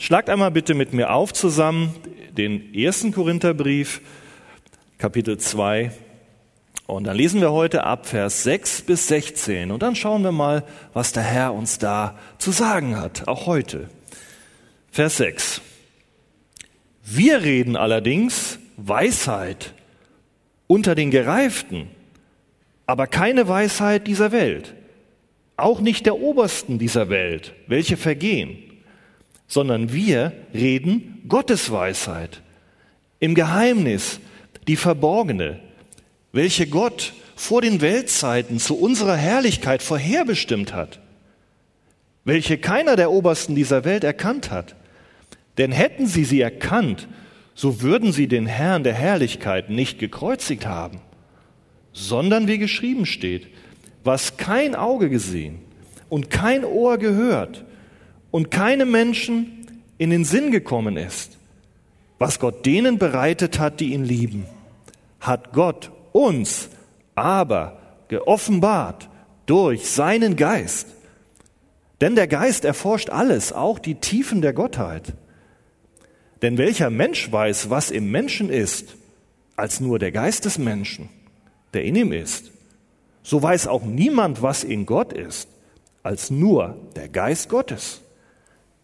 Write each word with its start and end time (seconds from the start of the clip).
Schlagt 0.00 0.30
einmal 0.30 0.52
bitte 0.52 0.74
mit 0.74 0.92
mir 0.92 1.12
auf 1.12 1.32
zusammen 1.32 1.92
den 2.30 2.72
ersten 2.72 3.10
Korintherbrief, 3.10 4.00
Kapitel 4.96 5.38
2. 5.38 5.90
Und 6.86 7.08
dann 7.08 7.16
lesen 7.16 7.40
wir 7.40 7.50
heute 7.50 7.82
ab 7.82 8.06
Vers 8.06 8.44
6 8.44 8.82
bis 8.82 9.08
16. 9.08 9.72
Und 9.72 9.82
dann 9.82 9.96
schauen 9.96 10.22
wir 10.22 10.30
mal, 10.30 10.62
was 10.92 11.10
der 11.10 11.24
Herr 11.24 11.52
uns 11.52 11.78
da 11.78 12.16
zu 12.38 12.52
sagen 12.52 12.96
hat, 12.96 13.26
auch 13.26 13.46
heute. 13.46 13.88
Vers 14.92 15.16
6. 15.16 15.62
Wir 17.02 17.42
reden 17.42 17.74
allerdings 17.74 18.60
Weisheit 18.76 19.74
unter 20.68 20.94
den 20.94 21.10
Gereiften, 21.10 21.88
aber 22.86 23.08
keine 23.08 23.48
Weisheit 23.48 24.06
dieser 24.06 24.30
Welt, 24.30 24.76
auch 25.56 25.80
nicht 25.80 26.06
der 26.06 26.20
Obersten 26.20 26.78
dieser 26.78 27.08
Welt, 27.08 27.54
welche 27.66 27.96
vergehen 27.96 28.67
sondern 29.48 29.92
wir 29.92 30.32
reden 30.52 31.22
Gottes 31.26 31.72
Weisheit 31.72 32.42
im 33.18 33.34
Geheimnis, 33.34 34.20
die 34.68 34.76
verborgene, 34.76 35.58
welche 36.32 36.66
Gott 36.66 37.14
vor 37.34 37.62
den 37.62 37.80
Weltzeiten 37.80 38.58
zu 38.58 38.78
unserer 38.78 39.16
Herrlichkeit 39.16 39.82
vorherbestimmt 39.82 40.74
hat, 40.74 41.00
welche 42.24 42.58
keiner 42.58 42.94
der 42.94 43.10
Obersten 43.10 43.54
dieser 43.54 43.84
Welt 43.84 44.04
erkannt 44.04 44.50
hat. 44.50 44.76
Denn 45.56 45.72
hätten 45.72 46.06
sie 46.06 46.24
sie 46.24 46.40
erkannt, 46.40 47.08
so 47.54 47.80
würden 47.80 48.12
sie 48.12 48.28
den 48.28 48.46
Herrn 48.46 48.84
der 48.84 48.94
Herrlichkeit 48.94 49.70
nicht 49.70 49.98
gekreuzigt 49.98 50.66
haben, 50.66 51.00
sondern 51.92 52.46
wie 52.46 52.58
geschrieben 52.58 53.06
steht, 53.06 53.48
was 54.04 54.36
kein 54.36 54.74
Auge 54.76 55.08
gesehen 55.08 55.58
und 56.08 56.30
kein 56.30 56.64
Ohr 56.64 56.98
gehört 56.98 57.64
und 58.30 58.50
keinem 58.50 58.90
Menschen 58.90 59.66
in 59.98 60.10
den 60.10 60.24
Sinn 60.24 60.50
gekommen 60.50 60.96
ist, 60.96 61.38
was 62.18 62.38
Gott 62.38 62.66
denen 62.66 62.98
bereitet 62.98 63.58
hat, 63.58 63.80
die 63.80 63.92
ihn 63.92 64.04
lieben, 64.04 64.46
hat 65.20 65.52
Gott 65.52 65.90
uns 66.12 66.68
aber 67.14 67.80
geoffenbart 68.08 69.08
durch 69.46 69.88
seinen 69.88 70.36
Geist. 70.36 70.88
Denn 72.00 72.14
der 72.14 72.28
Geist 72.28 72.64
erforscht 72.64 73.10
alles, 73.10 73.52
auch 73.52 73.78
die 73.78 73.96
Tiefen 73.96 74.40
der 74.40 74.52
Gottheit. 74.52 75.14
Denn 76.42 76.58
welcher 76.58 76.90
Mensch 76.90 77.30
weiß, 77.32 77.70
was 77.70 77.90
im 77.90 78.10
Menschen 78.10 78.50
ist, 78.50 78.94
als 79.56 79.80
nur 79.80 79.98
der 79.98 80.12
Geist 80.12 80.44
des 80.44 80.58
Menschen, 80.58 81.08
der 81.74 81.84
in 81.84 81.96
ihm 81.96 82.12
ist? 82.12 82.52
So 83.24 83.42
weiß 83.42 83.66
auch 83.66 83.82
niemand, 83.82 84.42
was 84.42 84.62
in 84.62 84.86
Gott 84.86 85.12
ist, 85.12 85.48
als 86.04 86.30
nur 86.30 86.76
der 86.94 87.08
Geist 87.08 87.48
Gottes. 87.48 88.00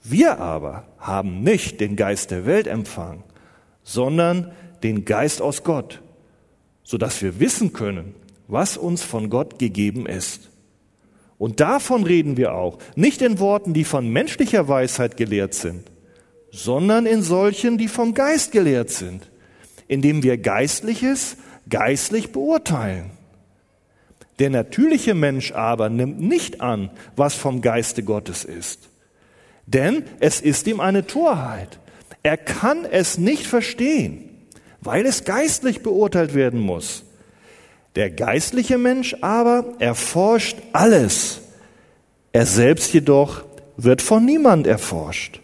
Wir 0.06 0.38
aber 0.38 0.84
haben 0.98 1.40
nicht 1.40 1.80
den 1.80 1.96
Geist 1.96 2.30
der 2.30 2.44
Welt 2.44 2.66
empfangen, 2.66 3.24
sondern 3.82 4.52
den 4.82 5.06
Geist 5.06 5.40
aus 5.40 5.64
Gott, 5.64 6.02
so 6.82 6.98
dass 6.98 7.22
wir 7.22 7.40
wissen 7.40 7.72
können, 7.72 8.14
was 8.46 8.76
uns 8.76 9.02
von 9.02 9.30
Gott 9.30 9.58
gegeben 9.58 10.04
ist. 10.04 10.50
Und 11.38 11.60
davon 11.60 12.04
reden 12.04 12.36
wir 12.36 12.52
auch, 12.52 12.78
nicht 12.96 13.22
in 13.22 13.38
Worten, 13.38 13.72
die 13.72 13.84
von 13.84 14.10
menschlicher 14.10 14.68
Weisheit 14.68 15.16
gelehrt 15.16 15.54
sind, 15.54 15.90
sondern 16.50 17.06
in 17.06 17.22
solchen, 17.22 17.78
die 17.78 17.88
vom 17.88 18.12
Geist 18.12 18.52
gelehrt 18.52 18.90
sind, 18.90 19.30
indem 19.88 20.22
wir 20.22 20.36
Geistliches 20.36 21.38
geistlich 21.70 22.30
beurteilen. 22.30 23.10
Der 24.38 24.50
natürliche 24.50 25.14
Mensch 25.14 25.52
aber 25.52 25.88
nimmt 25.88 26.20
nicht 26.20 26.60
an, 26.60 26.90
was 27.16 27.34
vom 27.34 27.62
Geiste 27.62 28.02
Gottes 28.02 28.44
ist 28.44 28.90
denn 29.66 30.04
es 30.20 30.40
ist 30.40 30.66
ihm 30.66 30.80
eine 30.80 31.06
Torheit. 31.06 31.78
Er 32.22 32.36
kann 32.36 32.84
es 32.84 33.18
nicht 33.18 33.46
verstehen, 33.46 34.28
weil 34.80 35.06
es 35.06 35.24
geistlich 35.24 35.82
beurteilt 35.82 36.34
werden 36.34 36.60
muss. 36.60 37.04
Der 37.96 38.10
geistliche 38.10 38.78
Mensch 38.78 39.16
aber 39.20 39.74
erforscht 39.78 40.58
alles. 40.72 41.40
Er 42.32 42.46
selbst 42.46 42.92
jedoch 42.92 43.44
wird 43.76 44.02
von 44.02 44.24
niemand 44.24 44.66
erforscht. 44.66 45.40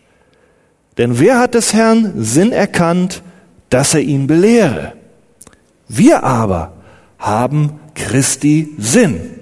Denn 0.99 1.19
wer 1.19 1.39
hat 1.39 1.55
des 1.55 1.73
Herrn 1.73 2.13
Sinn 2.17 2.53
erkannt, 2.53 3.23
dass 3.69 3.95
er 3.95 4.01
ihn 4.01 4.27
belehre? 4.27 4.95
Wir 5.89 6.25
aber 6.25 6.75
haben 7.19 7.79
Christi 7.95 8.75
Sinn. 8.79 9.41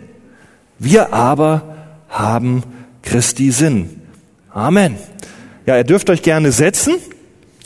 Wir 0.78 1.12
aber 1.12 1.76
haben 2.08 2.62
Christi 3.02 3.50
Sinn. 3.50 3.97
Amen. 4.50 4.96
Ja, 5.66 5.76
ihr 5.76 5.84
dürft 5.84 6.08
euch 6.08 6.22
gerne 6.22 6.52
setzen. 6.52 6.94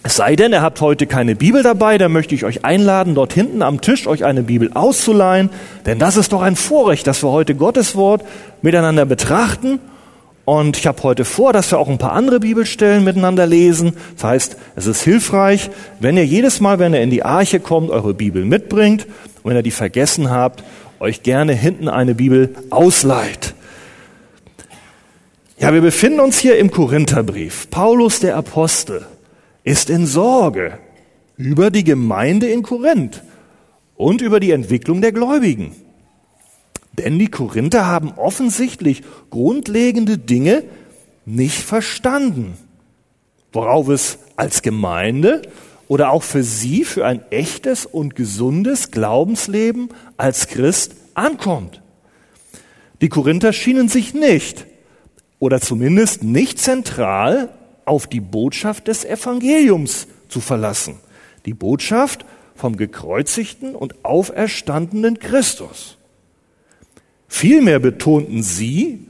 Es 0.02 0.16
sei 0.16 0.34
denn, 0.34 0.50
ihr 0.50 0.62
habt 0.62 0.80
heute 0.80 1.06
keine 1.06 1.36
Bibel 1.36 1.62
dabei, 1.62 1.96
dann 1.96 2.10
möchte 2.10 2.34
ich 2.34 2.44
euch 2.44 2.64
einladen, 2.64 3.14
dort 3.14 3.32
hinten 3.32 3.62
am 3.62 3.80
Tisch 3.80 4.08
euch 4.08 4.24
eine 4.24 4.42
Bibel 4.42 4.72
auszuleihen, 4.74 5.48
denn 5.86 6.00
das 6.00 6.16
ist 6.16 6.32
doch 6.32 6.42
ein 6.42 6.56
Vorrecht, 6.56 7.06
dass 7.06 7.22
wir 7.22 7.30
heute 7.30 7.54
Gottes 7.54 7.94
Wort 7.94 8.24
miteinander 8.62 9.06
betrachten. 9.06 9.78
Und 10.44 10.76
ich 10.76 10.88
habe 10.88 11.00
heute 11.04 11.24
vor, 11.24 11.52
dass 11.52 11.70
wir 11.70 11.78
auch 11.78 11.88
ein 11.88 11.98
paar 11.98 12.14
andere 12.14 12.40
Bibelstellen 12.40 13.04
miteinander 13.04 13.46
lesen. 13.46 13.92
Das 14.16 14.24
heißt, 14.24 14.56
es 14.74 14.86
ist 14.86 15.02
hilfreich, 15.02 15.70
wenn 16.00 16.16
ihr 16.16 16.26
jedes 16.26 16.60
Mal, 16.60 16.80
wenn 16.80 16.94
ihr 16.94 17.00
in 17.00 17.10
die 17.10 17.24
Arche 17.24 17.60
kommt, 17.60 17.90
eure 17.90 18.12
Bibel 18.12 18.44
mitbringt 18.44 19.06
und 19.44 19.50
wenn 19.50 19.56
ihr 19.56 19.62
die 19.62 19.70
vergessen 19.70 20.30
habt, 20.30 20.64
euch 20.98 21.22
gerne 21.22 21.52
hinten 21.52 21.88
eine 21.88 22.16
Bibel 22.16 22.56
ausleiht. 22.70 23.54
Ja, 25.62 25.72
wir 25.72 25.80
befinden 25.80 26.18
uns 26.18 26.40
hier 26.40 26.58
im 26.58 26.72
Korintherbrief. 26.72 27.70
Paulus 27.70 28.18
der 28.18 28.36
Apostel 28.36 29.06
ist 29.62 29.90
in 29.90 30.06
Sorge 30.06 30.80
über 31.36 31.70
die 31.70 31.84
Gemeinde 31.84 32.48
in 32.48 32.62
Korinth 32.62 33.22
und 33.94 34.22
über 34.22 34.40
die 34.40 34.50
Entwicklung 34.50 35.00
der 35.00 35.12
Gläubigen. 35.12 35.70
Denn 36.98 37.16
die 37.16 37.28
Korinther 37.28 37.86
haben 37.86 38.10
offensichtlich 38.14 39.02
grundlegende 39.30 40.18
Dinge 40.18 40.64
nicht 41.26 41.58
verstanden, 41.58 42.54
worauf 43.52 43.86
es 43.86 44.18
als 44.34 44.62
Gemeinde 44.62 45.42
oder 45.86 46.10
auch 46.10 46.24
für 46.24 46.42
sie 46.42 46.82
für 46.82 47.06
ein 47.06 47.22
echtes 47.30 47.86
und 47.86 48.16
gesundes 48.16 48.90
Glaubensleben 48.90 49.90
als 50.16 50.48
Christ 50.48 50.96
ankommt. 51.14 51.80
Die 53.00 53.08
Korinther 53.08 53.52
schienen 53.52 53.88
sich 53.88 54.12
nicht 54.12 54.66
oder 55.42 55.60
zumindest 55.60 56.22
nicht 56.22 56.60
zentral 56.60 57.48
auf 57.84 58.06
die 58.06 58.20
Botschaft 58.20 58.86
des 58.86 59.04
Evangeliums 59.04 60.06
zu 60.28 60.40
verlassen. 60.40 61.00
Die 61.46 61.52
Botschaft 61.52 62.24
vom 62.54 62.76
gekreuzigten 62.76 63.74
und 63.74 64.04
auferstandenen 64.04 65.18
Christus. 65.18 65.98
Vielmehr 67.26 67.80
betonten 67.80 68.44
sie 68.44 69.00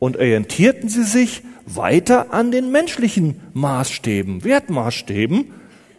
und 0.00 0.16
orientierten 0.16 0.88
sie 0.88 1.04
sich 1.04 1.42
weiter 1.66 2.34
an 2.34 2.50
den 2.50 2.72
menschlichen 2.72 3.40
Maßstäben, 3.54 4.42
Wertmaßstäben, 4.42 5.52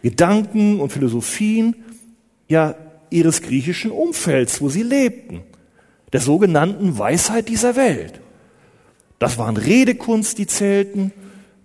Gedanken 0.04 0.82
und 0.82 0.92
Philosophien, 0.92 1.78
ja, 2.50 2.76
ihres 3.10 3.42
griechischen 3.42 3.92
Umfelds, 3.92 4.60
wo 4.60 4.68
sie 4.68 4.84
lebten, 4.84 5.44
der 6.12 6.20
sogenannten 6.20 7.00
Weisheit 7.00 7.48
dieser 7.48 7.78
Welt. 7.78 8.20
Das 9.20 9.38
waren 9.38 9.58
Redekunst, 9.58 10.38
die 10.38 10.48
zählten, 10.48 11.12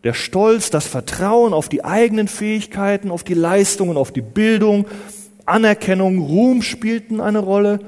der 0.05 0.15
Stolz, 0.15 0.71
das 0.71 0.87
Vertrauen 0.87 1.53
auf 1.53 1.69
die 1.69 1.85
eigenen 1.85 2.29
Fähigkeiten, 2.29 3.11
auf 3.11 3.23
die 3.23 3.35
Leistungen, 3.35 3.97
auf 3.97 4.11
die 4.11 4.23
Bildung, 4.23 4.87
Anerkennung, 5.47 6.21
Ruhm 6.21 6.63
spielten 6.63 7.21
eine 7.21 7.39
Rolle. 7.39 7.81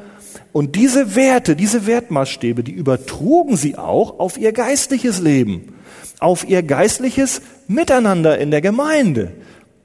Und 0.53 0.77
diese 0.77 1.17
Werte, 1.17 1.57
diese 1.57 1.87
Wertmaßstäbe, 1.87 2.63
die 2.63 2.73
übertrugen 2.73 3.57
sie 3.57 3.77
auch 3.77 4.21
auf 4.21 4.39
ihr 4.39 4.53
geistliches 4.53 5.21
Leben, 5.21 5.75
auf 6.21 6.49
ihr 6.49 6.63
geistliches 6.63 7.43
Miteinander 7.67 8.39
in 8.39 8.51
der 8.51 8.61
Gemeinde 8.61 9.33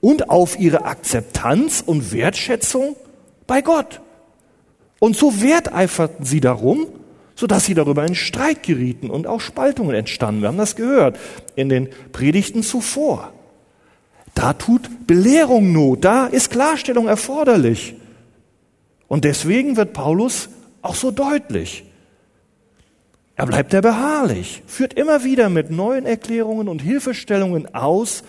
und 0.01 0.29
auf 0.29 0.59
ihre 0.59 0.85
Akzeptanz 0.85 1.83
und 1.85 2.11
Wertschätzung 2.11 2.95
bei 3.47 3.61
Gott. 3.61 4.01
Und 4.99 5.15
so 5.15 5.41
werteiferten 5.41 6.25
sie 6.25 6.41
darum, 6.41 6.87
sodass 7.39 7.63
sie 7.63 7.73
darüber 7.73 8.05
in 8.05 8.15
Streit 8.15 8.63
gerieten 8.63 9.09
und 9.09 9.25
auch 9.25 9.39
Spaltungen 9.39 9.95
entstanden. 9.95 10.41
Wir 10.41 10.49
haben 10.49 10.57
das 10.57 10.75
gehört 10.75 11.17
in 11.55 11.69
den 11.69 11.87
Predigten 12.11 12.63
zuvor. 12.63 13.31
Da 14.35 14.51
tut 14.51 15.07
Belehrung 15.07 15.71
Not, 15.71 16.03
da 16.03 16.25
ist 16.25 16.51
Klarstellung 16.51 17.07
erforderlich. 17.07 17.95
Und 19.07 19.23
deswegen 19.23 19.77
wird 19.77 19.93
Paulus 19.93 20.49
auch 20.81 20.95
so 20.95 21.11
deutlich. 21.11 21.85
Er 23.37 23.45
bleibt 23.45 23.71
ja 23.71 23.79
beharrlich, 23.79 24.61
führt 24.67 24.93
immer 24.95 25.23
wieder 25.23 25.47
mit 25.49 25.71
neuen 25.71 26.05
Erklärungen 26.05 26.67
und 26.67 26.81
Hilfestellungen 26.81 27.73
aus, 27.73 28.23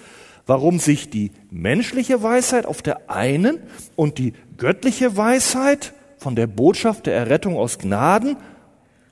warum 0.47 0.79
sich 0.79 1.11
die 1.11 1.33
menschliche 1.51 2.23
Weisheit 2.23 2.65
auf 2.65 2.81
der 2.81 3.11
einen 3.11 3.59
und 3.97 4.19
die 4.19 4.35
göttliche 4.57 5.17
Weisheit 5.17 5.95
von 6.17 6.37
der 6.37 6.47
Botschaft 6.47 7.07
der 7.07 7.17
Errettung 7.17 7.57
aus 7.57 7.79
Gnaden 7.79 8.37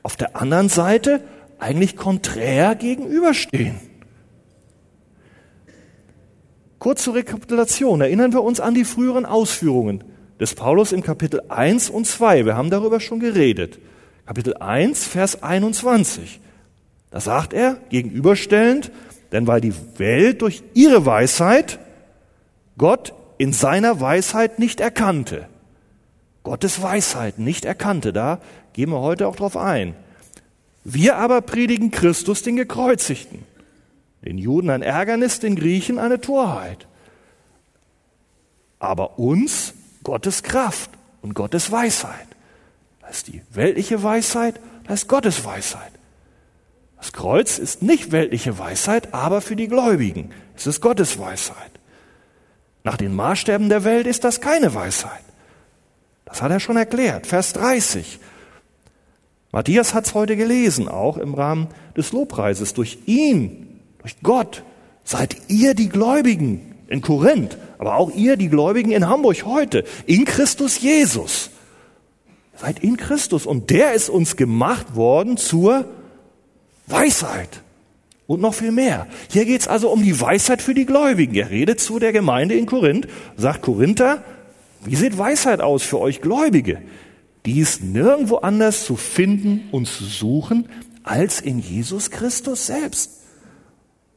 auf 0.08 0.16
der 0.16 0.40
anderen 0.40 0.70
Seite 0.70 1.20
eigentlich 1.58 1.94
konträr 1.94 2.74
gegenüberstehen. 2.74 3.78
Kurz 6.78 7.04
zur 7.04 7.14
Rekapitulation 7.14 8.00
erinnern 8.00 8.32
wir 8.32 8.42
uns 8.42 8.58
an 8.58 8.72
die 8.72 8.86
früheren 8.86 9.26
Ausführungen 9.26 10.02
des 10.40 10.54
Paulus 10.54 10.92
im 10.92 11.02
Kapitel 11.02 11.42
1 11.50 11.90
und 11.90 12.06
2. 12.06 12.46
Wir 12.46 12.56
haben 12.56 12.70
darüber 12.70 13.00
schon 13.00 13.20
geredet. 13.20 13.80
Kapitel 14.24 14.56
1, 14.56 15.06
Vers 15.06 15.42
21. 15.42 16.40
Da 17.10 17.20
sagt 17.20 17.52
er 17.52 17.76
gegenüberstellend, 17.90 18.90
denn 19.30 19.46
weil 19.46 19.60
die 19.60 19.74
Welt 19.98 20.40
durch 20.40 20.62
ihre 20.72 21.04
Weisheit 21.04 21.78
Gott 22.78 23.12
in 23.36 23.52
seiner 23.52 24.00
Weisheit 24.00 24.58
nicht 24.58 24.80
erkannte. 24.80 25.48
Gottes 26.44 26.80
Weisheit 26.80 27.38
nicht 27.38 27.66
erkannte, 27.66 28.14
da 28.14 28.40
gehen 28.78 28.90
wir 28.90 29.00
heute 29.00 29.26
auch 29.26 29.34
drauf 29.34 29.56
ein. 29.56 29.96
Wir 30.84 31.16
aber 31.16 31.40
predigen 31.40 31.90
Christus 31.90 32.44
den 32.44 32.54
Gekreuzigten. 32.54 33.44
Den 34.24 34.38
Juden 34.38 34.70
ein 34.70 34.82
Ärgernis, 34.82 35.40
den 35.40 35.56
Griechen 35.56 35.98
eine 35.98 36.20
Torheit. 36.20 36.86
Aber 38.78 39.18
uns 39.18 39.74
Gottes 40.04 40.44
Kraft 40.44 40.92
und 41.22 41.34
Gottes 41.34 41.72
Weisheit. 41.72 42.28
Das 43.00 43.16
ist 43.16 43.26
die 43.26 43.42
weltliche 43.50 44.04
Weisheit, 44.04 44.60
das 44.84 45.02
ist 45.02 45.08
Gottes 45.08 45.44
Weisheit. 45.44 45.90
Das 46.98 47.12
Kreuz 47.12 47.58
ist 47.58 47.82
nicht 47.82 48.12
weltliche 48.12 48.60
Weisheit, 48.60 49.12
aber 49.12 49.40
für 49.40 49.56
die 49.56 49.66
Gläubigen 49.66 50.30
es 50.54 50.68
ist 50.68 50.80
Gottes 50.80 51.18
Weisheit. 51.18 51.72
Nach 52.84 52.96
den 52.96 53.16
Maßstäben 53.16 53.68
der 53.68 53.82
Welt 53.82 54.06
ist 54.06 54.22
das 54.22 54.40
keine 54.40 54.72
Weisheit. 54.72 55.24
Das 56.26 56.42
hat 56.42 56.52
er 56.52 56.60
schon 56.60 56.76
erklärt. 56.76 57.26
Vers 57.26 57.54
30. 57.54 58.20
Matthias 59.50 59.94
hat 59.94 60.06
es 60.06 60.14
heute 60.14 60.36
gelesen, 60.36 60.88
auch 60.88 61.16
im 61.16 61.34
Rahmen 61.34 61.68
des 61.96 62.12
Lobpreises. 62.12 62.74
Durch 62.74 62.98
ihn, 63.06 63.80
durch 64.00 64.16
Gott, 64.22 64.62
seid 65.04 65.36
ihr 65.48 65.74
die 65.74 65.88
Gläubigen 65.88 66.74
in 66.88 67.00
Korinth, 67.00 67.56
aber 67.78 67.96
auch 67.96 68.10
ihr, 68.14 68.36
die 68.36 68.48
Gläubigen 68.48 68.90
in 68.90 69.08
Hamburg 69.08 69.44
heute, 69.44 69.84
in 70.06 70.24
Christus 70.24 70.80
Jesus. 70.80 71.50
Seid 72.56 72.80
in 72.80 72.96
Christus 72.96 73.46
und 73.46 73.70
der 73.70 73.92
ist 73.92 74.10
uns 74.10 74.36
gemacht 74.36 74.96
worden 74.96 75.36
zur 75.36 75.86
Weisheit. 76.86 77.62
Und 78.26 78.42
noch 78.42 78.52
viel 78.52 78.72
mehr. 78.72 79.06
Hier 79.30 79.46
geht 79.46 79.62
es 79.62 79.68
also 79.68 79.88
um 79.88 80.02
die 80.02 80.20
Weisheit 80.20 80.60
für 80.60 80.74
die 80.74 80.84
Gläubigen. 80.84 81.34
Er 81.34 81.48
redet 81.48 81.80
zu 81.80 81.98
der 81.98 82.12
Gemeinde 82.12 82.54
in 82.56 82.66
Korinth, 82.66 83.08
sagt 83.38 83.62
Korinther, 83.62 84.22
wie 84.84 84.96
sieht 84.96 85.16
Weisheit 85.16 85.62
aus 85.62 85.82
für 85.82 85.98
euch 85.98 86.20
Gläubige? 86.20 86.82
Die 87.46 87.60
ist 87.60 87.82
nirgendwo 87.82 88.36
anders 88.36 88.84
zu 88.84 88.96
finden 88.96 89.68
und 89.72 89.86
zu 89.86 90.04
suchen 90.04 90.68
als 91.02 91.40
in 91.40 91.58
Jesus 91.58 92.10
Christus 92.10 92.66
selbst 92.66 93.22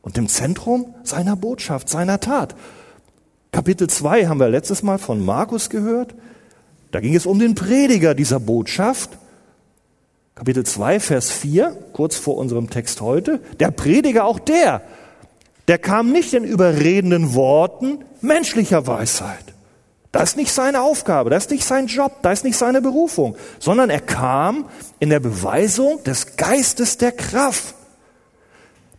und 0.01 0.17
im 0.17 0.27
Zentrum 0.27 0.93
seiner 1.03 1.35
Botschaft, 1.35 1.89
seiner 1.89 2.19
Tat. 2.19 2.55
Kapitel 3.51 3.87
2 3.87 4.27
haben 4.27 4.39
wir 4.39 4.49
letztes 4.49 4.83
Mal 4.83 4.97
von 4.97 5.23
Markus 5.23 5.69
gehört. 5.69 6.15
Da 6.91 6.99
ging 6.99 7.15
es 7.15 7.25
um 7.25 7.39
den 7.39 7.55
Prediger 7.55 8.15
dieser 8.15 8.39
Botschaft 8.39 9.17
Kapitel 10.41 10.65
2, 10.65 10.99
Vers 10.99 11.29
4, 11.29 11.77
kurz 11.93 12.15
vor 12.15 12.37
unserem 12.37 12.69
Text 12.69 13.01
heute, 13.01 13.41
der 13.59 13.69
Prediger, 13.69 14.25
auch 14.25 14.39
der, 14.39 14.81
der 15.67 15.77
kam 15.77 16.11
nicht 16.11 16.33
in 16.33 16.43
überredenden 16.43 17.35
Worten 17.35 17.99
menschlicher 18.21 18.87
Weisheit. 18.87 19.50
Das 20.11 20.31
ist 20.31 20.37
nicht 20.37 20.51
seine 20.51 20.81
Aufgabe, 20.81 21.29
das 21.29 21.45
ist 21.45 21.51
nicht 21.51 21.63
sein 21.63 21.87
Job, 21.87 22.17
das 22.21 22.39
ist 22.39 22.43
nicht 22.43 22.57
seine 22.57 22.81
Berufung, 22.81 23.37
sondern 23.59 23.89
er 23.89 24.01
kam 24.01 24.65
in 24.99 25.09
der 25.09 25.21
Beweisung 25.21 26.03
des 26.03 26.35
Geistes 26.35 26.97
der 26.97 27.13
Kraft. 27.13 27.75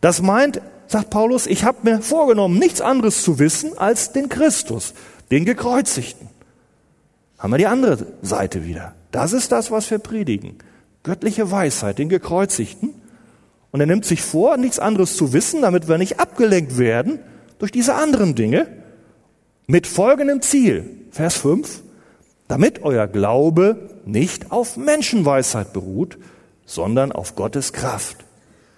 Das 0.01 0.23
meint, 0.23 0.63
sagt 0.87 1.11
Paulus, 1.11 1.47
ich 1.47 1.65
habe 1.65 1.79
mir 1.83 2.01
vorgenommen, 2.01 2.59
nichts 2.59 2.81
anderes 2.81 3.23
zu 3.23 3.39
wissen 3.39 3.77
als 3.77 4.13
den 4.13 4.31
Christus, 4.31 4.95
den 5.31 5.45
Gekreuzigten. 5.45 6.29
Haben 7.39 7.53
wir 7.53 7.59
die 7.59 7.67
andere 7.67 8.07
Seite 8.23 8.65
wieder. 8.65 8.95
Das 9.11 9.35
ist 9.35 9.53
das, 9.53 9.71
was 9.71 9.91
wir 9.91 9.99
predigen 9.99 10.59
göttliche 11.03 11.51
Weisheit, 11.51 11.99
den 11.99 12.09
Gekreuzigten. 12.09 12.95
Und 13.71 13.81
er 13.81 13.87
nimmt 13.87 14.05
sich 14.05 14.23
vor, 14.23 14.57
nichts 14.57 14.79
anderes 14.79 15.17
zu 15.17 15.33
wissen, 15.33 15.63
damit 15.63 15.89
wir 15.89 15.99
nicht 15.99 16.21
abgelenkt 16.21 16.79
werden 16.79 17.19
durch 17.59 17.73
diese 17.73 17.95
anderen 17.95 18.35
Dinge. 18.35 18.67
Mit 19.69 19.87
folgendem 19.87 20.43
Ziel, 20.43 20.85
Vers 21.13 21.37
5, 21.37 21.83
damit 22.49 22.83
euer 22.83 23.07
Glaube 23.07 23.91
nicht 24.05 24.51
auf 24.51 24.77
Menschenweisheit 24.77 25.73
beruht, 25.73 26.19
sondern 26.67 27.13
auf 27.13 27.37
Gottes 27.37 27.73
Kraft. 27.73 28.25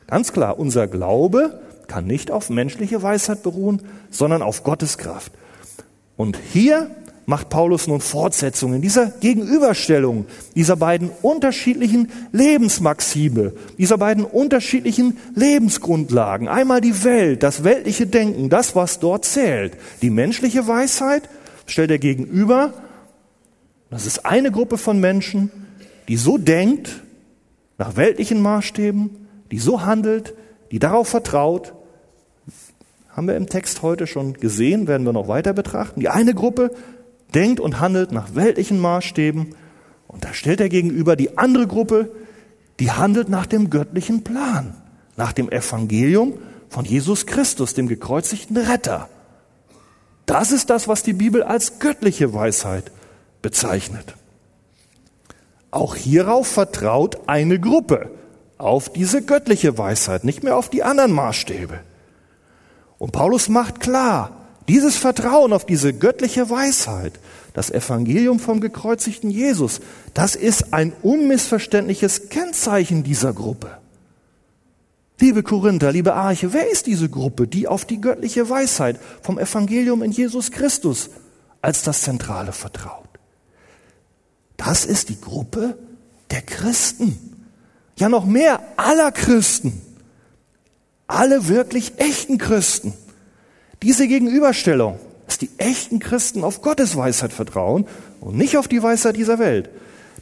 Ganz 0.07 0.33
klar, 0.33 0.59
unser 0.59 0.87
Glaube 0.87 1.59
kann 1.87 2.07
nicht 2.07 2.31
auf 2.31 2.51
menschliche 2.51 3.03
Weisheit 3.03 3.43
beruhen, 3.43 3.81
sondern 4.11 4.43
auf 4.43 4.63
Gottes 4.63 4.99
Kraft. 4.99 5.33
Und 6.19 6.39
hier 6.53 6.91
macht 7.27 7.49
Paulus 7.49 7.87
nun 7.87 8.01
Fortsetzungen 8.01 8.83
dieser 8.83 9.07
Gegenüberstellung 9.07 10.27
dieser 10.55 10.77
beiden 10.77 11.11
unterschiedlichen 11.23 12.11
Lebensmaxime, 12.33 13.53
dieser 13.79 13.99
beiden 13.99 14.25
unterschiedlichen 14.25 15.19
Lebensgrundlagen. 15.35 16.49
Einmal 16.49 16.81
die 16.81 17.05
Welt, 17.05 17.43
das 17.43 17.65
weltliche 17.65 18.07
Denken, 18.07 18.51
das, 18.51 18.77
was 18.77 18.99
dort 18.99 19.25
zählt. 19.25 19.77
Die 20.03 20.11
menschliche 20.11 20.67
Weisheit 20.67 21.29
stellt 21.67 21.91
er 21.91 21.99
gegenüber. 21.99 22.73
Das 23.91 24.07
ist 24.07 24.27
eine 24.27 24.51
Gruppe 24.51 24.79
von 24.79 25.01
Menschen, 25.01 25.51
die 26.09 26.17
so 26.17 26.39
denkt, 26.39 27.03
nach 27.79 27.97
weltlichen 27.97 28.41
Maßstäben, 28.41 29.11
die 29.51 29.59
so 29.59 29.85
handelt, 29.85 30.35
die 30.71 30.79
darauf 30.79 31.09
vertraut, 31.09 31.75
haben 33.15 33.29
wir 33.29 33.37
im 33.37 33.49
Text 33.49 33.83
heute 33.83 34.09
schon 34.09 34.35
gesehen, 34.35 34.89
werden 34.89 35.07
wir 35.07 35.13
noch 35.13 35.29
weiter 35.29 35.53
betrachten. 35.53 36.01
Die 36.01 36.09
eine 36.09 36.35
Gruppe 36.35 36.73
denkt 37.35 37.61
und 37.61 37.81
handelt 37.81 38.13
nach 38.13 38.35
weltlichen 38.35 38.79
Maßstäben. 38.79 39.55
Und 40.07 40.25
da 40.25 40.33
stellt 40.33 40.61
er 40.61 40.69
gegenüber 40.69 41.17
die 41.17 41.39
andere 41.39 41.67
Gruppe, 41.67 42.11
die 42.81 42.91
handelt 42.91 43.29
nach 43.29 43.47
dem 43.47 43.71
göttlichen 43.71 44.25
Plan, 44.25 44.75
nach 45.17 45.33
dem 45.33 45.51
Evangelium 45.51 46.35
von 46.69 46.85
Jesus 46.85 47.27
Christus, 47.27 47.75
dem 47.75 47.89
gekreuzigten 47.89 48.57
Retter. 48.57 49.09
Das 50.27 50.53
ist 50.53 50.71
das, 50.71 50.89
was 50.89 51.03
die 51.03 51.13
Bibel 51.13 51.43
als 51.43 51.79
göttliche 51.79 52.33
Weisheit 52.33 52.91
bezeichnet. 53.43 54.15
Auch 55.71 55.97
hierauf 55.97 56.47
vertraut 56.47 57.19
eine 57.27 57.61
Gruppe 57.61 58.11
auf 58.59 58.93
diese 58.93 59.23
göttliche 59.23 59.77
Weisheit, 59.77 60.25
nicht 60.25 60.43
mehr 60.43 60.57
auf 60.57 60.71
die 60.71 60.83
anderen 60.83 61.13
Maßstäbe. 61.13 61.81
Und 62.99 63.13
Paulus 63.13 63.49
macht 63.49 63.81
klar, 63.81 64.31
dieses 64.69 64.97
Vertrauen 64.97 65.53
auf 65.53 65.67
diese 65.67 65.93
göttliche 65.93 66.49
Weisheit, 66.49 67.13
das 67.55 67.71
Evangelium 67.71 68.41
vom 68.41 68.61
gekreuzigten 68.61 69.31
Jesus, 69.31 69.81
das 70.13 70.35
ist 70.35 70.75
ein 70.75 70.93
unmissverständliches 71.03 72.29
Kennzeichen 72.29 73.05
dieser 73.05 73.33
Gruppe. 73.33 73.79
Liebe 75.21 75.45
Korinther, 75.45 75.93
liebe 75.93 76.15
Arche, 76.15 76.53
wer 76.53 76.71
ist 76.71 76.87
diese 76.87 77.09
Gruppe, 77.09 77.47
die 77.47 77.69
auf 77.69 77.85
die 77.85 78.01
göttliche 78.01 78.51
Weisheit 78.51 78.99
vom 79.23 79.39
Evangelium 79.39 80.03
in 80.03 80.11
Jesus 80.11 80.51
Christus 80.51 81.09
als 81.63 81.83
das 81.83 82.03
Zentrale 82.03 82.53
vertraut? 82.53 83.09
Das 84.57 84.85
ist 84.85 85.09
die 85.09 85.21
Gruppe 85.21 85.79
der 86.31 86.43
Christen. 86.43 87.47
Ja, 87.97 88.09
noch 88.09 88.27
mehr 88.27 88.61
aller 88.77 89.13
Christen. 89.13 89.81
Alle 91.07 91.49
wirklich 91.49 91.93
echten 91.99 92.39
Christen. 92.39 92.93
Diese 93.83 94.09
Gegenüberstellung, 94.09 94.99
dass 95.27 95.39
die 95.39 95.51
echten 95.59 95.99
Christen 95.99 96.45
auf 96.45 96.63
Gottes 96.63 96.97
Weisheit 96.97 97.33
vertrauen 97.33 97.87
und 98.21 98.37
nicht 98.37 98.57
auf 98.57 98.69
die 98.69 98.83
Weisheit 98.83 99.17
dieser 99.17 99.39
Welt, 99.39 99.71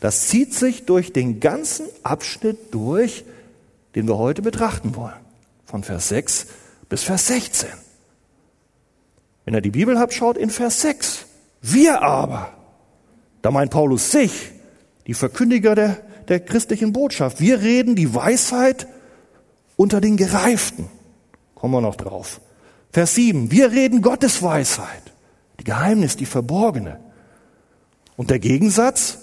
das 0.00 0.28
zieht 0.28 0.54
sich 0.54 0.84
durch 0.84 1.12
den 1.12 1.40
ganzen 1.40 1.86
Abschnitt 2.02 2.74
durch, 2.74 3.24
den 3.94 4.08
wir 4.08 4.18
heute 4.18 4.42
betrachten 4.42 4.96
wollen. 4.96 5.14
Von 5.64 5.84
Vers 5.84 6.08
6 6.08 6.46
bis 6.88 7.02
Vers 7.02 7.28
16. 7.28 7.68
Wenn 9.44 9.54
ihr 9.54 9.60
die 9.60 9.70
Bibel 9.70 9.98
habt, 9.98 10.12
schaut 10.12 10.36
in 10.36 10.50
Vers 10.50 10.80
6. 10.82 11.26
Wir 11.60 12.02
aber, 12.02 12.52
da 13.42 13.50
meint 13.50 13.70
Paulus 13.70 14.10
sich, 14.10 14.50
die 15.06 15.14
Verkündiger 15.14 15.74
der, 15.74 15.98
der 16.28 16.40
christlichen 16.40 16.92
Botschaft, 16.92 17.40
wir 17.40 17.60
reden 17.60 17.96
die 17.96 18.14
Weisheit 18.14 18.86
unter 19.76 20.00
den 20.00 20.16
Gereiften. 20.16 20.88
Kommen 21.54 21.74
wir 21.74 21.80
noch 21.80 21.96
drauf. 21.96 22.40
Vers 22.92 23.14
7, 23.14 23.50
wir 23.50 23.72
reden 23.72 24.02
Gottes 24.02 24.42
Weisheit, 24.42 25.12
die 25.58 25.64
Geheimnis, 25.64 26.16
die 26.16 26.26
verborgene. 26.26 27.00
Und 28.16 28.28
der 28.28 28.38
Gegensatz, 28.38 29.18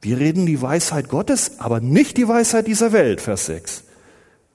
wir 0.00 0.18
reden 0.18 0.46
die 0.46 0.60
Weisheit 0.62 1.08
Gottes, 1.08 1.60
aber 1.60 1.80
nicht 1.80 2.16
die 2.16 2.26
Weisheit 2.26 2.66
dieser 2.66 2.92
Welt, 2.92 3.20
Vers 3.20 3.46
6. 3.46 3.84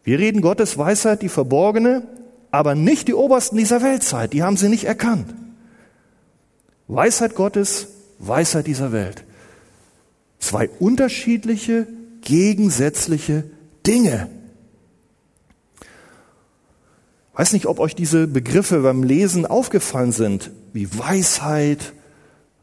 Wir 0.03 0.17
reden 0.17 0.41
Gottes 0.41 0.79
Weisheit, 0.79 1.21
die 1.21 1.29
verborgene, 1.29 2.07
aber 2.49 2.73
nicht 2.73 3.07
die 3.07 3.13
Obersten 3.13 3.57
dieser 3.57 3.83
Weltzeit, 3.83 4.33
die 4.33 4.41
haben 4.41 4.57
sie 4.57 4.69
nicht 4.69 4.85
erkannt. 4.85 5.33
Weisheit 6.87 7.35
Gottes, 7.35 7.87
Weisheit 8.17 8.65
dieser 8.65 8.91
Welt. 8.91 9.23
Zwei 10.39 10.69
unterschiedliche, 10.79 11.87
gegensätzliche 12.21 13.43
Dinge. 13.85 14.27
Weiß 17.33 17.53
nicht, 17.53 17.65
ob 17.65 17.79
euch 17.79 17.95
diese 17.95 18.27
Begriffe 18.27 18.79
beim 18.79 19.03
Lesen 19.03 19.45
aufgefallen 19.45 20.11
sind, 20.11 20.51
wie 20.73 20.87
Weisheit, 20.97 21.93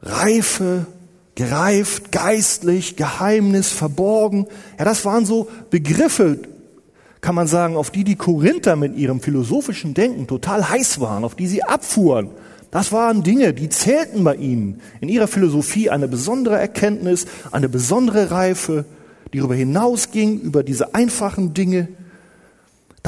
Reife, 0.02 0.86
gereift, 1.34 2.12
geistlich, 2.12 2.96
Geheimnis, 2.96 3.70
verborgen. 3.70 4.46
Ja, 4.78 4.84
das 4.84 5.04
waren 5.04 5.24
so 5.24 5.48
Begriffe, 5.70 6.40
kann 7.20 7.34
man 7.34 7.46
sagen, 7.46 7.76
auf 7.76 7.90
die 7.90 8.04
die 8.04 8.16
Korinther 8.16 8.76
mit 8.76 8.96
ihrem 8.96 9.20
philosophischen 9.20 9.94
Denken 9.94 10.26
total 10.26 10.68
heiß 10.68 11.00
waren, 11.00 11.24
auf 11.24 11.34
die 11.34 11.46
sie 11.46 11.62
abfuhren. 11.62 12.30
Das 12.70 12.92
waren 12.92 13.22
Dinge, 13.22 13.54
die 13.54 13.70
zählten 13.70 14.22
bei 14.24 14.34
ihnen. 14.34 14.80
In 15.00 15.08
ihrer 15.08 15.26
Philosophie 15.26 15.90
eine 15.90 16.08
besondere 16.08 16.58
Erkenntnis, 16.58 17.26
eine 17.50 17.68
besondere 17.68 18.30
Reife, 18.30 18.84
die 19.32 19.38
darüber 19.38 19.54
hinausging, 19.54 20.40
über 20.40 20.62
diese 20.62 20.94
einfachen 20.94 21.54
Dinge. 21.54 21.88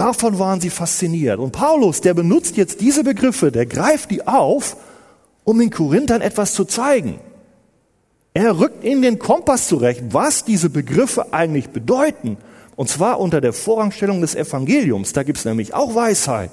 Davon 0.00 0.38
waren 0.38 0.62
sie 0.62 0.70
fasziniert. 0.70 1.38
Und 1.38 1.52
Paulus, 1.52 2.00
der 2.00 2.14
benutzt 2.14 2.56
jetzt 2.56 2.80
diese 2.80 3.04
Begriffe, 3.04 3.52
der 3.52 3.66
greift 3.66 4.10
die 4.10 4.26
auf, 4.26 4.78
um 5.44 5.58
den 5.58 5.68
Korinthern 5.68 6.22
etwas 6.22 6.54
zu 6.54 6.64
zeigen. 6.64 7.20
Er 8.32 8.58
rückt 8.58 8.82
in 8.82 9.02
den 9.02 9.18
Kompass 9.18 9.68
zurecht, 9.68 10.02
was 10.08 10.42
diese 10.46 10.70
Begriffe 10.70 11.34
eigentlich 11.34 11.68
bedeuten. 11.68 12.38
Und 12.76 12.88
zwar 12.88 13.20
unter 13.20 13.42
der 13.42 13.52
Vorrangstellung 13.52 14.22
des 14.22 14.34
Evangeliums. 14.34 15.12
Da 15.12 15.22
gibt's 15.22 15.44
nämlich 15.44 15.74
auch 15.74 15.94
Weisheit. 15.94 16.50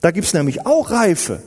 Da 0.00 0.12
gibt's 0.12 0.32
nämlich 0.32 0.64
auch 0.64 0.92
Reife. 0.92 1.42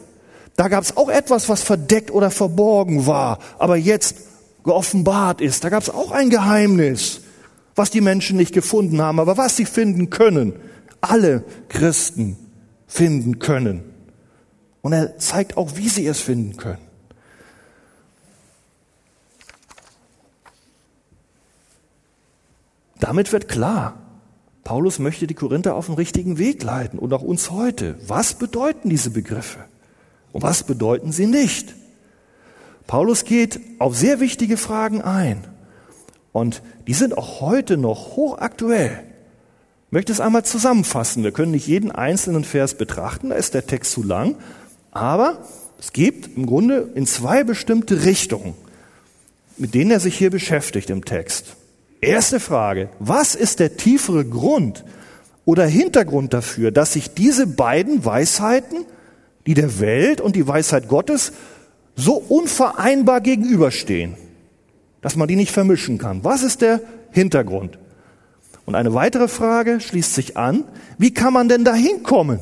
Da 0.58 0.68
gab's 0.68 0.98
auch 0.98 1.08
etwas, 1.08 1.48
was 1.48 1.62
verdeckt 1.64 2.12
oder 2.12 2.32
verborgen 2.32 3.08
war, 3.08 3.40
aber 3.58 3.78
jetzt 3.78 4.18
geoffenbart 4.66 5.40
ist. 5.40 5.64
Da 5.64 5.70
gab's 5.70 5.90
auch 5.90 6.12
ein 6.12 6.32
Geheimnis, 6.32 7.22
was 7.76 7.92
die 7.92 8.02
Menschen 8.02 8.36
nicht 8.36 8.54
gefunden 8.54 9.02
haben, 9.02 9.22
aber 9.22 9.38
was 9.38 9.56
sie 9.56 9.64
finden 9.64 10.10
können 10.10 10.52
alle 11.02 11.44
Christen 11.70 12.38
finden 12.88 13.40
können. 13.40 13.84
Und 14.82 14.94
er 14.94 15.18
zeigt 15.18 15.58
auch, 15.58 15.76
wie 15.76 15.90
sie 15.90 16.08
es 16.08 16.20
finden 16.20 16.58
können. 16.58 16.90
Damit 23.00 23.32
wird 23.32 23.48
klar, 23.48 23.98
Paulus 24.64 25.00
möchte 25.00 25.26
die 25.26 25.34
Korinther 25.34 25.76
auf 25.76 25.88
den 25.88 25.96
richtigen 25.96 26.38
Weg 26.38 26.62
leiten 26.64 27.00
und 27.00 27.14
auch 27.14 27.22
uns 27.24 27.50
heute. 27.50 27.96
Was 28.08 28.36
bedeuten 28.36 28.90
diese 28.90 29.10
Begriffe? 29.10 29.60
Und 30.32 30.44
was 30.44 30.64
bedeuten 30.64 31.12
sie 31.12 31.26
nicht? 31.26 31.74
Paulus 32.86 33.24
geht 33.24 33.60
auf 33.80 33.96
sehr 33.96 34.20
wichtige 34.20 34.58
Fragen 34.58 35.02
ein. 35.02 35.48
Und 36.32 36.62
die 36.88 36.94
sind 36.94 37.18
auch 37.18 37.42
heute 37.42 37.78
noch 37.78 38.16
hochaktuell. 38.16 39.09
Ich 39.90 39.94
möchte 39.94 40.12
es 40.12 40.20
einmal 40.20 40.46
zusammenfassen. 40.46 41.24
Wir 41.24 41.32
können 41.32 41.50
nicht 41.50 41.66
jeden 41.66 41.92
einzelnen 41.92 42.44
Vers 42.44 42.76
betrachten, 42.76 43.30
da 43.30 43.36
ist 43.36 43.56
der 43.56 43.66
Text 43.66 43.92
zu 43.92 44.04
lang, 44.04 44.36
aber 44.92 45.44
es 45.80 45.94
gibt 45.94 46.38
im 46.38 46.46
Grunde 46.46 46.92
in 46.94 47.08
zwei 47.08 47.44
bestimmte 47.44 48.06
Richtungen, 48.06 48.54
mit 49.58 49.74
denen 49.74 49.90
er 49.90 50.00
sich 50.00 50.16
hier 50.16 50.30
beschäftigt 50.30 50.92
im 50.92 51.06
Text. 51.06 51.56
Erste 52.02 52.40
Frage, 52.40 52.90
was 53.00 53.34
ist 53.34 53.60
der 53.60 53.78
tiefere 53.78 54.26
Grund 54.26 54.86
oder 55.44 55.66
Hintergrund 55.66 56.36
dafür, 56.36 56.70
dass 56.70 56.94
sich 56.94 57.16
diese 57.16 57.48
beiden 57.48 58.06
Weisheiten, 58.06 58.86
die 59.48 59.56
der 59.56 59.80
Welt 59.80 60.22
und 60.22 60.36
die 60.36 60.48
Weisheit 60.48 60.88
Gottes, 60.88 61.32
so 61.96 62.14
unvereinbar 62.14 63.22
gegenüberstehen, 63.22 64.18
dass 65.02 65.16
man 65.16 65.28
die 65.28 65.36
nicht 65.36 65.52
vermischen 65.52 65.98
kann? 65.98 66.24
Was 66.24 66.44
ist 66.44 66.62
der 66.62 66.80
Hintergrund? 67.10 67.80
Und 68.70 68.76
eine 68.76 68.94
weitere 68.94 69.28
Frage 69.28 69.82
schließt 69.82 70.14
sich 70.14 70.38
an, 70.38 70.64
wie 71.00 71.12
kann 71.12 71.34
man 71.34 71.50
denn 71.50 71.66
dahin 71.66 72.04
kommen, 72.04 72.40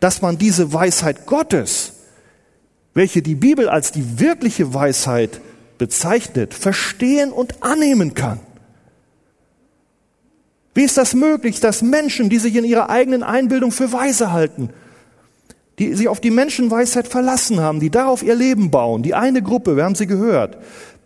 dass 0.00 0.20
man 0.20 0.36
diese 0.36 0.72
Weisheit 0.72 1.26
Gottes, 1.26 1.92
welche 2.92 3.22
die 3.22 3.36
Bibel 3.36 3.68
als 3.68 3.92
die 3.92 4.18
wirkliche 4.18 4.74
Weisheit 4.74 5.40
bezeichnet, 5.78 6.54
verstehen 6.54 7.30
und 7.30 7.62
annehmen 7.62 8.14
kann? 8.14 8.40
Wie 10.74 10.82
ist 10.82 10.98
das 10.98 11.14
möglich, 11.14 11.60
dass 11.60 11.82
Menschen, 11.82 12.30
die 12.30 12.38
sich 12.38 12.56
in 12.56 12.64
ihrer 12.64 12.90
eigenen 12.90 13.22
Einbildung 13.22 13.70
für 13.70 13.92
weise 13.92 14.32
halten, 14.32 14.70
die 15.78 15.94
sich 15.94 16.08
auf 16.08 16.20
die 16.20 16.32
Menschenweisheit 16.32 17.06
verlassen 17.06 17.60
haben, 17.60 17.78
die 17.78 17.90
darauf 17.90 18.24
ihr 18.24 18.34
Leben 18.34 18.72
bauen, 18.72 19.04
die 19.04 19.14
eine 19.14 19.40
Gruppe, 19.40 19.76
wir 19.76 19.84
haben 19.84 19.94
sie 19.94 20.08
gehört, 20.08 20.58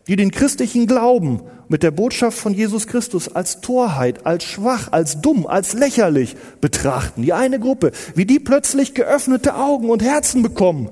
die 0.08 0.16
den 0.16 0.30
christlichen 0.30 0.86
Glauben 0.86 1.42
mit 1.68 1.82
der 1.82 1.90
Botschaft 1.90 2.36
von 2.38 2.54
Jesus 2.54 2.86
Christus 2.86 3.34
als 3.34 3.60
Torheit, 3.60 4.26
als 4.26 4.44
schwach, 4.44 4.88
als 4.90 5.20
dumm, 5.20 5.46
als 5.46 5.72
lächerlich 5.74 6.36
betrachten. 6.60 7.22
Die 7.22 7.32
eine 7.32 7.60
Gruppe, 7.60 7.92
wie 8.14 8.26
die 8.26 8.40
plötzlich 8.40 8.94
geöffnete 8.94 9.54
Augen 9.54 9.88
und 9.88 10.02
Herzen 10.02 10.42
bekommen, 10.42 10.90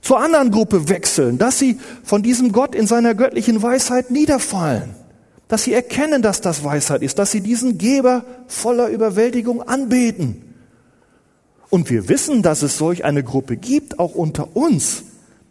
zur 0.00 0.18
anderen 0.18 0.50
Gruppe 0.50 0.88
wechseln, 0.88 1.38
dass 1.38 1.60
sie 1.60 1.78
von 2.02 2.22
diesem 2.22 2.52
Gott 2.52 2.74
in 2.74 2.88
seiner 2.88 3.14
göttlichen 3.14 3.62
Weisheit 3.62 4.10
niederfallen, 4.10 4.90
dass 5.46 5.62
sie 5.62 5.72
erkennen, 5.72 6.22
dass 6.22 6.40
das 6.40 6.64
Weisheit 6.64 7.02
ist, 7.02 7.20
dass 7.20 7.30
sie 7.30 7.40
diesen 7.40 7.78
Geber 7.78 8.24
voller 8.48 8.88
Überwältigung 8.88 9.62
anbeten. 9.62 10.54
Und 11.70 11.88
wir 11.88 12.08
wissen, 12.08 12.42
dass 12.42 12.62
es 12.62 12.76
solch 12.76 13.04
eine 13.04 13.22
Gruppe 13.22 13.56
gibt, 13.56 13.98
auch 13.98 14.14
unter 14.14 14.56
uns. 14.56 15.04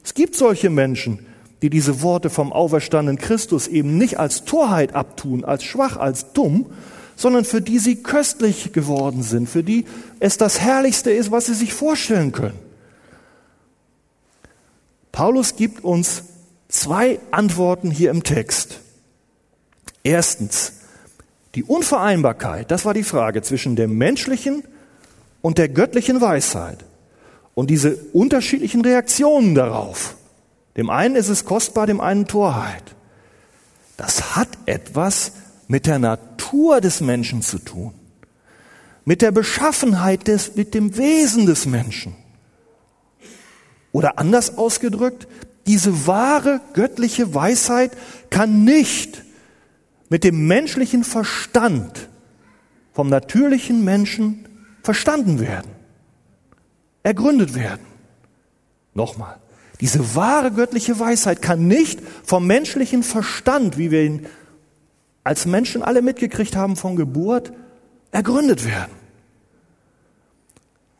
Es 0.03 0.13
gibt 0.13 0.35
solche 0.35 0.69
Menschen, 0.69 1.19
die 1.61 1.69
diese 1.69 2.01
Worte 2.01 2.29
vom 2.29 2.51
auferstandenen 2.51 3.19
Christus 3.19 3.67
eben 3.67 3.97
nicht 3.97 4.19
als 4.19 4.45
Torheit 4.45 4.95
abtun, 4.95 5.45
als 5.45 5.63
schwach, 5.63 5.97
als 5.97 6.33
dumm, 6.33 6.67
sondern 7.15 7.45
für 7.45 7.61
die 7.61 7.77
sie 7.77 7.97
köstlich 7.97 8.73
geworden 8.73 9.21
sind, 9.21 9.47
für 9.47 9.63
die 9.63 9.85
es 10.19 10.37
das 10.37 10.59
Herrlichste 10.59 11.11
ist, 11.11 11.31
was 11.31 11.45
sie 11.45 11.53
sich 11.53 11.73
vorstellen 11.73 12.31
können. 12.31 12.57
Paulus 15.11 15.55
gibt 15.55 15.83
uns 15.83 16.23
zwei 16.67 17.19
Antworten 17.29 17.91
hier 17.91 18.09
im 18.09 18.23
Text. 18.23 18.79
Erstens, 20.03 20.73
die 21.53 21.63
Unvereinbarkeit, 21.63 22.71
das 22.71 22.85
war 22.85 22.93
die 22.93 23.03
Frage 23.03 23.41
zwischen 23.43 23.75
der 23.75 23.87
menschlichen 23.87 24.63
und 25.41 25.57
der 25.57 25.69
göttlichen 25.69 26.21
Weisheit 26.21 26.85
und 27.53 27.69
diese 27.69 27.95
unterschiedlichen 28.13 28.81
Reaktionen 28.81 29.53
darauf. 29.53 30.15
Dem 30.81 30.89
einen 30.89 31.15
ist 31.15 31.29
es 31.29 31.45
kostbar, 31.45 31.85
dem 31.85 32.01
einen 32.01 32.25
Torheit. 32.25 32.95
Das 33.97 34.35
hat 34.35 34.47
etwas 34.65 35.33
mit 35.67 35.85
der 35.85 35.99
Natur 35.99 36.81
des 36.81 37.01
Menschen 37.01 37.43
zu 37.43 37.59
tun, 37.59 37.93
mit 39.05 39.21
der 39.21 39.31
Beschaffenheit 39.31 40.27
des, 40.27 40.55
mit 40.55 40.73
dem 40.73 40.97
Wesen 40.97 41.45
des 41.45 41.67
Menschen. 41.67 42.15
Oder 43.91 44.17
anders 44.17 44.57
ausgedrückt, 44.57 45.27
diese 45.67 46.07
wahre 46.07 46.61
göttliche 46.73 47.35
Weisheit 47.35 47.91
kann 48.31 48.63
nicht 48.63 49.21
mit 50.09 50.23
dem 50.23 50.47
menschlichen 50.47 51.03
Verstand 51.03 52.09
vom 52.91 53.07
natürlichen 53.07 53.83
Menschen 53.83 54.47
verstanden 54.81 55.39
werden, 55.39 55.69
ergründet 57.03 57.53
werden. 57.53 57.85
Nochmal, 58.95 59.40
diese 59.81 60.15
wahre 60.15 60.51
göttliche 60.51 60.99
Weisheit 60.99 61.41
kann 61.41 61.67
nicht 61.67 61.99
vom 62.23 62.45
menschlichen 62.45 63.01
Verstand, 63.01 63.79
wie 63.79 63.89
wir 63.89 64.03
ihn 64.03 64.27
als 65.23 65.45
Menschen 65.45 65.81
alle 65.81 66.01
mitgekriegt 66.01 66.55
haben 66.55 66.75
von 66.75 66.95
Geburt, 66.95 67.51
ergründet 68.11 68.65
werden. 68.65 68.91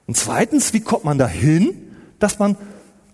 Und 0.08 0.18
zweitens, 0.18 0.74
wie 0.74 0.82
kommt 0.82 1.04
man 1.04 1.18
dahin, 1.18 1.96
dass 2.20 2.40
man 2.40 2.58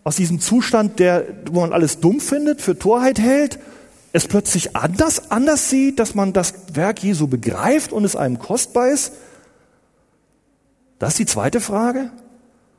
aus 0.03 0.15
diesem 0.15 0.39
Zustand, 0.39 0.99
der, 0.99 1.25
wo 1.51 1.61
man 1.61 1.73
alles 1.73 1.99
dumm 1.99 2.21
findet, 2.21 2.61
für 2.61 2.79
Torheit 2.79 3.19
hält, 3.19 3.59
es 4.13 4.27
plötzlich 4.27 4.75
anders, 4.75 5.31
anders 5.31 5.69
sieht, 5.69 5.99
dass 5.99 6.15
man 6.15 6.31
das 6.31 6.53
Werk 6.73 7.03
Jesu 7.03 7.27
begreift 7.27 7.91
und 7.91 8.05
es 8.05 8.15
einem 8.15 8.39
kostbar 8.39 8.89
ist? 8.89 9.13
Das 10.97 11.09
ist 11.09 11.19
die 11.19 11.25
zweite 11.25 11.59
Frage. 11.59 12.09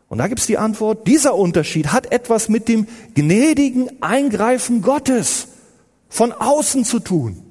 Und 0.08 0.18
da 0.18 0.26
gibt 0.26 0.40
es 0.40 0.46
die 0.46 0.58
Antwort, 0.58 1.06
dieser 1.06 1.34
Unterschied 1.34 1.92
hat 1.92 2.12
etwas 2.12 2.48
mit 2.48 2.68
dem 2.68 2.86
gnädigen 3.14 4.02
Eingreifen 4.02 4.80
Gottes 4.80 5.48
von 6.08 6.32
außen 6.32 6.84
zu 6.84 6.98
tun. 6.98 7.42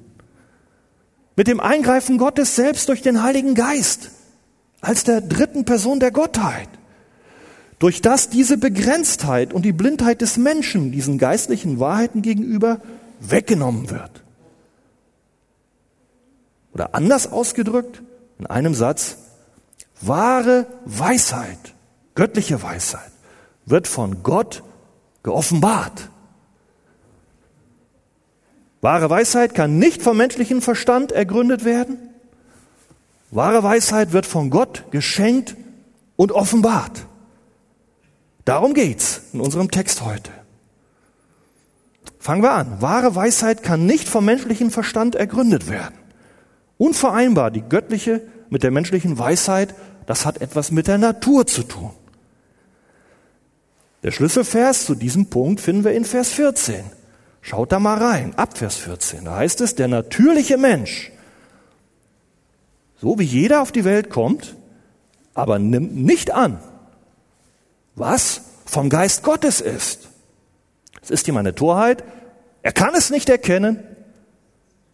Mit 1.36 1.46
dem 1.46 1.60
Eingreifen 1.60 2.18
Gottes 2.18 2.56
selbst 2.56 2.88
durch 2.88 3.00
den 3.00 3.22
Heiligen 3.22 3.54
Geist 3.54 4.10
als 4.80 5.04
der 5.04 5.20
dritten 5.20 5.64
Person 5.64 6.00
der 6.00 6.10
Gottheit. 6.10 6.68
Durch 7.78 8.02
das 8.02 8.28
diese 8.28 8.58
Begrenztheit 8.58 9.52
und 9.52 9.62
die 9.62 9.72
Blindheit 9.72 10.20
des 10.20 10.36
Menschen 10.36 10.90
diesen 10.90 11.18
geistlichen 11.18 11.78
Wahrheiten 11.78 12.22
gegenüber 12.22 12.80
weggenommen 13.20 13.88
wird. 13.90 14.24
Oder 16.74 16.96
anders 16.96 17.30
ausgedrückt, 17.30 18.02
in 18.40 18.46
einem 18.46 18.74
Satz, 18.74 19.18
wahre 20.00 20.66
Weisheit 20.84 21.74
göttliche 22.18 22.60
Weisheit 22.64 23.12
wird 23.64 23.86
von 23.86 24.24
Gott 24.24 24.64
geoffenbart. 25.22 26.10
Wahre 28.80 29.08
Weisheit 29.08 29.54
kann 29.54 29.78
nicht 29.78 30.02
vom 30.02 30.16
menschlichen 30.16 30.60
Verstand 30.60 31.12
ergründet 31.12 31.64
werden. 31.64 31.96
Wahre 33.30 33.62
Weisheit 33.62 34.12
wird 34.12 34.26
von 34.26 34.50
Gott 34.50 34.86
geschenkt 34.90 35.54
und 36.16 36.32
offenbart. 36.32 37.06
Darum 38.44 38.74
geht's 38.74 39.20
in 39.32 39.40
unserem 39.40 39.70
Text 39.70 40.02
heute. 40.02 40.32
Fangen 42.18 42.42
wir 42.42 42.50
an. 42.50 42.82
Wahre 42.82 43.14
Weisheit 43.14 43.62
kann 43.62 43.86
nicht 43.86 44.08
vom 44.08 44.24
menschlichen 44.24 44.72
Verstand 44.72 45.14
ergründet 45.14 45.70
werden. 45.70 45.94
Unvereinbar 46.78 47.52
die 47.52 47.62
göttliche 47.62 48.22
mit 48.50 48.64
der 48.64 48.72
menschlichen 48.72 49.20
Weisheit, 49.20 49.72
das 50.06 50.26
hat 50.26 50.40
etwas 50.40 50.72
mit 50.72 50.88
der 50.88 50.98
Natur 50.98 51.46
zu 51.46 51.62
tun. 51.62 51.92
Der 54.02 54.12
Schlüsselvers 54.12 54.86
zu 54.86 54.94
diesem 54.94 55.26
Punkt 55.26 55.60
finden 55.60 55.84
wir 55.84 55.92
in 55.92 56.04
Vers 56.04 56.32
14. 56.32 56.84
Schaut 57.40 57.72
da 57.72 57.78
mal 57.78 57.98
rein, 57.98 58.34
ab 58.36 58.56
Vers 58.56 58.76
14. 58.76 59.24
Da 59.24 59.36
heißt 59.36 59.60
es, 59.60 59.74
der 59.74 59.88
natürliche 59.88 60.56
Mensch, 60.56 61.10
so 63.00 63.18
wie 63.18 63.24
jeder 63.24 63.62
auf 63.62 63.72
die 63.72 63.84
Welt 63.84 64.10
kommt, 64.10 64.54
aber 65.34 65.58
nimmt 65.58 65.96
nicht 65.96 66.32
an, 66.32 66.60
was 67.94 68.42
vom 68.66 68.90
Geist 68.90 69.22
Gottes 69.22 69.60
ist. 69.60 70.08
Es 71.00 71.10
ist 71.10 71.26
ihm 71.28 71.36
eine 71.36 71.54
Torheit, 71.54 72.04
er 72.62 72.72
kann 72.72 72.94
es 72.94 73.10
nicht 73.10 73.28
erkennen, 73.28 73.82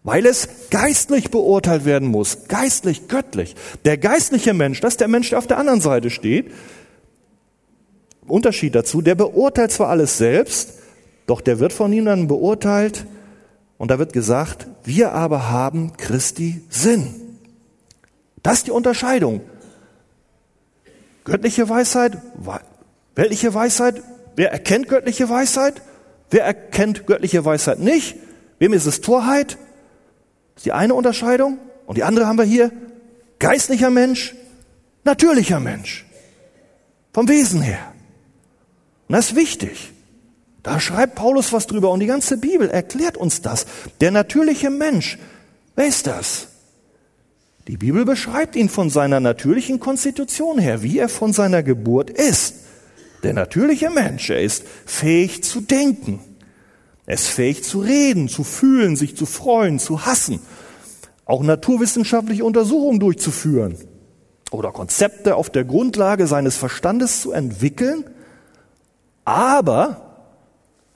weil 0.03 0.27
es 0.27 0.49
geistlich 0.71 1.31
beurteilt 1.31 1.87
werden 1.87 2.09
muss, 2.09 2.47
geistlich, 2.49 3.09
göttlich. 3.09 3.57
Der 3.87 3.97
geistliche 3.97 4.53
Mensch, 4.53 4.81
das 4.81 4.95
ist 4.95 5.01
der 5.01 5.09
Mensch, 5.09 5.31
der 5.31 5.39
auf 5.39 5.47
der 5.47 5.59
anderen 5.59 5.81
Seite 5.81 6.11
steht, 6.11 6.53
Unterschied 8.27 8.75
dazu, 8.75 9.03
der 9.03 9.15
beurteilt 9.15 9.73
zwar 9.73 9.89
alles 9.89 10.19
selbst, 10.19 10.75
doch 11.27 11.41
der 11.41 11.59
wird 11.59 11.73
von 11.73 12.05
dann 12.05 12.29
beurteilt 12.29 13.07
und 13.79 13.91
da 13.91 13.99
wird 13.99 14.13
gesagt, 14.13 14.67
wir 14.85 15.13
aber 15.13 15.51
haben 15.51 15.97
Christi 15.97 16.63
Sinn. 16.69 17.15
Das 18.43 18.59
ist 18.59 18.67
die 18.67 18.73
Unterscheidung. 18.73 19.41
Göttliche 21.25 21.69
Weisheit, 21.69 22.19
weltliche 23.15 23.55
Weisheit, 23.55 24.03
wer 24.37 24.53
erkennt 24.53 24.89
göttliche 24.89 25.29
Weisheit? 25.29 25.81
Wer 26.31 26.45
erkennt 26.45 27.07
göttliche 27.07 27.45
Weisheit 27.45 27.79
nicht? 27.79 28.17
Wem 28.59 28.73
ist 28.73 28.87
es 28.87 29.01
Torheit? 29.01 29.53
Das 30.55 30.57
ist 30.57 30.67
die 30.67 30.73
eine 30.73 30.95
Unterscheidung. 30.95 31.59
Und 31.87 31.97
die 31.97 32.03
andere 32.03 32.27
haben 32.27 32.39
wir 32.39 32.45
hier. 32.45 32.73
Geistlicher 33.39 33.91
Mensch, 33.91 34.35
natürlicher 35.05 35.61
Mensch. 35.61 36.07
Vom 37.13 37.29
Wesen 37.29 37.63
her. 37.63 37.94
Und 39.09 39.15
das 39.17 39.31
ist 39.31 39.37
wichtig. 39.37 39.93
Da 40.63 40.81
schreibt 40.81 41.15
Paulus 41.15 41.53
was 41.53 41.67
drüber 41.67 41.91
und 41.91 42.01
die 42.01 42.07
ganze 42.07 42.39
Bibel 42.39 42.71
erklärt 42.71 43.17
uns 43.17 43.43
das. 43.43 43.67
Der 44.01 44.11
natürliche 44.11 44.71
Mensch, 44.71 45.19
wer 45.77 45.87
ist 45.87 46.07
das? 46.07 46.49
Die 47.69 47.77
Bibel 47.77 48.05
beschreibt 48.05 48.57
ihn 48.57 48.69
von 48.69 48.91
seiner 48.91 49.21
natürlichen 49.21 49.81
Konstitution 49.81 50.59
her, 50.59 50.83
wie 50.83 50.99
er 50.99 51.09
von 51.09 51.33
seiner 51.33 51.63
Geburt 51.63 52.11
ist. 52.11 52.57
Der 53.23 53.33
natürliche 53.33 53.91
Mensch, 53.91 54.29
er 54.29 54.43
ist 54.43 54.65
fähig 54.85 55.43
zu 55.45 55.63
denken. 55.63 56.21
Er 57.07 57.15
ist 57.15 57.29
fähig 57.29 57.65
zu 57.65 57.81
reden, 57.81 58.29
zu 58.29 58.45
fühlen, 58.45 58.97
sich 58.97 59.17
zu 59.17 59.27
freuen, 59.27 59.79
zu 59.79 60.05
hassen. 60.05 60.41
Auch 61.27 61.43
naturwissenschaftliche 61.43 62.45
Untersuchungen 62.45 63.01
durchzuführen 63.01 63.77
oder 64.51 64.73
Konzepte 64.73 65.37
auf 65.37 65.51
der 65.51 65.65
Grundlage 65.65 66.27
seines 66.27 66.57
Verstandes 66.57 67.23
zu 67.23 67.33
entwickeln. 67.33 68.05
Aber 69.25 70.21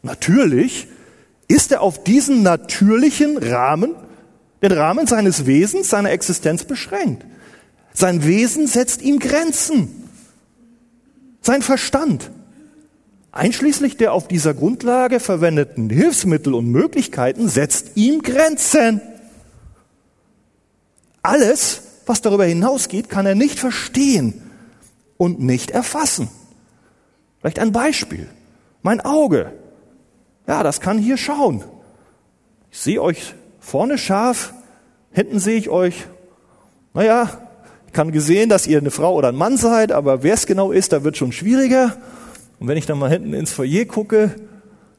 natürlich 0.03 0.89
ist 1.49 1.73
er 1.73 1.81
auf 1.81 2.05
diesen 2.05 2.43
natürlichen 2.43 3.39
Rahmen, 3.39 3.95
den 4.63 4.73
Rahmen 4.73 5.07
seines 5.07 5.47
Wesens, 5.47 5.89
seiner 5.89 6.11
Existenz 6.11 6.65
beschränkt. 6.65 7.25
Sein 7.95 8.25
Wesen 8.25 8.67
setzt 8.67 9.03
ihm 9.03 9.19
Grenzen. 9.19 10.09
Sein 11.41 11.63
Verstand, 11.63 12.31
einschließlich 13.33 13.97
der 13.97 14.13
auf 14.13 14.29
dieser 14.29 14.53
Grundlage 14.53 15.21
verwendeten 15.21 15.88
Hilfsmittel 15.88 16.53
und 16.55 16.67
Möglichkeiten, 16.67 17.49
setzt 17.49 17.97
ihm 17.97 18.21
Grenzen. 18.23 19.01
Alles, 21.23 21.83
was 22.07 22.21
darüber 22.21 22.45
hinausgeht, 22.45 23.09
kann 23.09 23.27
er 23.27 23.35
nicht 23.35 23.59
verstehen 23.59 24.43
und 25.17 25.41
nicht 25.41 25.71
erfassen. 25.71 26.29
Vielleicht 27.40 27.59
ein 27.59 27.72
Beispiel. 27.72 28.29
Mein 28.83 29.01
Auge. 29.01 29.53
Ja, 30.46 30.62
das 30.62 30.81
kann 30.81 30.98
hier 30.98 31.16
schauen. 31.16 31.64
Ich 32.70 32.79
sehe 32.79 33.03
euch 33.03 33.35
vorne 33.61 33.98
scharf, 33.98 34.55
hinten 35.12 35.38
sehe 35.38 35.59
ich 35.59 35.68
euch, 35.68 36.07
naja, 36.94 37.29
ich 37.87 37.92
kann 37.92 38.12
gesehen, 38.12 38.48
dass 38.48 38.66
ihr 38.66 38.79
eine 38.79 38.90
Frau 38.90 39.14
oder 39.14 39.29
ein 39.29 39.37
Mann 39.37 39.57
seid, 39.57 39.92
aber 39.92 40.22
wer 40.22 40.35
es 40.35 40.46
genau 40.46 40.72
ist, 40.72 40.92
da 40.92 41.05
wird 41.05 41.16
schon 41.16 41.33
schwieriger. 41.33 41.96
Und 42.61 42.68
wenn 42.68 42.77
ich 42.77 42.87
dann 42.87 42.98
mal 42.98 43.11
hinten 43.11 43.35
ins 43.35 43.53
Foyer 43.53 43.85
gucke, 43.85 44.35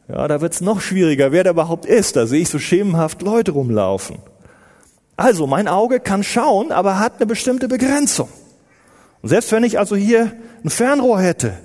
ja, 0.07 0.27
da 0.27 0.41
wird 0.41 0.53
es 0.53 0.61
noch 0.61 0.81
schwieriger, 0.81 1.31
wer 1.31 1.43
da 1.43 1.51
überhaupt 1.51 1.85
ist. 1.85 2.15
Da 2.15 2.25
sehe 2.25 2.41
ich 2.41 2.49
so 2.49 2.57
schemenhaft 2.57 3.21
Leute 3.21 3.51
rumlaufen. 3.51 4.17
Also, 5.15 5.45
mein 5.45 5.67
Auge 5.67 5.99
kann 5.99 6.23
schauen, 6.23 6.71
aber 6.71 6.99
hat 6.99 7.17
eine 7.17 7.25
bestimmte 7.25 7.67
Begrenzung. 7.67 8.29
Und 9.21 9.29
selbst 9.29 9.51
wenn 9.51 9.63
ich 9.63 9.77
also 9.77 9.95
hier 9.95 10.31
ein 10.63 10.69
Fernrohr 10.69 11.19
hätte 11.19 11.57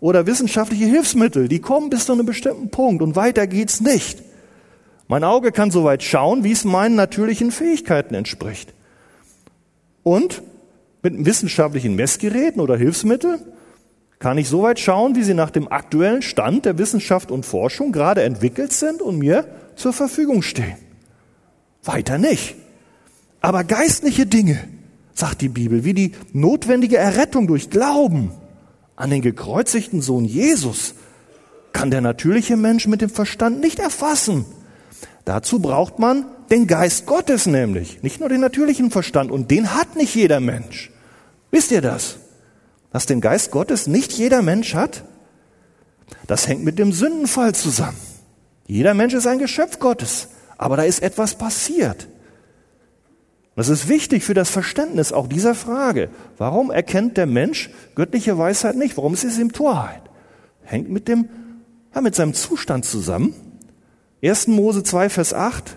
oder 0.00 0.26
wissenschaftliche 0.26 0.86
Hilfsmittel, 0.86 1.48
die 1.48 1.60
kommen 1.60 1.90
bis 1.90 2.06
zu 2.06 2.12
einem 2.12 2.26
bestimmten 2.26 2.70
Punkt 2.70 3.02
und 3.02 3.16
weiter 3.16 3.46
geht's 3.46 3.80
nicht. 3.80 4.22
Mein 5.08 5.24
Auge 5.24 5.52
kann 5.52 5.70
so 5.70 5.84
weit 5.84 6.02
schauen, 6.02 6.44
wie 6.44 6.52
es 6.52 6.64
meinen 6.64 6.94
natürlichen 6.94 7.50
Fähigkeiten 7.50 8.14
entspricht. 8.14 8.74
Und 10.02 10.42
mit 11.02 11.24
wissenschaftlichen 11.24 11.96
Messgeräten 11.96 12.60
oder 12.60 12.76
Hilfsmitteln 12.76 13.40
kann 14.18 14.38
ich 14.38 14.48
so 14.48 14.62
weit 14.62 14.80
schauen, 14.80 15.14
wie 15.14 15.22
sie 15.22 15.34
nach 15.34 15.50
dem 15.50 15.70
aktuellen 15.70 16.22
Stand 16.22 16.64
der 16.64 16.76
Wissenschaft 16.78 17.30
und 17.30 17.46
Forschung 17.46 17.92
gerade 17.92 18.22
entwickelt 18.22 18.72
sind 18.72 19.00
und 19.00 19.18
mir 19.18 19.46
zur 19.76 19.92
Verfügung 19.92 20.42
stehen. 20.42 20.76
Weiter 21.84 22.18
nicht. 22.18 22.56
Aber 23.40 23.64
geistliche 23.64 24.26
Dinge, 24.26 24.58
sagt 25.14 25.40
die 25.40 25.48
Bibel, 25.48 25.84
wie 25.84 25.94
die 25.94 26.12
notwendige 26.32 26.96
Errettung 26.96 27.46
durch 27.46 27.70
Glauben 27.70 28.32
an 28.98 29.10
den 29.10 29.22
gekreuzigten 29.22 30.02
Sohn 30.02 30.24
Jesus, 30.24 30.94
kann 31.72 31.90
der 31.90 32.00
natürliche 32.00 32.56
Mensch 32.56 32.88
mit 32.88 33.00
dem 33.00 33.10
Verstand 33.10 33.60
nicht 33.60 33.78
erfassen. 33.78 34.44
Dazu 35.24 35.60
braucht 35.60 36.00
man 36.00 36.26
den 36.50 36.66
Geist 36.66 37.06
Gottes 37.06 37.46
nämlich, 37.46 38.02
nicht 38.02 38.18
nur 38.18 38.28
den 38.28 38.40
natürlichen 38.40 38.90
Verstand. 38.90 39.30
Und 39.30 39.52
den 39.52 39.74
hat 39.74 39.94
nicht 39.94 40.14
jeder 40.16 40.40
Mensch. 40.40 40.90
Wisst 41.52 41.70
ihr 41.70 41.80
das? 41.80 42.16
Dass 42.90 43.06
den 43.06 43.20
Geist 43.20 43.52
Gottes 43.52 43.86
nicht 43.86 44.12
jeder 44.12 44.42
Mensch 44.42 44.74
hat? 44.74 45.04
Das 46.26 46.48
hängt 46.48 46.64
mit 46.64 46.78
dem 46.78 46.92
Sündenfall 46.92 47.54
zusammen. 47.54 47.98
Jeder 48.66 48.94
Mensch 48.94 49.14
ist 49.14 49.26
ein 49.26 49.38
Geschöpf 49.38 49.78
Gottes, 49.78 50.28
aber 50.56 50.76
da 50.76 50.82
ist 50.82 51.02
etwas 51.02 51.36
passiert. 51.36 52.08
Das 53.58 53.68
ist 53.68 53.88
wichtig 53.88 54.22
für 54.22 54.34
das 54.34 54.50
Verständnis 54.50 55.12
auch 55.12 55.26
dieser 55.26 55.56
Frage. 55.56 56.10
Warum 56.36 56.70
erkennt 56.70 57.16
der 57.16 57.26
Mensch 57.26 57.70
göttliche 57.96 58.38
Weisheit 58.38 58.76
nicht? 58.76 58.96
Warum 58.96 59.14
ist 59.14 59.24
es 59.24 59.36
ihm 59.36 59.50
Torheit? 59.50 60.02
Hängt 60.62 60.90
mit 60.90 61.08
dem, 61.08 61.28
ja, 61.92 62.00
mit 62.00 62.14
seinem 62.14 62.34
Zustand 62.34 62.84
zusammen. 62.84 63.34
1. 64.22 64.46
Mose 64.46 64.84
2, 64.84 65.08
Vers 65.08 65.34
8 65.34 65.76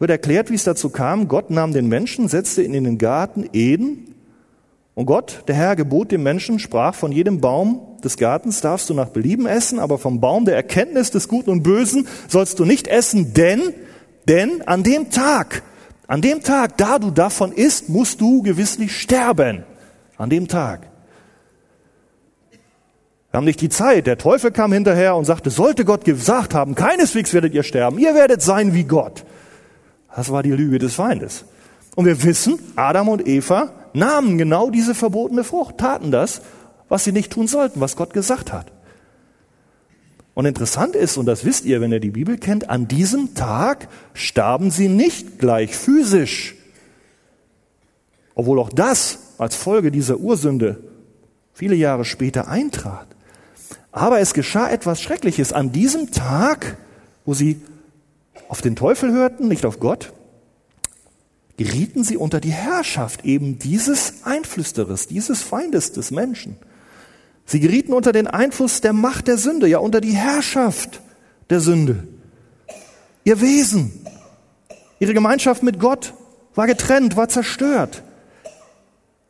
wird 0.00 0.10
erklärt, 0.10 0.50
wie 0.50 0.54
es 0.54 0.64
dazu 0.64 0.90
kam. 0.90 1.28
Gott 1.28 1.48
nahm 1.48 1.72
den 1.72 1.88
Menschen, 1.88 2.28
setzte 2.28 2.62
ihn 2.62 2.74
in 2.74 2.84
den 2.84 2.98
Garten 2.98 3.48
Eden. 3.54 4.14
Und 4.94 5.06
Gott, 5.06 5.44
der 5.48 5.54
Herr, 5.54 5.76
gebot 5.76 6.12
dem 6.12 6.22
Menschen, 6.22 6.58
sprach, 6.58 6.94
von 6.94 7.10
jedem 7.10 7.40
Baum 7.40 7.80
des 8.04 8.18
Gartens 8.18 8.60
darfst 8.60 8.90
du 8.90 8.92
nach 8.92 9.08
Belieben 9.08 9.46
essen, 9.46 9.78
aber 9.78 9.96
vom 9.96 10.20
Baum 10.20 10.44
der 10.44 10.56
Erkenntnis 10.56 11.10
des 11.10 11.26
Guten 11.26 11.48
und 11.48 11.62
Bösen 11.62 12.06
sollst 12.28 12.58
du 12.58 12.66
nicht 12.66 12.86
essen, 12.86 13.32
denn, 13.32 13.62
denn 14.28 14.60
an 14.66 14.82
dem 14.82 15.10
Tag, 15.10 15.62
an 16.10 16.22
dem 16.22 16.42
Tag, 16.42 16.76
da 16.76 16.98
du 16.98 17.12
davon 17.12 17.52
isst, 17.52 17.88
musst 17.88 18.20
du 18.20 18.42
gewisslich 18.42 19.00
sterben. 19.00 19.62
An 20.16 20.28
dem 20.28 20.48
Tag. 20.48 20.88
Wir 23.30 23.38
haben 23.38 23.44
nicht 23.44 23.60
die 23.60 23.68
Zeit. 23.68 24.08
Der 24.08 24.18
Teufel 24.18 24.50
kam 24.50 24.72
hinterher 24.72 25.14
und 25.14 25.24
sagte, 25.24 25.50
sollte 25.50 25.84
Gott 25.84 26.04
gesagt 26.04 26.52
haben, 26.52 26.74
keineswegs 26.74 27.32
werdet 27.32 27.54
ihr 27.54 27.62
sterben, 27.62 27.96
ihr 28.00 28.16
werdet 28.16 28.42
sein 28.42 28.74
wie 28.74 28.82
Gott. 28.82 29.24
Das 30.16 30.32
war 30.32 30.42
die 30.42 30.50
Lüge 30.50 30.80
des 30.80 30.94
Feindes. 30.94 31.44
Und 31.94 32.06
wir 32.06 32.20
wissen, 32.24 32.58
Adam 32.74 33.08
und 33.08 33.28
Eva 33.28 33.70
nahmen 33.92 34.36
genau 34.36 34.70
diese 34.70 34.96
verbotene 34.96 35.44
Frucht, 35.44 35.78
taten 35.78 36.10
das, 36.10 36.42
was 36.88 37.04
sie 37.04 37.12
nicht 37.12 37.30
tun 37.30 37.46
sollten, 37.46 37.80
was 37.80 37.94
Gott 37.94 38.12
gesagt 38.12 38.52
hat. 38.52 38.66
Und 40.40 40.46
interessant 40.46 40.96
ist, 40.96 41.18
und 41.18 41.26
das 41.26 41.44
wisst 41.44 41.66
ihr, 41.66 41.82
wenn 41.82 41.92
ihr 41.92 42.00
die 42.00 42.12
Bibel 42.12 42.38
kennt, 42.38 42.70
an 42.70 42.88
diesem 42.88 43.34
Tag 43.34 43.88
starben 44.14 44.70
sie 44.70 44.88
nicht 44.88 45.38
gleich 45.38 45.76
physisch. 45.76 46.54
Obwohl 48.34 48.58
auch 48.58 48.70
das 48.70 49.18
als 49.36 49.54
Folge 49.54 49.90
dieser 49.90 50.16
Ursünde 50.16 50.82
viele 51.52 51.74
Jahre 51.74 52.06
später 52.06 52.48
eintrat. 52.48 53.06
Aber 53.92 54.20
es 54.20 54.32
geschah 54.32 54.70
etwas 54.70 55.02
Schreckliches. 55.02 55.52
An 55.52 55.72
diesem 55.72 56.10
Tag, 56.10 56.78
wo 57.26 57.34
sie 57.34 57.60
auf 58.48 58.62
den 58.62 58.76
Teufel 58.76 59.12
hörten, 59.12 59.46
nicht 59.46 59.66
auf 59.66 59.78
Gott, 59.78 60.14
gerieten 61.58 62.02
sie 62.02 62.16
unter 62.16 62.40
die 62.40 62.48
Herrschaft 62.48 63.26
eben 63.26 63.58
dieses 63.58 64.24
Einflüsterers, 64.24 65.06
dieses 65.06 65.42
Feindes 65.42 65.92
des 65.92 66.10
Menschen. 66.10 66.56
Sie 67.50 67.58
gerieten 67.58 67.92
unter 67.92 68.12
den 68.12 68.28
Einfluss 68.28 68.80
der 68.80 68.92
Macht 68.92 69.26
der 69.26 69.36
Sünde, 69.36 69.66
ja 69.66 69.78
unter 69.78 70.00
die 70.00 70.12
Herrschaft 70.12 71.00
der 71.50 71.58
Sünde. 71.58 72.06
Ihr 73.24 73.40
Wesen, 73.40 74.06
ihre 75.00 75.14
Gemeinschaft 75.14 75.64
mit 75.64 75.80
Gott 75.80 76.14
war 76.54 76.68
getrennt, 76.68 77.16
war 77.16 77.28
zerstört. 77.28 78.04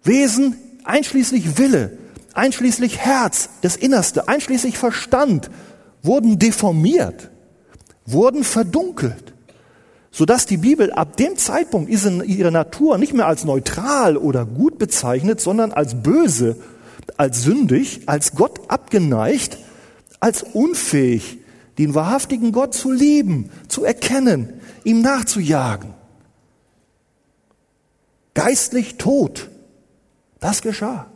Wesen 0.03 0.55
einschließlich 0.85 1.57
Wille, 1.57 1.97
einschließlich 2.35 2.99
Herz, 2.99 3.49
das 3.63 3.77
Innerste, 3.77 4.29
einschließlich 4.29 4.77
Verstand, 4.77 5.51
wurden 6.03 6.39
deformiert, 6.39 7.31
wurden 8.05 8.45
verdunkelt, 8.45 9.33
sodass 10.11 10.45
die 10.45 10.59
Bibel 10.59 10.93
ab 10.93 11.17
dem 11.17 11.39
Zeitpunkt 11.39 11.89
ihre 11.89 12.53
Natur 12.53 12.99
nicht 12.99 13.15
mehr 13.15 13.29
als 13.29 13.47
neutral 13.47 14.19
oder 14.19 14.45
gut 14.45 14.79
bezeichnet, 14.79 15.41
sondern 15.41 15.73
als 15.73 16.03
böse, 16.03 16.59
als 17.19 17.43
sündig, 17.43 18.03
als 18.07 18.33
Gott 18.35 18.61
abgeneigt, 18.69 19.59
als 20.21 20.43
unfähig, 20.43 21.39
den 21.79 21.95
wahrhaftigen 21.95 22.53
Gott 22.53 22.75
zu 22.75 22.91
lieben, 22.91 23.51
zu 23.69 23.85
erkennen, 23.85 24.53
ihm 24.85 25.01
nachzujagen. 25.01 25.95
Geistlich 28.35 28.97
tot. 28.97 29.51
Das 30.41 30.63
geschah 30.63 31.07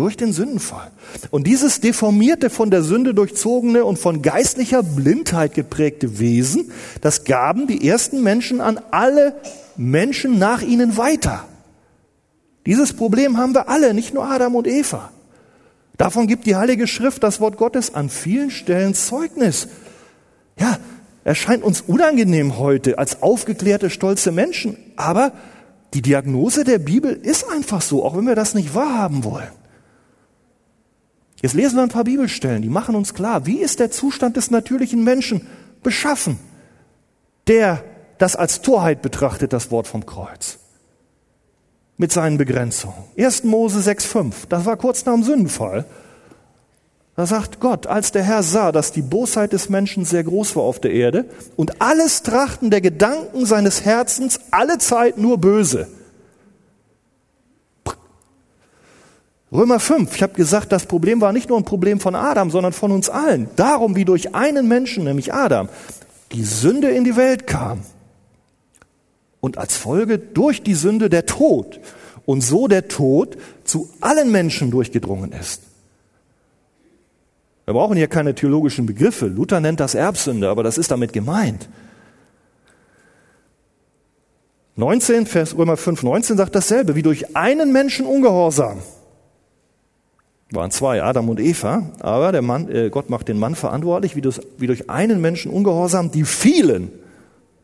durch 0.00 0.16
den 0.16 0.32
Sündenfall. 0.32 0.90
Und 1.30 1.46
dieses 1.46 1.80
deformierte, 1.80 2.48
von 2.48 2.70
der 2.70 2.82
Sünde 2.82 3.12
durchzogene 3.12 3.84
und 3.84 3.98
von 3.98 4.22
geistlicher 4.22 4.82
Blindheit 4.82 5.52
geprägte 5.52 6.18
Wesen, 6.18 6.72
das 7.02 7.24
gaben 7.24 7.66
die 7.66 7.86
ersten 7.86 8.22
Menschen 8.22 8.62
an 8.62 8.80
alle 8.92 9.34
Menschen 9.76 10.38
nach 10.38 10.62
ihnen 10.62 10.96
weiter. 10.96 11.44
Dieses 12.64 12.94
Problem 12.94 13.36
haben 13.36 13.54
wir 13.54 13.68
alle, 13.68 13.92
nicht 13.92 14.14
nur 14.14 14.24
Adam 14.24 14.54
und 14.54 14.66
Eva. 14.66 15.10
Davon 16.00 16.26
gibt 16.26 16.46
die 16.46 16.56
Heilige 16.56 16.86
Schrift, 16.86 17.22
das 17.22 17.40
Wort 17.40 17.58
Gottes, 17.58 17.92
an 17.92 18.08
vielen 18.08 18.50
Stellen 18.50 18.94
Zeugnis. 18.94 19.68
Ja, 20.58 20.78
erscheint 21.24 21.62
uns 21.62 21.82
unangenehm 21.82 22.56
heute 22.56 22.96
als 22.96 23.20
aufgeklärte, 23.20 23.90
stolze 23.90 24.32
Menschen, 24.32 24.78
aber 24.96 25.32
die 25.92 26.00
Diagnose 26.00 26.64
der 26.64 26.78
Bibel 26.78 27.12
ist 27.12 27.50
einfach 27.50 27.82
so, 27.82 28.02
auch 28.02 28.16
wenn 28.16 28.24
wir 28.24 28.34
das 28.34 28.54
nicht 28.54 28.74
wahrhaben 28.74 29.24
wollen. 29.24 29.50
Jetzt 31.42 31.52
lesen 31.52 31.76
wir 31.76 31.82
ein 31.82 31.90
paar 31.90 32.04
Bibelstellen, 32.04 32.62
die 32.62 32.70
machen 32.70 32.94
uns 32.94 33.12
klar, 33.12 33.44
wie 33.44 33.58
ist 33.58 33.78
der 33.78 33.90
Zustand 33.90 34.38
des 34.38 34.50
natürlichen 34.50 35.04
Menschen 35.04 35.46
beschaffen, 35.82 36.38
der 37.46 37.84
das 38.16 38.36
als 38.36 38.62
Torheit 38.62 39.02
betrachtet, 39.02 39.52
das 39.52 39.70
Wort 39.70 39.86
vom 39.86 40.06
Kreuz. 40.06 40.60
Mit 42.00 42.12
seinen 42.12 42.38
Begrenzungen. 42.38 42.94
1. 43.18 43.44
Mose 43.44 43.78
6,5, 43.78 44.32
das 44.48 44.64
war 44.64 44.78
kurz 44.78 45.04
nach 45.04 45.12
dem 45.12 45.22
Sündenfall. 45.22 45.84
Da 47.14 47.26
sagt 47.26 47.60
Gott, 47.60 47.86
als 47.86 48.10
der 48.10 48.22
Herr 48.22 48.42
sah, 48.42 48.72
dass 48.72 48.90
die 48.90 49.02
Bosheit 49.02 49.52
des 49.52 49.68
Menschen 49.68 50.06
sehr 50.06 50.24
groß 50.24 50.56
war 50.56 50.62
auf 50.62 50.80
der 50.80 50.92
Erde 50.92 51.26
und 51.56 51.82
alles 51.82 52.22
Trachten 52.22 52.70
der 52.70 52.80
Gedanken 52.80 53.44
seines 53.44 53.84
Herzens 53.84 54.40
alle 54.50 54.78
Zeit 54.78 55.18
nur 55.18 55.36
böse, 55.36 55.88
Römer 59.52 59.78
5, 59.78 60.16
ich 60.16 60.22
habe 60.22 60.32
gesagt, 60.32 60.72
das 60.72 60.86
Problem 60.86 61.20
war 61.20 61.34
nicht 61.34 61.50
nur 61.50 61.58
ein 61.58 61.64
Problem 61.64 62.00
von 62.00 62.14
Adam, 62.14 62.50
sondern 62.50 62.72
von 62.72 62.92
uns 62.92 63.10
allen. 63.10 63.50
Darum, 63.56 63.94
wie 63.94 64.06
durch 64.06 64.34
einen 64.34 64.68
Menschen, 64.68 65.04
nämlich 65.04 65.34
Adam, 65.34 65.68
die 66.32 66.44
Sünde 66.44 66.88
in 66.88 67.04
die 67.04 67.16
Welt 67.16 67.46
kam. 67.46 67.80
Und 69.40 69.58
als 69.58 69.76
Folge 69.76 70.18
durch 70.18 70.62
die 70.62 70.74
Sünde 70.74 71.08
der 71.08 71.26
Tod. 71.26 71.80
Und 72.26 72.42
so 72.42 72.68
der 72.68 72.88
Tod 72.88 73.36
zu 73.64 73.88
allen 74.00 74.30
Menschen 74.30 74.70
durchgedrungen 74.70 75.32
ist. 75.32 75.62
Wir 77.64 77.74
brauchen 77.74 77.96
hier 77.96 78.08
keine 78.08 78.34
theologischen 78.34 78.86
Begriffe. 78.86 79.26
Luther 79.26 79.60
nennt 79.60 79.80
das 79.80 79.94
Erbsünde, 79.94 80.48
aber 80.48 80.62
das 80.62 80.76
ist 80.76 80.90
damit 80.90 81.12
gemeint. 81.12 81.68
19, 84.76 85.26
Vers 85.26 85.56
Römer 85.56 85.76
5, 85.76 86.02
19 86.02 86.36
sagt 86.36 86.54
dasselbe, 86.54 86.94
wie 86.94 87.02
durch 87.02 87.36
einen 87.36 87.72
Menschen 87.72 88.06
Ungehorsam 88.06 88.78
waren 90.52 90.70
zwei, 90.70 91.02
Adam 91.02 91.28
und 91.28 91.40
Eva, 91.40 91.90
aber 92.00 92.32
der 92.32 92.42
Mann, 92.42 92.68
äh, 92.68 92.90
Gott 92.90 93.08
macht 93.08 93.28
den 93.28 93.38
Mann 93.38 93.54
verantwortlich, 93.54 94.16
wie 94.16 94.20
durch, 94.20 94.40
wie 94.58 94.66
durch 94.66 94.90
einen 94.90 95.20
Menschen 95.20 95.50
ungehorsam 95.52 96.10
die 96.10 96.24
vielen, 96.24 96.90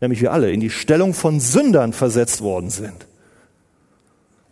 nämlich 0.01 0.21
wir 0.21 0.33
alle, 0.33 0.51
in 0.51 0.61
die 0.61 0.71
Stellung 0.71 1.15
von 1.15 1.41
Sündern 1.41 1.93
versetzt 1.93 2.41
worden 2.41 2.71
sind. 2.71 3.07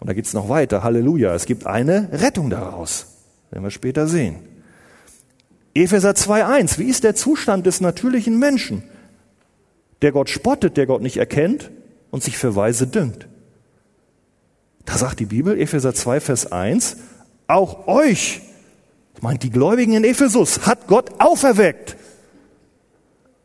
Und 0.01 0.09
da 0.09 0.13
geht's 0.13 0.35
noch 0.35 0.49
weiter, 0.49 0.83
Halleluja, 0.83 1.35
es 1.35 1.47
gibt 1.47 1.67
eine 1.67 2.09
Rettung 2.13 2.51
daraus, 2.51 3.07
werden 3.51 3.65
wir 3.65 3.71
später 3.71 4.07
sehen. 4.07 4.37
Epheser 5.75 6.11
2.1, 6.11 6.79
wie 6.79 6.85
ist 6.85 7.05
der 7.05 7.15
Zustand 7.15 7.67
des 7.67 7.81
natürlichen 7.81 8.39
Menschen, 8.39 8.85
der 10.03 10.13
Gott 10.13 10.29
spottet, 10.29 10.77
der 10.77 10.87
Gott 10.87 11.03
nicht 11.03 11.17
erkennt 11.17 11.71
und 12.11 12.23
sich 12.23 12.39
für 12.39 12.55
weise 12.55 12.87
dünkt? 12.87 13.27
Da 14.85 14.97
sagt 14.99 15.21
die 15.21 15.27
Bibel, 15.27 15.59
Epheser 15.59 15.95
2, 15.95 16.21
Vers 16.21 16.53
1, 16.53 16.99
auch 17.47 17.87
euch, 17.89 18.43
meint 19.21 19.43
die 19.43 19.51
Gläubigen 19.51 19.95
in 19.95 20.05
Ephesus, 20.05 20.67
hat 20.67 20.87
Gott 20.87 21.11
auferweckt. 21.19 21.97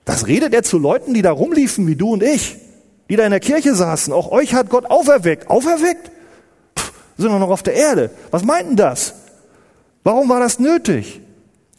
Das 0.06 0.28
redet 0.28 0.54
er 0.54 0.64
zu 0.64 0.78
Leuten, 0.78 1.14
die 1.14 1.22
da 1.22 1.32
rumliefen 1.32 1.88
wie 1.88 1.96
du 1.96 2.14
und 2.14 2.24
ich, 2.24 2.58
die 3.10 3.16
da 3.16 3.26
in 3.26 3.32
der 3.32 3.40
Kirche 3.40 3.76
saßen. 3.76 4.14
Auch 4.14 4.32
euch 4.32 4.54
hat 4.54 4.70
Gott 4.70 4.86
auferweckt. 4.86 5.50
Auferweckt? 5.50 6.12
Pff, 6.78 6.92
sind 7.18 7.32
wir 7.32 7.40
noch 7.40 7.50
auf 7.50 7.64
der 7.64 7.74
Erde. 7.74 8.10
Was 8.32 8.44
meinten 8.44 8.76
das? 8.76 9.14
Warum 10.04 10.30
war 10.30 10.40
das 10.40 10.60
nötig? 10.60 11.22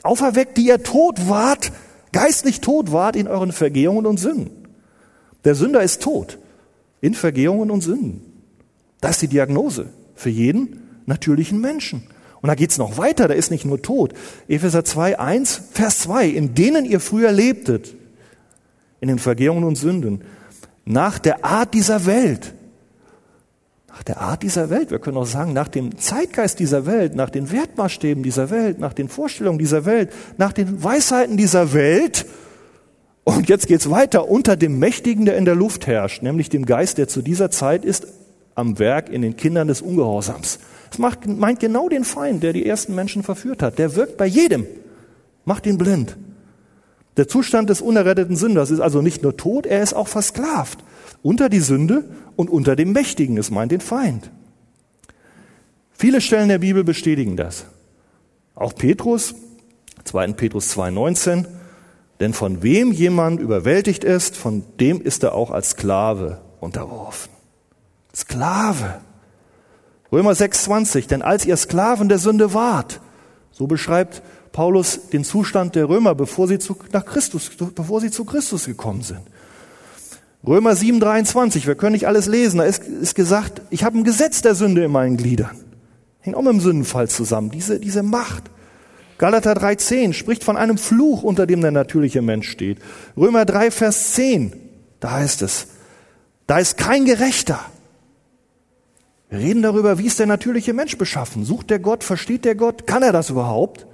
Auferweckt, 0.02 0.56
die 0.56 0.66
ihr 0.66 0.83
tot 0.83 1.28
wart, 1.28 1.72
geistlich 2.12 2.61
tot 2.61 2.92
wart 2.92 3.16
in 3.16 3.28
euren 3.28 3.52
Vergehungen 3.52 4.06
und 4.06 4.18
Sünden. 4.18 4.50
Der 5.44 5.54
Sünder 5.54 5.83
ist 5.83 6.02
tot 6.02 6.38
in 7.00 7.14
Vergehungen 7.14 7.70
und 7.70 7.80
Sünden. 7.80 8.22
Das 9.00 9.12
ist 9.12 9.22
die 9.22 9.28
Diagnose 9.28 9.87
für 10.14 10.30
jeden 10.30 10.88
natürlichen 11.06 11.61
Menschen. 11.61 12.02
Und 12.42 12.48
da 12.48 12.54
geht's 12.54 12.78
noch 12.78 12.96
weiter, 12.96 13.28
da 13.28 13.35
ist 13.35 13.50
nicht 13.50 13.64
nur 13.64 13.83
Tod. 13.83 14.14
Epheser 14.48 14.85
2, 14.85 15.18
1, 15.18 15.62
Vers 15.72 16.00
2, 16.00 16.28
in 16.28 16.54
denen 16.54 16.85
ihr 16.85 17.00
früher 17.00 17.33
lebtet, 17.33 17.94
in 19.00 19.08
den 19.08 19.18
Vergehungen 19.18 19.64
und 19.64 19.76
Sünden, 19.76 20.22
nach 20.84 21.18
der 21.18 21.44
Art 21.44 21.74
dieser 21.74 22.06
Welt. 22.06 22.54
Nach 23.88 24.02
der 24.02 24.20
Art 24.20 24.42
dieser 24.42 24.70
Welt, 24.70 24.90
wir 24.90 24.98
können 24.98 25.16
auch 25.16 25.26
sagen, 25.26 25.52
nach 25.52 25.68
dem 25.68 25.98
Zeitgeist 25.98 26.58
dieser 26.58 26.86
Welt, 26.86 27.14
nach 27.14 27.28
den 27.28 27.50
Wertmaßstäben 27.50 28.22
dieser 28.22 28.50
Welt, 28.50 28.78
nach 28.78 28.92
den 28.92 29.08
Vorstellungen 29.08 29.58
dieser 29.58 29.84
Welt, 29.84 30.10
nach 30.38 30.52
den 30.52 30.82
Weisheiten 30.82 31.36
dieser 31.36 31.72
Welt. 31.72 32.24
Und 33.24 33.48
jetzt 33.48 33.66
geht's 33.66 33.90
weiter 33.90 34.28
unter 34.28 34.56
dem 34.56 34.78
Mächtigen, 34.78 35.24
der 35.24 35.36
in 35.36 35.44
der 35.44 35.54
Luft 35.54 35.86
herrscht, 35.86 36.22
nämlich 36.22 36.48
dem 36.48 36.66
Geist, 36.66 36.98
der 36.98 37.08
zu 37.08 37.20
dieser 37.20 37.50
Zeit 37.50 37.84
ist 37.84 38.06
am 38.54 38.78
Werk 38.78 39.08
in 39.08 39.22
den 39.22 39.36
Kindern 39.36 39.68
des 39.68 39.82
Ungehorsams. 39.82 40.60
Es 40.92 40.98
macht, 40.98 41.26
meint 41.26 41.60
genau 41.60 41.88
den 41.88 42.04
Feind, 42.04 42.42
der 42.42 42.52
die 42.52 42.66
ersten 42.66 42.94
Menschen 42.94 43.22
verführt 43.22 43.62
hat. 43.62 43.78
Der 43.78 43.94
wirkt 43.96 44.16
bei 44.16 44.26
jedem, 44.26 44.66
macht 45.44 45.66
ihn 45.66 45.78
blind. 45.78 46.16
Der 47.20 47.28
Zustand 47.28 47.68
des 47.68 47.83
unerretteten 47.83 48.35
Sünders 48.35 48.70
ist 48.70 48.80
also 48.80 49.02
nicht 49.02 49.22
nur 49.22 49.37
tot, 49.37 49.66
er 49.66 49.83
ist 49.83 49.92
auch 49.92 50.09
versklavt. 50.09 50.78
Unter 51.20 51.50
die 51.50 51.61
Sünde 51.61 52.04
und 52.35 52.48
unter 52.48 52.76
dem 52.76 52.92
Mächtigen, 52.92 53.37
es 53.37 53.50
meint 53.50 53.72
den 53.72 53.83
Feind. 53.83 54.30
Viele 55.92 56.22
Stellen 56.22 56.48
der 56.48 56.61
Bibel 56.61 56.83
bestätigen 56.83 57.37
das. 57.37 57.66
Auch 58.54 58.74
Petrus, 58.74 59.35
2. 60.04 60.28
Petrus 60.28 60.74
2,19, 60.74 61.44
denn 62.20 62.33
von 62.33 62.62
wem 62.62 62.90
jemand 62.90 63.38
überwältigt 63.38 64.02
ist, 64.02 64.35
von 64.35 64.64
dem 64.80 65.02
ist 65.02 65.22
er 65.22 65.35
auch 65.35 65.50
als 65.50 65.72
Sklave 65.72 66.40
unterworfen. 66.59 67.30
Sklave. 68.16 69.02
Römer 70.11 70.33
6,20, 70.33 71.06
denn 71.06 71.20
als 71.20 71.44
ihr 71.44 71.59
Sklaven 71.59 72.09
der 72.09 72.16
Sünde 72.16 72.54
wart, 72.54 73.02
so 73.50 73.66
beschreibt 73.66 74.22
Paulus 74.52 75.08
den 75.12 75.24
Zustand 75.24 75.74
der 75.74 75.88
Römer, 75.88 76.14
bevor 76.14 76.48
sie 76.48 76.58
zu, 76.58 76.76
nach 76.92 77.04
Christus, 77.04 77.50
bevor 77.74 78.00
sie 78.00 78.10
zu 78.10 78.24
Christus 78.24 78.66
gekommen 78.66 79.02
sind. 79.02 79.20
Römer 80.46 80.72
7,23, 80.72 81.66
wir 81.66 81.74
können 81.74 81.92
nicht 81.92 82.06
alles 82.06 82.26
lesen, 82.26 82.58
da 82.58 82.64
ist, 82.64 82.82
ist 82.84 83.14
gesagt, 83.14 83.62
ich 83.70 83.84
habe 83.84 83.98
ein 83.98 84.04
Gesetz 84.04 84.40
der 84.42 84.54
Sünde 84.54 84.84
in 84.84 84.90
meinen 84.90 85.16
Gliedern. 85.16 85.56
Hängt 86.20 86.36
auch 86.36 86.42
mit 86.42 86.52
dem 86.52 86.60
Sündenfall 86.60 87.08
zusammen, 87.08 87.50
diese, 87.50 87.78
diese 87.78 88.02
Macht. 88.02 88.44
Galater 89.18 89.52
3,10 89.52 90.14
spricht 90.14 90.42
von 90.42 90.56
einem 90.56 90.78
Fluch, 90.78 91.22
unter 91.22 91.46
dem 91.46 91.60
der 91.60 91.72
natürliche 91.72 92.22
Mensch 92.22 92.48
steht. 92.48 92.78
Römer 93.16 93.44
3, 93.44 93.70
Vers 93.70 94.14
10, 94.14 94.54
da 94.98 95.12
heißt 95.12 95.42
es, 95.42 95.68
da 96.46 96.58
ist 96.58 96.78
kein 96.78 97.04
Gerechter, 97.04 97.60
wir 99.30 99.38
reden 99.38 99.62
darüber, 99.62 99.98
wie 99.98 100.06
ist 100.06 100.18
der 100.18 100.26
natürliche 100.26 100.72
Mensch 100.72 100.98
beschaffen? 100.98 101.44
Sucht 101.44 101.70
der 101.70 101.78
Gott? 101.78 102.02
Versteht 102.02 102.44
der 102.44 102.56
Gott? 102.56 102.88
Kann 102.88 103.04
er 103.04 103.12
das 103.12 103.30
überhaupt? 103.30 103.86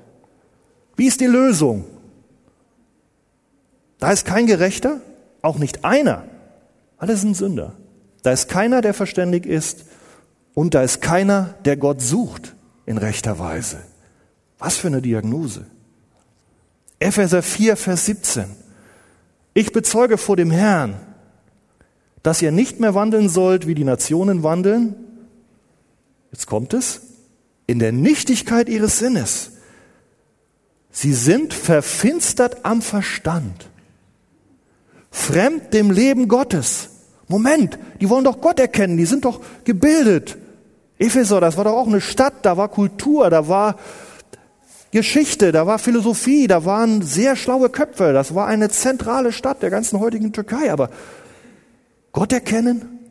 Wie 0.96 1.06
ist 1.06 1.20
die 1.20 1.26
Lösung? 1.26 1.84
Da 3.98 4.12
ist 4.12 4.24
kein 4.24 4.46
Gerechter, 4.46 5.00
auch 5.42 5.58
nicht 5.58 5.84
einer. 5.84 6.24
Alle 6.98 7.16
sind 7.16 7.36
Sünder. 7.36 7.74
da 8.22 8.32
ist 8.32 8.48
keiner, 8.48 8.80
der 8.80 8.94
verständig 8.94 9.46
ist 9.46 9.84
und 10.54 10.74
da 10.74 10.82
ist 10.82 11.00
keiner, 11.00 11.54
der 11.64 11.76
Gott 11.76 12.00
sucht 12.00 12.56
in 12.86 12.98
rechter 12.98 13.38
Weise. 13.38 13.78
Was 14.58 14.76
für 14.76 14.88
eine 14.88 15.02
Diagnose. 15.02 15.66
Epheser 16.98 17.42
4, 17.42 17.76
Vers 17.76 18.06
17. 18.06 18.46
Ich 19.54 19.72
bezeuge 19.72 20.18
vor 20.18 20.36
dem 20.36 20.50
Herrn, 20.50 20.96
dass 22.22 22.42
ihr 22.42 22.50
nicht 22.50 22.80
mehr 22.80 22.94
wandeln 22.94 23.28
sollt, 23.28 23.66
wie 23.66 23.74
die 23.74 23.84
Nationen 23.84 24.42
wandeln. 24.42 24.94
Jetzt 26.32 26.46
kommt 26.46 26.74
es. 26.74 27.02
In 27.66 27.78
der 27.78 27.92
Nichtigkeit 27.92 28.68
ihres 28.68 28.98
Sinnes. 28.98 29.52
Sie 30.98 31.12
sind 31.12 31.52
verfinstert 31.52 32.64
am 32.64 32.80
Verstand. 32.80 33.68
Fremd 35.10 35.74
dem 35.74 35.90
Leben 35.90 36.26
Gottes. 36.26 36.88
Moment, 37.28 37.78
die 38.00 38.08
wollen 38.08 38.24
doch 38.24 38.40
Gott 38.40 38.58
erkennen, 38.58 38.96
die 38.96 39.04
sind 39.04 39.26
doch 39.26 39.42
gebildet. 39.64 40.38
Epheser, 40.98 41.38
das 41.42 41.58
war 41.58 41.64
doch 41.64 41.74
auch 41.74 41.86
eine 41.86 42.00
Stadt, 42.00 42.46
da 42.46 42.56
war 42.56 42.70
Kultur, 42.70 43.28
da 43.28 43.46
war 43.46 43.76
Geschichte, 44.90 45.52
da 45.52 45.66
war 45.66 45.78
Philosophie, 45.78 46.46
da 46.46 46.64
waren 46.64 47.02
sehr 47.02 47.36
schlaue 47.36 47.68
Köpfe, 47.68 48.14
das 48.14 48.34
war 48.34 48.46
eine 48.46 48.70
zentrale 48.70 49.32
Stadt 49.32 49.62
der 49.62 49.68
ganzen 49.68 50.00
heutigen 50.00 50.32
Türkei. 50.32 50.72
Aber 50.72 50.88
Gott 52.12 52.32
erkennen? 52.32 53.10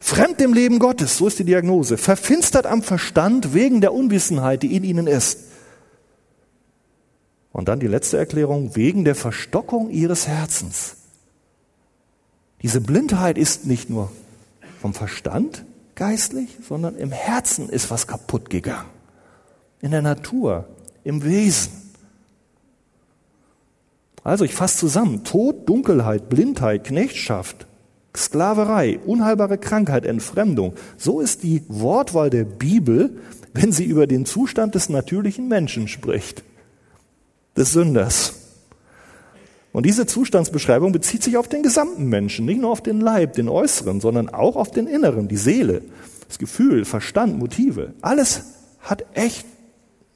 Fremd 0.00 0.40
dem 0.40 0.52
Leben 0.52 0.80
Gottes, 0.80 1.18
so 1.18 1.28
ist 1.28 1.38
die 1.38 1.44
Diagnose. 1.44 1.98
Verfinstert 1.98 2.66
am 2.66 2.82
Verstand 2.82 3.54
wegen 3.54 3.80
der 3.80 3.94
Unwissenheit, 3.94 4.64
die 4.64 4.74
in 4.74 4.82
ihnen 4.82 5.06
ist. 5.06 5.53
Und 7.54 7.68
dann 7.68 7.78
die 7.78 7.86
letzte 7.86 8.18
Erklärung, 8.18 8.74
wegen 8.74 9.04
der 9.04 9.14
Verstockung 9.14 9.88
ihres 9.88 10.26
Herzens. 10.26 10.96
Diese 12.62 12.80
Blindheit 12.80 13.38
ist 13.38 13.64
nicht 13.64 13.88
nur 13.88 14.10
vom 14.80 14.92
Verstand 14.92 15.64
geistlich, 15.94 16.58
sondern 16.68 16.96
im 16.96 17.12
Herzen 17.12 17.68
ist 17.68 17.92
was 17.92 18.08
kaputt 18.08 18.50
gegangen 18.50 18.88
in 19.80 19.92
der 19.92 20.02
Natur, 20.02 20.66
im 21.04 21.22
Wesen. 21.22 21.70
Also 24.24 24.44
ich 24.44 24.54
fasse 24.54 24.78
zusammen, 24.78 25.22
Tod, 25.22 25.68
Dunkelheit, 25.68 26.28
Blindheit, 26.28 26.82
Knechtschaft, 26.82 27.68
Sklaverei, 28.16 28.98
unheilbare 29.06 29.58
Krankheit, 29.58 30.06
Entfremdung. 30.06 30.74
So 30.96 31.20
ist 31.20 31.44
die 31.44 31.62
Wortwahl 31.68 32.30
der 32.30 32.44
Bibel, 32.44 33.20
wenn 33.52 33.70
sie 33.70 33.84
über 33.84 34.08
den 34.08 34.26
Zustand 34.26 34.74
des 34.74 34.88
natürlichen 34.88 35.46
Menschen 35.46 35.86
spricht, 35.86 36.42
des 37.56 37.72
Sünders. 37.72 38.34
Und 39.72 39.86
diese 39.86 40.06
Zustandsbeschreibung 40.06 40.92
bezieht 40.92 41.24
sich 41.24 41.36
auf 41.36 41.48
den 41.48 41.62
gesamten 41.64 42.06
Menschen, 42.06 42.46
nicht 42.46 42.60
nur 42.60 42.70
auf 42.70 42.80
den 42.80 43.00
Leib, 43.00 43.32
den 43.32 43.48
äußeren, 43.48 44.00
sondern 44.00 44.28
auch 44.28 44.54
auf 44.54 44.70
den 44.70 44.86
inneren, 44.86 45.26
die 45.26 45.36
Seele, 45.36 45.82
das 46.28 46.38
Gefühl, 46.38 46.84
Verstand, 46.84 47.38
Motive. 47.38 47.92
Alles 48.00 48.44
hat 48.80 49.04
echt 49.14 49.46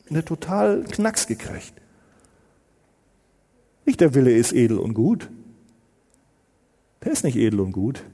eine 0.09 0.25
total 0.25 0.85
Knacks 0.85 1.27
gekriegt. 1.27 1.73
Nicht 3.85 4.01
der 4.01 4.15
Wille 4.15 4.33
ist 4.33 4.53
edel 4.53 4.79
und 4.79 4.95
gut. 4.95 5.29
Der 7.03 7.13
ist 7.13 7.25
nicht 7.25 7.37
edel 7.37 7.61
und 7.61 7.73
gut. 7.73 8.05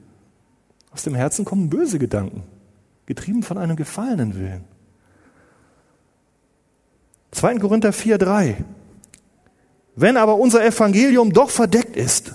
Aus 0.91 1.03
dem 1.03 1.13
Herzen 1.13 1.45
kommen 1.45 1.69
böse 1.69 1.99
Gedanken, 1.99 2.43
getrieben 3.05 3.43
von 3.43 3.57
einem 3.57 3.75
gefallenen 3.75 4.35
Willen. 4.35 4.63
2. 7.31 7.57
Korinther 7.57 7.91
4, 7.91 8.17
3. 8.17 8.63
Wenn 9.95 10.17
aber 10.17 10.35
unser 10.35 10.65
Evangelium 10.65 11.31
doch 11.31 11.49
verdeckt 11.49 11.95
ist, 11.95 12.33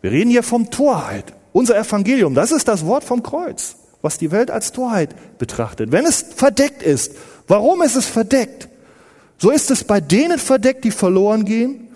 wir 0.00 0.12
reden 0.12 0.30
hier 0.30 0.42
vom 0.42 0.70
Torheit, 0.70 1.32
unser 1.52 1.76
Evangelium, 1.76 2.34
das 2.34 2.52
ist 2.52 2.68
das 2.68 2.86
Wort 2.86 3.02
vom 3.02 3.22
Kreuz, 3.22 3.76
was 4.02 4.18
die 4.18 4.30
Welt 4.30 4.50
als 4.50 4.72
Torheit 4.72 5.38
betrachtet. 5.38 5.90
Wenn 5.90 6.06
es 6.06 6.24
verdeckt 6.36 6.82
ist 6.82 7.12
Warum 7.46 7.82
ist 7.82 7.96
es 7.96 8.06
verdeckt? 8.06 8.68
So 9.38 9.50
ist 9.50 9.70
es 9.70 9.84
bei 9.84 10.00
denen 10.00 10.38
verdeckt, 10.38 10.84
die 10.84 10.90
verloren 10.90 11.44
gehen, 11.44 11.88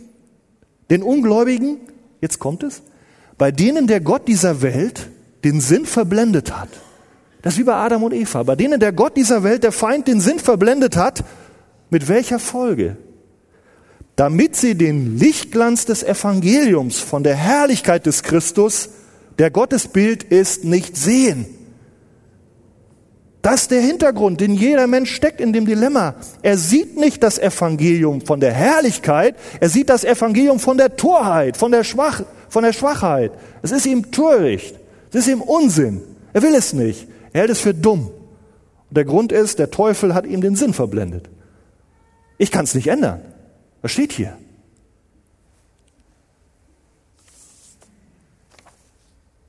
den 0.90 1.02
Ungläubigen, 1.02 1.78
jetzt 2.20 2.38
kommt 2.38 2.62
es, 2.62 2.82
bei 3.38 3.50
denen 3.50 3.86
der 3.86 4.00
Gott 4.00 4.28
dieser 4.28 4.62
Welt 4.62 5.08
den 5.44 5.60
Sinn 5.60 5.86
verblendet 5.86 6.56
hat. 6.56 6.68
Das 7.42 7.54
ist 7.54 7.60
wie 7.60 7.64
bei 7.64 7.74
Adam 7.74 8.02
und 8.02 8.12
Eva. 8.12 8.42
Bei 8.42 8.54
denen 8.54 8.78
der 8.78 8.92
Gott 8.92 9.16
dieser 9.16 9.42
Welt, 9.42 9.64
der 9.64 9.72
Feind, 9.72 10.06
den 10.06 10.20
Sinn 10.20 10.38
verblendet 10.38 10.96
hat, 10.96 11.24
mit 11.88 12.08
welcher 12.08 12.38
Folge? 12.38 12.98
Damit 14.20 14.54
sie 14.54 14.74
den 14.74 15.16
Lichtglanz 15.16 15.86
des 15.86 16.02
Evangeliums 16.02 16.98
von 16.98 17.22
der 17.22 17.36
Herrlichkeit 17.36 18.04
des 18.04 18.22
Christus, 18.22 18.90
der 19.38 19.50
Gottesbild 19.50 20.24
ist, 20.24 20.62
nicht 20.62 20.94
sehen. 20.94 21.46
Das 23.40 23.62
ist 23.62 23.70
der 23.70 23.80
Hintergrund, 23.80 24.42
den 24.42 24.52
jeder 24.52 24.86
Mensch 24.88 25.14
steckt 25.14 25.40
in 25.40 25.54
dem 25.54 25.64
Dilemma. 25.64 26.16
Er 26.42 26.58
sieht 26.58 26.98
nicht 26.98 27.22
das 27.22 27.38
Evangelium 27.38 28.20
von 28.20 28.40
der 28.40 28.52
Herrlichkeit, 28.52 29.36
er 29.58 29.70
sieht 29.70 29.88
das 29.88 30.04
Evangelium 30.04 30.60
von 30.60 30.76
der 30.76 30.96
Torheit, 30.96 31.56
von 31.56 31.72
der, 31.72 31.82
Schwach, 31.82 32.22
von 32.50 32.62
der 32.62 32.74
Schwachheit. 32.74 33.32
Es 33.62 33.70
ist 33.70 33.86
ihm 33.86 34.12
töricht, 34.12 34.78
es 35.08 35.20
ist 35.20 35.28
ihm 35.28 35.40
Unsinn. 35.40 36.02
Er 36.34 36.42
will 36.42 36.54
es 36.54 36.74
nicht, 36.74 37.08
er 37.32 37.40
hält 37.40 37.52
es 37.52 37.60
für 37.60 37.72
dumm. 37.72 38.10
Und 38.90 38.96
der 38.98 39.06
Grund 39.06 39.32
ist, 39.32 39.58
der 39.58 39.70
Teufel 39.70 40.12
hat 40.12 40.26
ihm 40.26 40.42
den 40.42 40.56
Sinn 40.56 40.74
verblendet. 40.74 41.30
Ich 42.36 42.50
kann 42.50 42.64
es 42.64 42.74
nicht 42.74 42.88
ändern. 42.88 43.22
Was 43.82 43.92
steht 43.92 44.12
hier? 44.12 44.36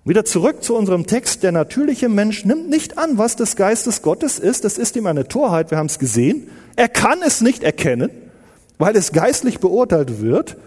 Wieder 0.04 0.26
zurück 0.26 0.64
zu 0.64 0.76
unserem 0.76 1.06
Text. 1.06 1.44
Der 1.44 1.52
natürliche 1.52 2.10
Mensch 2.10 2.44
nimmt 2.44 2.70
nicht 2.70 2.98
an, 2.98 3.18
was 3.18 3.36
des 3.36 3.56
Geistes 3.56 4.02
Gottes 4.02 4.40
ist. 4.40 4.64
Das 4.64 4.78
ist 4.78 4.96
ihm 4.96 5.06
eine 5.06 5.28
Torheit. 5.28 5.70
Wir 5.70 5.78
haben 5.78 5.88
es 5.88 6.00
gesehen. 6.00 6.50
Er 6.76 6.90
kann 6.90 7.22
es 7.22 7.42
nicht 7.42 7.64
erkennen, 7.64 8.10
weil 8.80 8.96
es 8.96 9.12
geistlich 9.12 9.60
beurteilt 9.60 10.22
wird. 10.22 10.58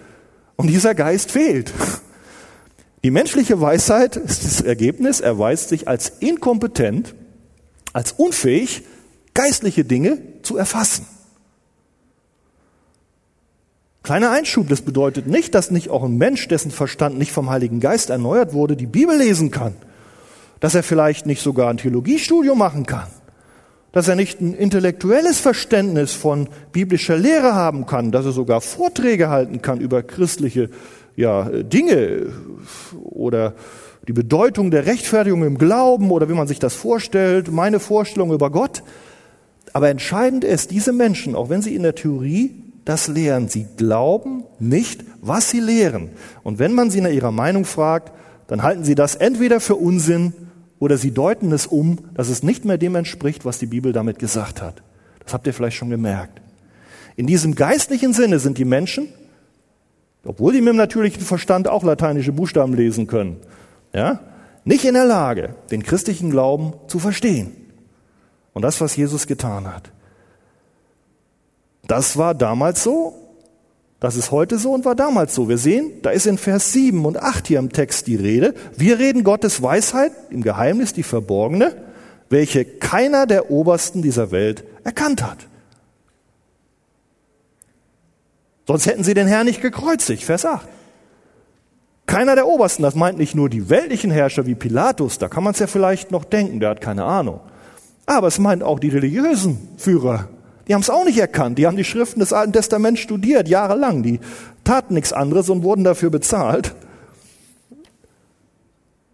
Und 0.56 0.68
dieser 0.68 0.94
Geist 0.94 1.32
fehlt. 1.32 1.72
Die 3.02 3.10
menschliche 3.10 3.60
Weisheit 3.60 4.16
ist 4.16 4.44
das 4.44 4.60
Ergebnis. 4.60 5.20
erweist 5.20 5.68
sich 5.68 5.88
als 5.88 6.12
inkompetent, 6.20 7.14
als 7.92 8.12
unfähig, 8.12 8.84
geistliche 9.34 9.84
Dinge 9.84 10.18
zu 10.42 10.56
erfassen. 10.56 11.06
Kleiner 14.04 14.32
Einschub, 14.32 14.68
das 14.68 14.82
bedeutet 14.82 15.28
nicht, 15.28 15.54
dass 15.54 15.70
nicht 15.70 15.88
auch 15.88 16.04
ein 16.04 16.18
Mensch, 16.18 16.46
dessen 16.46 16.70
Verstand 16.70 17.16
nicht 17.16 17.32
vom 17.32 17.48
Heiligen 17.48 17.80
Geist 17.80 18.10
erneuert 18.10 18.52
wurde, 18.52 18.76
die 18.76 18.84
Bibel 18.86 19.16
lesen 19.16 19.50
kann. 19.50 19.74
Dass 20.60 20.74
er 20.74 20.82
vielleicht 20.82 21.24
nicht 21.24 21.40
sogar 21.40 21.70
ein 21.70 21.78
Theologiestudium 21.78 22.58
machen 22.58 22.84
kann. 22.84 23.06
Dass 23.92 24.06
er 24.06 24.14
nicht 24.14 24.42
ein 24.42 24.52
intellektuelles 24.52 25.40
Verständnis 25.40 26.12
von 26.12 26.50
biblischer 26.70 27.16
Lehre 27.16 27.54
haben 27.54 27.86
kann. 27.86 28.12
Dass 28.12 28.26
er 28.26 28.32
sogar 28.32 28.60
Vorträge 28.60 29.30
halten 29.30 29.62
kann 29.62 29.80
über 29.80 30.02
christliche 30.02 30.68
ja, 31.16 31.48
Dinge 31.48 32.26
oder 33.04 33.54
die 34.06 34.12
Bedeutung 34.12 34.70
der 34.70 34.84
Rechtfertigung 34.84 35.44
im 35.44 35.56
Glauben 35.56 36.10
oder 36.10 36.28
wie 36.28 36.34
man 36.34 36.46
sich 36.46 36.58
das 36.58 36.74
vorstellt, 36.74 37.50
meine 37.50 37.80
Vorstellung 37.80 38.34
über 38.34 38.50
Gott. 38.50 38.82
Aber 39.72 39.88
entscheidend 39.88 40.44
ist, 40.44 40.72
diese 40.72 40.92
Menschen, 40.92 41.34
auch 41.34 41.48
wenn 41.48 41.62
sie 41.62 41.74
in 41.74 41.84
der 41.84 41.94
Theorie 41.94 42.63
das 42.84 43.08
lehren. 43.08 43.48
Sie 43.48 43.66
glauben 43.76 44.44
nicht, 44.58 45.04
was 45.20 45.50
sie 45.50 45.60
lehren. 45.60 46.10
Und 46.42 46.58
wenn 46.58 46.72
man 46.72 46.90
sie 46.90 47.00
nach 47.00 47.10
ihrer 47.10 47.32
Meinung 47.32 47.64
fragt, 47.64 48.12
dann 48.46 48.62
halten 48.62 48.84
sie 48.84 48.94
das 48.94 49.14
entweder 49.14 49.60
für 49.60 49.76
Unsinn 49.76 50.32
oder 50.78 50.98
sie 50.98 51.12
deuten 51.12 51.52
es 51.52 51.66
um, 51.66 51.98
dass 52.14 52.28
es 52.28 52.42
nicht 52.42 52.64
mehr 52.64 52.78
dem 52.78 52.94
entspricht, 52.94 53.44
was 53.44 53.58
die 53.58 53.66
Bibel 53.66 53.92
damit 53.92 54.18
gesagt 54.18 54.60
hat. 54.60 54.82
Das 55.24 55.32
habt 55.32 55.46
ihr 55.46 55.54
vielleicht 55.54 55.76
schon 55.76 55.90
gemerkt. 55.90 56.40
In 57.16 57.26
diesem 57.26 57.54
geistlichen 57.54 58.12
Sinne 58.12 58.38
sind 58.38 58.58
die 58.58 58.64
Menschen, 58.64 59.08
obwohl 60.24 60.52
die 60.52 60.60
mit 60.60 60.70
dem 60.70 60.76
natürlichen 60.76 61.22
Verstand 61.22 61.68
auch 61.68 61.84
lateinische 61.84 62.32
Buchstaben 62.32 62.74
lesen 62.74 63.06
können, 63.06 63.36
ja, 63.92 64.20
nicht 64.64 64.84
in 64.84 64.94
der 64.94 65.04
Lage, 65.04 65.54
den 65.70 65.82
christlichen 65.82 66.30
Glauben 66.30 66.72
zu 66.88 66.98
verstehen. 66.98 67.52
Und 68.52 68.62
das, 68.62 68.80
was 68.80 68.96
Jesus 68.96 69.26
getan 69.26 69.66
hat. 69.66 69.90
Das 71.86 72.16
war 72.16 72.34
damals 72.34 72.82
so, 72.82 73.14
das 74.00 74.16
ist 74.16 74.30
heute 74.30 74.58
so 74.58 74.72
und 74.72 74.84
war 74.84 74.94
damals 74.94 75.34
so. 75.34 75.48
Wir 75.48 75.58
sehen, 75.58 75.90
da 76.02 76.10
ist 76.10 76.26
in 76.26 76.36
Vers 76.36 76.72
7 76.72 77.04
und 77.06 77.16
8 77.16 77.46
hier 77.46 77.58
im 77.58 77.72
Text 77.72 78.06
die 78.06 78.16
Rede. 78.16 78.54
Wir 78.76 78.98
reden 78.98 79.24
Gottes 79.24 79.62
Weisheit, 79.62 80.12
im 80.30 80.42
Geheimnis 80.42 80.92
die 80.92 81.02
verborgene, 81.02 81.74
welche 82.28 82.64
keiner 82.64 83.26
der 83.26 83.50
Obersten 83.50 84.02
dieser 84.02 84.30
Welt 84.30 84.64
erkannt 84.84 85.22
hat. 85.22 85.46
Sonst 88.66 88.86
hätten 88.86 89.04
sie 89.04 89.14
den 89.14 89.26
Herrn 89.26 89.46
nicht 89.46 89.60
gekreuzigt, 89.60 90.24
Vers 90.24 90.44
8. 90.46 90.66
Keiner 92.06 92.34
der 92.34 92.46
Obersten, 92.46 92.82
das 92.82 92.94
meint 92.94 93.18
nicht 93.18 93.34
nur 93.34 93.48
die 93.48 93.70
weltlichen 93.70 94.10
Herrscher 94.10 94.46
wie 94.46 94.54
Pilatus, 94.54 95.18
da 95.18 95.28
kann 95.28 95.44
man 95.44 95.54
es 95.54 95.58
ja 95.58 95.66
vielleicht 95.66 96.10
noch 96.10 96.24
denken, 96.24 96.60
der 96.60 96.70
hat 96.70 96.80
keine 96.80 97.04
Ahnung. 97.04 97.40
Aber 98.06 98.26
es 98.26 98.38
meint 98.38 98.62
auch 98.62 98.78
die 98.78 98.90
religiösen 98.90 99.68
Führer, 99.78 100.28
die 100.66 100.74
haben 100.74 100.80
es 100.80 100.90
auch 100.90 101.04
nicht 101.04 101.18
erkannt. 101.18 101.58
Die 101.58 101.66
haben 101.66 101.76
die 101.76 101.84
Schriften 101.84 102.20
des 102.20 102.32
Alten 102.32 102.52
Testaments 102.52 103.00
studiert, 103.00 103.48
jahrelang. 103.48 104.02
Die 104.02 104.20
taten 104.64 104.94
nichts 104.94 105.12
anderes 105.12 105.50
und 105.50 105.62
wurden 105.62 105.84
dafür 105.84 106.10
bezahlt. 106.10 106.74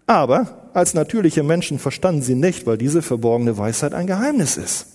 Aber 0.07 0.71
als 0.75 0.95
natürliche 0.95 1.43
Menschen 1.43 1.79
verstanden 1.79 2.23
sie 2.23 2.35
nicht, 2.35 2.67
weil 2.67 2.79
diese 2.79 3.03
verborgene 3.03 3.59
Weisheit 3.59 3.95
ein 3.95 4.07
Geheimnis 4.07 4.57
ist. 4.57 4.87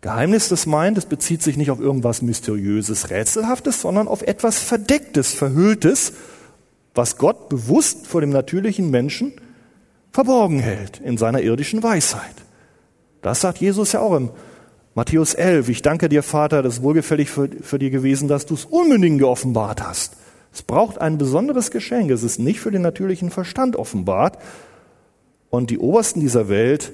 Geheimnis, 0.00 0.48
das 0.48 0.66
meint, 0.66 0.96
es 0.96 1.06
bezieht 1.06 1.42
sich 1.42 1.56
nicht 1.56 1.70
auf 1.70 1.80
irgendwas 1.80 2.22
Mysteriöses, 2.22 3.10
Rätselhaftes, 3.10 3.80
sondern 3.80 4.06
auf 4.06 4.22
etwas 4.22 4.58
Verdecktes, 4.58 5.34
Verhülltes, 5.34 6.12
was 6.94 7.18
Gott 7.18 7.48
bewusst 7.48 8.06
vor 8.06 8.20
dem 8.20 8.30
natürlichen 8.30 8.90
Menschen 8.90 9.32
verborgen 10.12 10.60
hält 10.60 11.00
in 11.00 11.18
seiner 11.18 11.40
irdischen 11.40 11.82
Weisheit. 11.82 12.34
Das 13.28 13.42
sagt 13.42 13.58
Jesus 13.58 13.92
ja 13.92 14.00
auch 14.00 14.16
im 14.16 14.30
Matthäus 14.94 15.34
11. 15.34 15.68
Ich 15.68 15.82
danke 15.82 16.08
dir, 16.08 16.22
Vater, 16.22 16.62
das 16.62 16.76
ist 16.76 16.82
wohlgefällig 16.82 17.28
für, 17.28 17.50
für 17.60 17.78
dir 17.78 17.90
gewesen, 17.90 18.26
dass 18.26 18.46
du 18.46 18.54
es 18.54 18.64
Unmündigen 18.64 19.18
geoffenbart 19.18 19.86
hast. 19.86 20.16
Es 20.50 20.62
braucht 20.62 20.98
ein 20.98 21.18
besonderes 21.18 21.70
Geschenk. 21.70 22.10
Es 22.10 22.22
ist 22.22 22.38
nicht 22.38 22.58
für 22.58 22.70
den 22.70 22.80
natürlichen 22.80 23.30
Verstand 23.30 23.76
offenbart. 23.76 24.38
Und 25.50 25.68
die 25.68 25.78
Obersten 25.78 26.20
dieser 26.20 26.48
Welt 26.48 26.90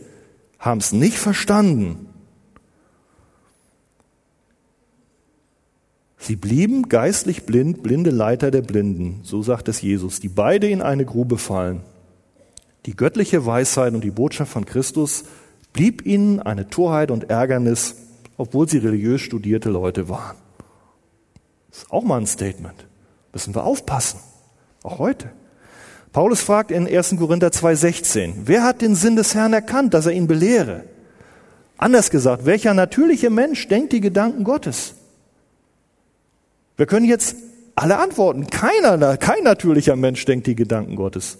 haben 0.59 0.79
es 0.79 0.90
nicht 0.90 1.18
verstanden. 1.18 2.09
Sie 6.18 6.35
blieben 6.35 6.88
geistlich 6.88 7.47
blind, 7.47 7.85
blinde 7.85 8.11
Leiter 8.11 8.51
der 8.51 8.62
Blinden, 8.62 9.20
so 9.23 9.40
sagt 9.40 9.68
es 9.68 9.83
Jesus, 9.83 10.18
die 10.18 10.31
beide 10.31 10.68
in 10.68 10.83
eine 10.83 11.05
Grube 11.05 11.38
fallen. 11.38 11.83
Die 12.87 12.97
göttliche 12.97 13.47
Weisheit 13.47 13.94
und 13.94 14.03
die 14.03 14.11
Botschaft 14.11 14.51
von 14.51 14.64
Christus 14.64 15.23
blieb 15.75 16.07
ihnen 16.07 16.41
eine 16.41 16.71
Torheit 16.71 17.11
und 17.11 17.29
Ärgernis, 17.29 17.97
obwohl 18.39 18.67
sie 18.67 18.79
religiös 18.79 19.21
studierte 19.21 19.69
Leute 19.69 20.09
waren. 20.09 20.37
Das 21.69 21.83
ist 21.83 21.93
auch 21.93 22.05
mal 22.05 22.19
ein 22.19 22.27
Statement. 22.27 22.87
Müssen 23.35 23.55
wir 23.55 23.65
aufpassen. 23.65 24.21
Auch 24.83 24.99
heute. 24.99 25.31
Paulus 26.13 26.41
fragt 26.41 26.71
in 26.71 26.87
1. 26.87 27.17
Korinther 27.19 27.49
2,16, 27.49 28.35
wer 28.45 28.63
hat 28.63 28.81
den 28.81 28.95
Sinn 28.95 29.17
des 29.17 29.35
Herrn 29.35 29.53
erkannt, 29.53 29.93
dass 29.93 30.07
er 30.07 30.13
ihn 30.13 30.29
belehre? 30.29 30.85
Anders 31.77 32.11
gesagt, 32.11 32.47
welcher 32.47 32.73
natürliche 32.73 33.31
Mensch 33.31 33.67
denkt 33.67 33.93
die 33.93 34.01
Gedanken 34.01 34.45
Gottes? 34.45 34.95
Wir 36.77 36.87
können 36.87 37.07
jetzt 37.07 37.35
alle 37.75 37.99
antworten. 37.99 38.47
Keiner, 38.47 39.17
kein 39.17 39.43
natürlicher 39.43 39.97
Mensch 39.97 40.25
denkt 40.25 40.47
die 40.47 40.55
Gedanken 40.55 40.95
Gottes. 40.95 41.39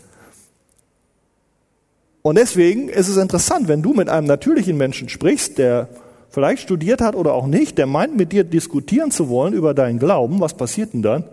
Und 2.27 2.39
deswegen 2.39 2.89
ist 2.89 3.09
es 3.09 3.19
interessant, 3.19 3.69
wenn 3.69 3.83
du 3.83 3.93
mit 3.93 4.09
einem 4.09 4.27
natürlichen 4.27 4.79
Menschen 4.79 5.11
sprichst, 5.11 5.59
der 5.59 5.91
vielleicht 6.31 6.63
studiert 6.63 7.03
hat 7.03 7.17
oder 7.17 7.35
auch 7.35 7.47
nicht, 7.47 7.77
der 7.77 7.87
meint 7.87 8.17
mit 8.17 8.33
dir 8.33 8.45
diskutieren 8.45 9.11
zu 9.11 9.29
wollen 9.29 9.53
über 9.53 9.75
deinen 9.75 9.99
Glauben, 9.99 10.41
was 10.41 10.55
passiert 10.55 10.95
denn 10.95 11.03
dann? 11.03 11.25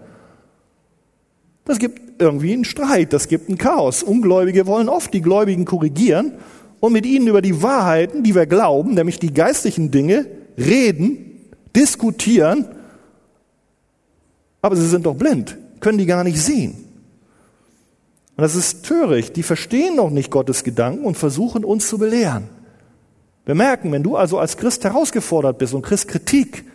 Das 1.64 1.80
gibt 1.80 2.22
irgendwie 2.22 2.52
einen 2.52 2.66
Streit, 2.66 3.14
das 3.14 3.30
gibt 3.30 3.48
ein 3.48 3.58
Chaos. 3.58 4.04
Ungläubige 4.04 4.68
wollen 4.68 4.90
oft 4.90 5.14
die 5.14 5.22
Gläubigen 5.22 5.64
korrigieren 5.64 6.34
und 6.82 6.92
mit 6.92 7.06
ihnen 7.06 7.28
über 7.28 7.42
die 7.42 7.64
Wahrheiten, 7.64 8.22
die 8.24 8.36
wir 8.36 8.46
glauben, 8.46 8.96
nämlich 8.96 9.18
die 9.18 9.34
geistlichen 9.34 9.92
Dinge, 9.92 10.26
reden, 10.58 11.40
diskutieren, 11.74 12.66
aber 14.62 14.76
sie 14.76 14.90
sind 14.90 15.06
doch 15.06 15.16
blind, 15.16 15.58
können 15.80 16.00
die 16.00 16.06
gar 16.06 16.26
nicht 16.26 16.42
sehen. 16.42 16.91
Und 18.38 18.42
das 18.42 18.56
ist 18.56 18.86
töricht, 18.86 19.36
die 19.36 19.44
verstehen 19.44 19.96
noch 19.96 20.10
nicht 20.10 20.32
Gottes 20.32 20.64
Gedanken 20.64 21.06
und 21.06 21.18
versuchen 21.18 21.66
uns 21.66 21.88
zu 21.88 21.98
belehren. 21.98 22.50
Wir 23.46 23.56
merken, 23.56 23.92
wenn 23.92 24.04
du 24.04 24.16
also 24.16 24.40
als 24.40 24.58
Christ 24.58 24.84
herausgefordert 24.84 25.58
bist 25.58 25.74
und 25.74 25.82
kriegst 25.82 26.08
Kritik, 26.08 26.66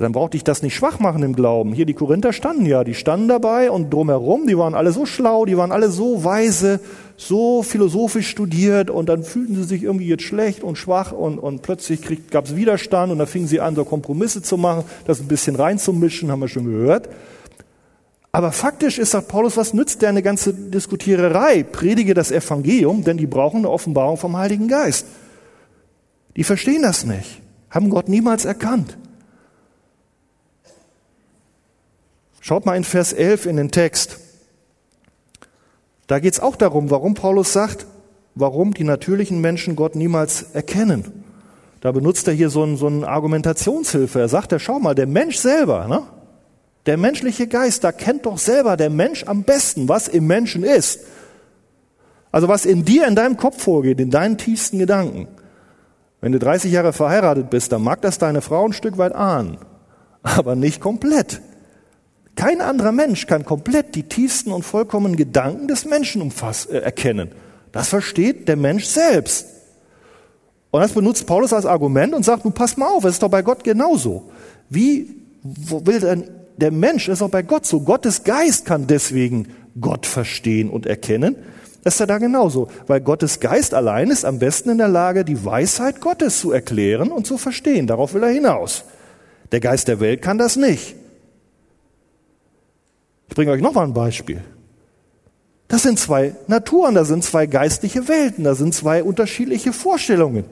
dann 0.00 0.12
braucht 0.12 0.32
dich 0.32 0.44
das 0.44 0.62
nicht 0.62 0.74
schwach 0.74 0.98
machen 0.98 1.22
im 1.22 1.36
Glauben. 1.36 1.74
Hier 1.74 1.84
die 1.84 1.94
Korinther 1.94 2.32
standen 2.32 2.64
ja, 2.64 2.84
die 2.84 2.94
standen 2.94 3.28
dabei 3.28 3.70
und 3.70 3.92
drumherum, 3.92 4.46
die 4.46 4.56
waren 4.56 4.74
alle 4.74 4.92
so 4.92 5.04
schlau, 5.04 5.44
die 5.44 5.58
waren 5.58 5.72
alle 5.72 5.90
so 5.90 6.24
weise, 6.24 6.80
so 7.18 7.62
philosophisch 7.62 8.28
studiert 8.28 8.88
und 8.88 9.10
dann 9.10 9.22
fühlten 9.24 9.54
sie 9.56 9.64
sich 9.64 9.82
irgendwie 9.82 10.06
jetzt 10.06 10.22
schlecht 10.22 10.62
und 10.62 10.78
schwach 10.78 11.12
und, 11.12 11.38
und 11.38 11.60
plötzlich 11.60 12.00
gab 12.30 12.46
es 12.46 12.56
Widerstand 12.56 13.12
und 13.12 13.18
dann 13.18 13.26
fingen 13.26 13.46
sie 13.46 13.60
an, 13.60 13.74
so 13.74 13.84
Kompromisse 13.84 14.40
zu 14.40 14.56
machen, 14.56 14.84
das 15.06 15.20
ein 15.20 15.28
bisschen 15.28 15.54
reinzumischen, 15.54 16.30
haben 16.30 16.40
wir 16.40 16.48
schon 16.48 16.64
gehört. 16.64 17.10
Aber 18.32 18.52
faktisch 18.52 18.98
ist, 18.98 19.10
sagt 19.10 19.28
Paulus, 19.28 19.56
was 19.56 19.74
nützt 19.74 20.02
der 20.02 20.10
eine 20.10 20.22
ganze 20.22 20.54
Diskutiererei? 20.54 21.64
Predige 21.64 22.14
das 22.14 22.30
Evangelium, 22.30 23.02
denn 23.02 23.16
die 23.16 23.26
brauchen 23.26 23.58
eine 23.58 23.70
Offenbarung 23.70 24.16
vom 24.16 24.36
Heiligen 24.36 24.68
Geist. 24.68 25.06
Die 26.36 26.44
verstehen 26.44 26.82
das 26.82 27.04
nicht, 27.04 27.40
haben 27.70 27.90
Gott 27.90 28.08
niemals 28.08 28.44
erkannt. 28.44 28.96
Schaut 32.40 32.66
mal 32.66 32.76
in 32.76 32.84
Vers 32.84 33.12
11 33.12 33.46
in 33.46 33.56
den 33.56 33.70
Text. 33.70 34.18
Da 36.06 36.18
geht 36.18 36.34
es 36.34 36.40
auch 36.40 36.56
darum, 36.56 36.90
warum 36.90 37.14
Paulus 37.14 37.52
sagt, 37.52 37.86
warum 38.34 38.74
die 38.74 38.84
natürlichen 38.84 39.40
Menschen 39.40 39.76
Gott 39.76 39.94
niemals 39.94 40.42
erkennen. 40.54 41.24
Da 41.80 41.92
benutzt 41.92 42.28
er 42.28 42.34
hier 42.34 42.50
so, 42.50 42.62
ein, 42.62 42.76
so 42.76 42.86
eine 42.86 43.06
Argumentationshilfe. 43.06 44.20
Er 44.20 44.28
sagt, 44.28 44.52
ja, 44.52 44.58
schau 44.58 44.78
mal, 44.78 44.94
der 44.94 45.06
Mensch 45.06 45.36
selber, 45.36 45.88
ne? 45.88 46.02
Der 46.86 46.96
menschliche 46.96 47.46
Geist, 47.46 47.84
da 47.84 47.92
kennt 47.92 48.26
doch 48.26 48.38
selber 48.38 48.76
der 48.76 48.90
Mensch 48.90 49.24
am 49.24 49.44
besten, 49.44 49.88
was 49.88 50.08
im 50.08 50.26
Menschen 50.26 50.64
ist. 50.64 51.00
Also 52.32 52.48
was 52.48 52.64
in 52.64 52.84
dir, 52.84 53.06
in 53.06 53.16
deinem 53.16 53.36
Kopf 53.36 53.62
vorgeht, 53.62 54.00
in 54.00 54.10
deinen 54.10 54.38
tiefsten 54.38 54.78
Gedanken. 54.78 55.28
Wenn 56.20 56.32
du 56.32 56.38
30 56.38 56.70
Jahre 56.70 56.92
verheiratet 56.92 57.50
bist, 57.50 57.72
dann 57.72 57.82
mag 57.82 58.02
das 58.02 58.18
deine 58.18 58.40
Frau 58.40 58.66
ein 58.66 58.72
Stück 58.72 58.98
weit 58.98 59.14
ahnen, 59.14 59.58
aber 60.22 60.54
nicht 60.54 60.80
komplett. 60.80 61.40
Kein 62.36 62.60
anderer 62.60 62.92
Mensch 62.92 63.26
kann 63.26 63.44
komplett 63.44 63.94
die 63.94 64.04
tiefsten 64.04 64.52
und 64.52 64.62
vollkommenen 64.62 65.16
Gedanken 65.16 65.68
des 65.68 65.84
Menschen 65.84 66.22
umfass, 66.22 66.66
äh, 66.66 66.78
erkennen. 66.78 67.32
Das 67.72 67.88
versteht 67.88 68.48
der 68.48 68.56
Mensch 68.56 68.84
selbst. 68.84 69.46
Und 70.70 70.80
das 70.80 70.92
benutzt 70.92 71.26
Paulus 71.26 71.52
als 71.52 71.66
Argument 71.66 72.14
und 72.14 72.24
sagt, 72.24 72.44
du 72.44 72.50
pass 72.50 72.76
mal 72.76 72.88
auf, 72.88 73.04
es 73.04 73.14
ist 73.14 73.22
doch 73.22 73.28
bei 73.28 73.42
Gott 73.42 73.64
genauso. 73.64 74.30
Wie 74.68 75.16
will 75.42 76.00
denn 76.00 76.24
der 76.60 76.70
Mensch, 76.70 77.08
ist 77.08 77.22
auch 77.22 77.30
bei 77.30 77.42
Gott 77.42 77.66
so. 77.66 77.80
Gottes 77.80 78.24
Geist 78.24 78.66
kann 78.66 78.86
deswegen 78.86 79.48
Gott 79.80 80.06
verstehen 80.06 80.70
und 80.70 80.86
erkennen. 80.86 81.36
Das 81.82 81.94
ist 81.94 82.00
ja 82.00 82.06
da 82.06 82.18
genauso, 82.18 82.68
weil 82.86 83.00
Gottes 83.00 83.40
Geist 83.40 83.72
allein 83.72 84.10
ist 84.10 84.24
am 84.24 84.38
besten 84.38 84.70
in 84.70 84.78
der 84.78 84.88
Lage, 84.88 85.24
die 85.24 85.44
Weisheit 85.44 86.00
Gottes 86.00 86.40
zu 86.40 86.52
erklären 86.52 87.10
und 87.10 87.26
zu 87.26 87.38
verstehen. 87.38 87.86
Darauf 87.86 88.12
will 88.12 88.22
er 88.22 88.30
hinaus. 88.30 88.84
Der 89.52 89.60
Geist 89.60 89.88
der 89.88 89.98
Welt 90.00 90.20
kann 90.22 90.38
das 90.38 90.56
nicht. 90.56 90.94
Ich 93.28 93.34
bringe 93.34 93.52
euch 93.52 93.62
noch 93.62 93.72
mal 93.72 93.84
ein 93.84 93.94
Beispiel. 93.94 94.42
Das 95.68 95.82
sind 95.82 95.98
zwei 95.98 96.34
Naturen, 96.48 96.96
da 96.96 97.04
sind 97.04 97.24
zwei 97.24 97.46
geistliche 97.46 98.08
Welten, 98.08 98.44
da 98.44 98.54
sind 98.54 98.74
zwei 98.74 99.02
unterschiedliche 99.04 99.72
Vorstellungen. 99.72 100.44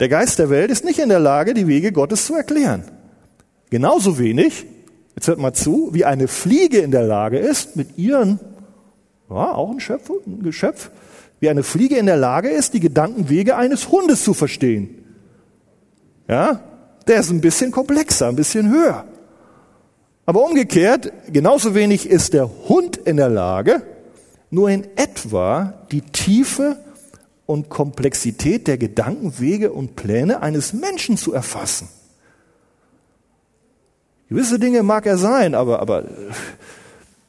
Der 0.00 0.08
Geist 0.08 0.38
der 0.38 0.48
Welt 0.48 0.70
ist 0.70 0.84
nicht 0.84 0.98
in 0.98 1.10
der 1.10 1.18
Lage, 1.18 1.52
die 1.52 1.66
Wege 1.68 1.92
Gottes 1.92 2.24
zu 2.24 2.34
erklären. 2.34 2.84
Genauso 3.70 4.18
wenig, 4.18 4.66
jetzt 5.14 5.28
hört 5.28 5.38
mal 5.38 5.52
zu, 5.52 5.90
wie 5.92 6.04
eine 6.04 6.26
Fliege 6.26 6.78
in 6.78 6.90
der 6.90 7.04
Lage 7.04 7.38
ist, 7.38 7.76
mit 7.76 7.96
ihren, 7.96 8.40
ja, 9.30 9.54
auch 9.54 9.70
ein, 9.70 9.78
Schöpf, 9.78 10.10
ein 10.26 10.42
Geschöpf, 10.42 10.90
wie 11.38 11.48
eine 11.48 11.62
Fliege 11.62 11.96
in 11.96 12.06
der 12.06 12.16
Lage 12.16 12.50
ist, 12.50 12.74
die 12.74 12.80
Gedankenwege 12.80 13.56
eines 13.56 13.90
Hundes 13.90 14.24
zu 14.24 14.34
verstehen. 14.34 15.04
Ja, 16.28 16.60
der 17.06 17.20
ist 17.20 17.30
ein 17.30 17.40
bisschen 17.40 17.70
komplexer, 17.70 18.28
ein 18.28 18.36
bisschen 18.36 18.70
höher. 18.70 19.04
Aber 20.26 20.44
umgekehrt, 20.44 21.12
genauso 21.32 21.74
wenig 21.74 22.08
ist 22.08 22.34
der 22.34 22.50
Hund 22.68 22.96
in 22.96 23.16
der 23.16 23.28
Lage, 23.28 23.82
nur 24.50 24.68
in 24.68 24.86
etwa 24.96 25.74
die 25.90 26.02
Tiefe 26.02 26.76
und 27.46 27.68
Komplexität 27.68 28.66
der 28.66 28.78
Gedanken, 28.78 29.38
Wege 29.38 29.72
und 29.72 29.96
Pläne 29.96 30.42
eines 30.42 30.72
Menschen 30.72 31.16
zu 31.16 31.32
erfassen. 31.32 31.88
Gewisse 34.30 34.60
Dinge 34.60 34.84
mag 34.84 35.06
er 35.06 35.18
sein, 35.18 35.56
aber, 35.56 35.80
aber 35.80 36.04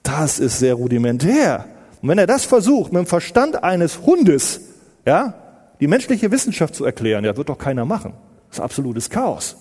das 0.03 0.37
ist 0.37 0.59
sehr 0.59 0.75
rudimentär. 0.75 1.65
Und 2.01 2.09
wenn 2.09 2.19
er 2.19 2.27
das 2.27 2.45
versucht, 2.45 2.93
mit 2.93 2.99
dem 3.01 3.07
Verstand 3.07 3.63
eines 3.63 4.01
Hundes, 4.03 4.61
ja, 5.05 5.33
die 5.79 5.87
menschliche 5.87 6.31
Wissenschaft 6.31 6.75
zu 6.75 6.85
erklären, 6.85 7.25
ja, 7.25 7.35
wird 7.35 7.49
doch 7.49 7.57
keiner 7.57 7.85
machen. 7.85 8.13
Das 8.49 8.59
ist 8.59 8.63
absolutes 8.63 9.09
Chaos. 9.09 9.57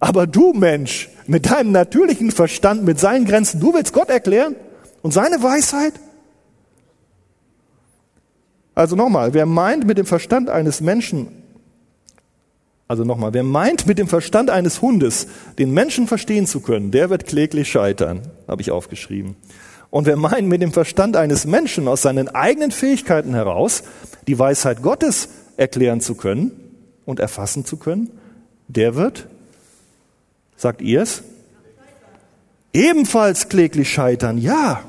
Aber 0.00 0.26
du 0.26 0.54
Mensch, 0.54 1.10
mit 1.26 1.50
deinem 1.50 1.72
natürlichen 1.72 2.30
Verstand, 2.30 2.84
mit 2.84 2.98
seinen 2.98 3.26
Grenzen, 3.26 3.60
du 3.60 3.74
willst 3.74 3.92
Gott 3.92 4.08
erklären 4.08 4.56
und 5.02 5.12
seine 5.12 5.42
Weisheit? 5.42 5.92
Also 8.74 8.96
nochmal, 8.96 9.34
wer 9.34 9.44
meint, 9.44 9.86
mit 9.86 9.98
dem 9.98 10.06
Verstand 10.06 10.48
eines 10.48 10.80
Menschen, 10.80 11.28
also 12.88 13.04
nochmal, 13.04 13.34
wer 13.34 13.42
meint, 13.42 13.86
mit 13.86 13.98
dem 13.98 14.08
Verstand 14.08 14.50
eines 14.50 14.82
Hundes 14.82 15.26
den 15.58 15.72
Menschen 15.72 16.06
verstehen 16.06 16.46
zu 16.46 16.60
können, 16.60 16.90
der 16.90 17.10
wird 17.10 17.26
kläglich 17.26 17.68
scheitern, 17.68 18.22
habe 18.46 18.62
ich 18.62 18.70
aufgeschrieben. 18.70 19.36
Und 19.90 20.06
wer 20.06 20.16
meint, 20.16 20.48
mit 20.48 20.62
dem 20.62 20.72
Verstand 20.72 21.16
eines 21.16 21.46
Menschen 21.46 21.88
aus 21.88 22.02
seinen 22.02 22.28
eigenen 22.28 22.70
Fähigkeiten 22.70 23.34
heraus 23.34 23.82
die 24.26 24.38
Weisheit 24.38 24.82
Gottes 24.82 25.28
erklären 25.56 26.00
zu 26.00 26.14
können 26.14 26.52
und 27.04 27.20
erfassen 27.20 27.64
zu 27.64 27.76
können, 27.76 28.10
der 28.68 28.94
wird 28.94 29.26
Sagt 30.56 30.80
ihr 30.80 31.02
es? 31.02 31.22
ebenfalls 32.72 33.48
kläglich 33.48 33.90
scheitern. 33.90 34.36
Ja. 34.36 34.82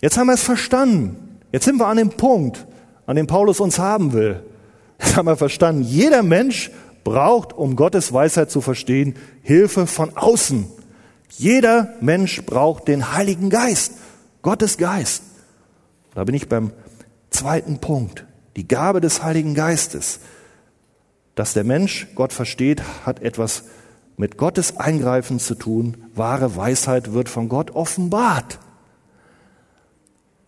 Jetzt 0.00 0.18
haben 0.18 0.26
wir 0.26 0.34
es 0.34 0.42
verstanden. 0.42 1.38
Jetzt 1.52 1.64
sind 1.64 1.78
wir 1.78 1.86
an 1.86 1.96
dem 1.96 2.10
Punkt, 2.10 2.66
an 3.06 3.14
dem 3.14 3.28
Paulus 3.28 3.60
uns 3.60 3.78
haben 3.78 4.12
will. 4.12 4.42
Jetzt 5.02 5.16
haben 5.16 5.26
wir 5.26 5.36
verstanden. 5.36 5.82
Jeder 5.82 6.22
Mensch 6.22 6.70
braucht, 7.04 7.52
um 7.52 7.76
Gottes 7.76 8.12
Weisheit 8.12 8.50
zu 8.50 8.60
verstehen, 8.60 9.16
Hilfe 9.42 9.86
von 9.86 10.16
außen. 10.16 10.66
Jeder 11.30 11.94
Mensch 12.00 12.42
braucht 12.44 12.88
den 12.88 13.12
Heiligen 13.12 13.50
Geist, 13.50 13.94
Gottes 14.42 14.78
Geist. 14.78 15.22
Da 16.14 16.24
bin 16.24 16.34
ich 16.34 16.48
beim 16.48 16.72
zweiten 17.30 17.78
Punkt. 17.78 18.26
Die 18.56 18.68
Gabe 18.68 19.00
des 19.00 19.22
Heiligen 19.22 19.54
Geistes. 19.54 20.20
Dass 21.34 21.54
der 21.54 21.64
Mensch 21.64 22.08
Gott 22.14 22.32
versteht, 22.32 22.82
hat 23.06 23.22
etwas 23.22 23.64
mit 24.18 24.36
Gottes 24.36 24.76
Eingreifen 24.76 25.38
zu 25.38 25.54
tun. 25.54 25.96
Wahre 26.14 26.54
Weisheit 26.54 27.14
wird 27.14 27.30
von 27.30 27.48
Gott 27.48 27.70
offenbart. 27.70 28.58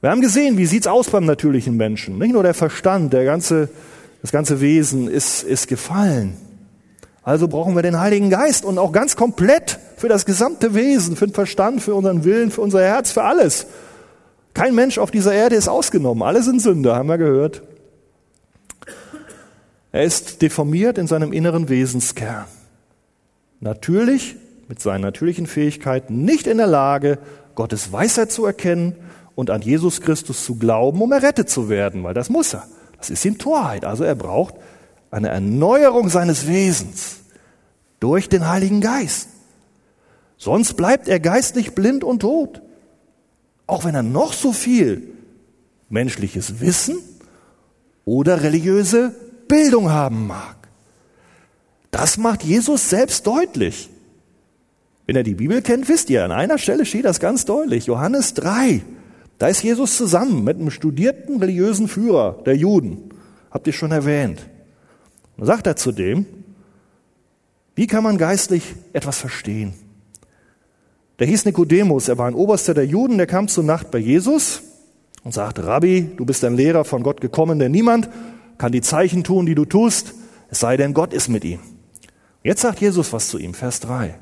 Wir 0.02 0.10
haben 0.10 0.20
gesehen, 0.20 0.58
wie 0.58 0.66
sieht's 0.66 0.86
aus 0.86 1.08
beim 1.08 1.24
natürlichen 1.24 1.78
Menschen. 1.78 2.18
Nicht 2.18 2.34
nur 2.34 2.42
der 2.42 2.52
Verstand, 2.52 3.14
der 3.14 3.24
ganze, 3.24 3.70
das 4.24 4.32
ganze 4.32 4.62
Wesen 4.62 5.06
ist, 5.06 5.42
ist 5.42 5.68
gefallen. 5.68 6.38
Also 7.24 7.46
brauchen 7.46 7.74
wir 7.74 7.82
den 7.82 8.00
Heiligen 8.00 8.30
Geist 8.30 8.64
und 8.64 8.78
auch 8.78 8.90
ganz 8.90 9.16
komplett 9.16 9.78
für 9.98 10.08
das 10.08 10.24
gesamte 10.24 10.74
Wesen, 10.74 11.14
für 11.14 11.26
den 11.26 11.34
Verstand, 11.34 11.82
für 11.82 11.94
unseren 11.94 12.24
Willen, 12.24 12.50
für 12.50 12.62
unser 12.62 12.80
Herz, 12.80 13.12
für 13.12 13.22
alles. 13.22 13.66
Kein 14.54 14.74
Mensch 14.74 14.96
auf 14.96 15.10
dieser 15.10 15.34
Erde 15.34 15.56
ist 15.56 15.68
ausgenommen. 15.68 16.22
Alle 16.22 16.42
sind 16.42 16.62
Sünder, 16.62 16.96
haben 16.96 17.10
wir 17.10 17.18
gehört. 17.18 17.64
Er 19.92 20.04
ist 20.04 20.40
deformiert 20.40 20.96
in 20.96 21.06
seinem 21.06 21.34
inneren 21.34 21.68
Wesenskern. 21.68 22.46
Natürlich, 23.60 24.36
mit 24.68 24.80
seinen 24.80 25.02
natürlichen 25.02 25.46
Fähigkeiten, 25.46 26.24
nicht 26.24 26.46
in 26.46 26.56
der 26.56 26.66
Lage, 26.66 27.18
Gottes 27.54 27.92
Weisheit 27.92 28.32
zu 28.32 28.46
erkennen 28.46 28.96
und 29.34 29.50
an 29.50 29.60
Jesus 29.60 30.00
Christus 30.00 30.46
zu 30.46 30.54
glauben, 30.54 31.02
um 31.02 31.12
errettet 31.12 31.50
zu 31.50 31.68
werden, 31.68 32.02
weil 32.04 32.14
das 32.14 32.30
muss 32.30 32.54
er. 32.54 32.66
Das 33.04 33.10
ist 33.10 33.24
ihm 33.26 33.36
Torheit. 33.36 33.84
Also 33.84 34.02
er 34.02 34.14
braucht 34.14 34.54
eine 35.10 35.28
Erneuerung 35.28 36.08
seines 36.08 36.48
Wesens 36.48 37.16
durch 38.00 38.30
den 38.30 38.48
Heiligen 38.48 38.80
Geist. 38.80 39.28
Sonst 40.38 40.72
bleibt 40.72 41.06
er 41.06 41.20
geistlich 41.20 41.74
blind 41.74 42.02
und 42.02 42.20
tot. 42.20 42.62
Auch 43.66 43.84
wenn 43.84 43.94
er 43.94 44.02
noch 44.02 44.32
so 44.32 44.54
viel 44.54 45.02
menschliches 45.90 46.60
Wissen 46.60 46.96
oder 48.06 48.42
religiöse 48.42 49.14
Bildung 49.48 49.90
haben 49.90 50.26
mag. 50.26 50.56
Das 51.90 52.16
macht 52.16 52.42
Jesus 52.42 52.88
selbst 52.88 53.26
deutlich. 53.26 53.90
Wenn 55.04 55.16
ihr 55.16 55.24
die 55.24 55.34
Bibel 55.34 55.60
kennt, 55.60 55.90
wisst 55.90 56.08
ihr, 56.08 56.24
an 56.24 56.32
einer 56.32 56.56
Stelle 56.56 56.86
steht 56.86 57.04
das 57.04 57.20
ganz 57.20 57.44
deutlich. 57.44 57.84
Johannes 57.84 58.32
3. 58.32 58.80
Da 59.44 59.48
ist 59.48 59.62
Jesus 59.62 59.98
zusammen 59.98 60.42
mit 60.42 60.56
einem 60.56 60.70
studierten 60.70 61.38
religiösen 61.38 61.86
Führer 61.86 62.42
der 62.46 62.56
Juden. 62.56 63.10
Habt 63.50 63.66
ihr 63.66 63.74
schon 63.74 63.92
erwähnt. 63.92 64.48
Und 65.36 65.44
sagt 65.44 65.66
er 65.66 65.76
zu 65.76 65.92
dem, 65.92 66.24
wie 67.74 67.86
kann 67.86 68.04
man 68.04 68.16
geistlich 68.16 68.74
etwas 68.94 69.18
verstehen? 69.18 69.74
Der 71.18 71.26
hieß 71.26 71.44
Nikodemus, 71.44 72.08
er 72.08 72.16
war 72.16 72.26
ein 72.26 72.34
Oberster 72.34 72.72
der 72.72 72.86
Juden, 72.86 73.18
der 73.18 73.26
kam 73.26 73.46
zur 73.48 73.64
Nacht 73.64 73.90
bei 73.90 73.98
Jesus 73.98 74.62
und 75.24 75.34
sagte, 75.34 75.66
Rabbi, 75.66 76.12
du 76.16 76.24
bist 76.24 76.42
ein 76.42 76.56
Lehrer 76.56 76.86
von 76.86 77.02
Gott 77.02 77.20
gekommen, 77.20 77.58
denn 77.58 77.70
niemand 77.70 78.08
kann 78.56 78.72
die 78.72 78.80
Zeichen 78.80 79.24
tun, 79.24 79.44
die 79.44 79.54
du 79.54 79.66
tust, 79.66 80.14
es 80.48 80.60
sei 80.60 80.78
denn, 80.78 80.94
Gott 80.94 81.12
ist 81.12 81.28
mit 81.28 81.44
ihm. 81.44 81.60
Jetzt 82.42 82.62
sagt 82.62 82.80
Jesus 82.80 83.12
was 83.12 83.28
zu 83.28 83.36
ihm, 83.36 83.52
Vers 83.52 83.80
3. 83.80 84.18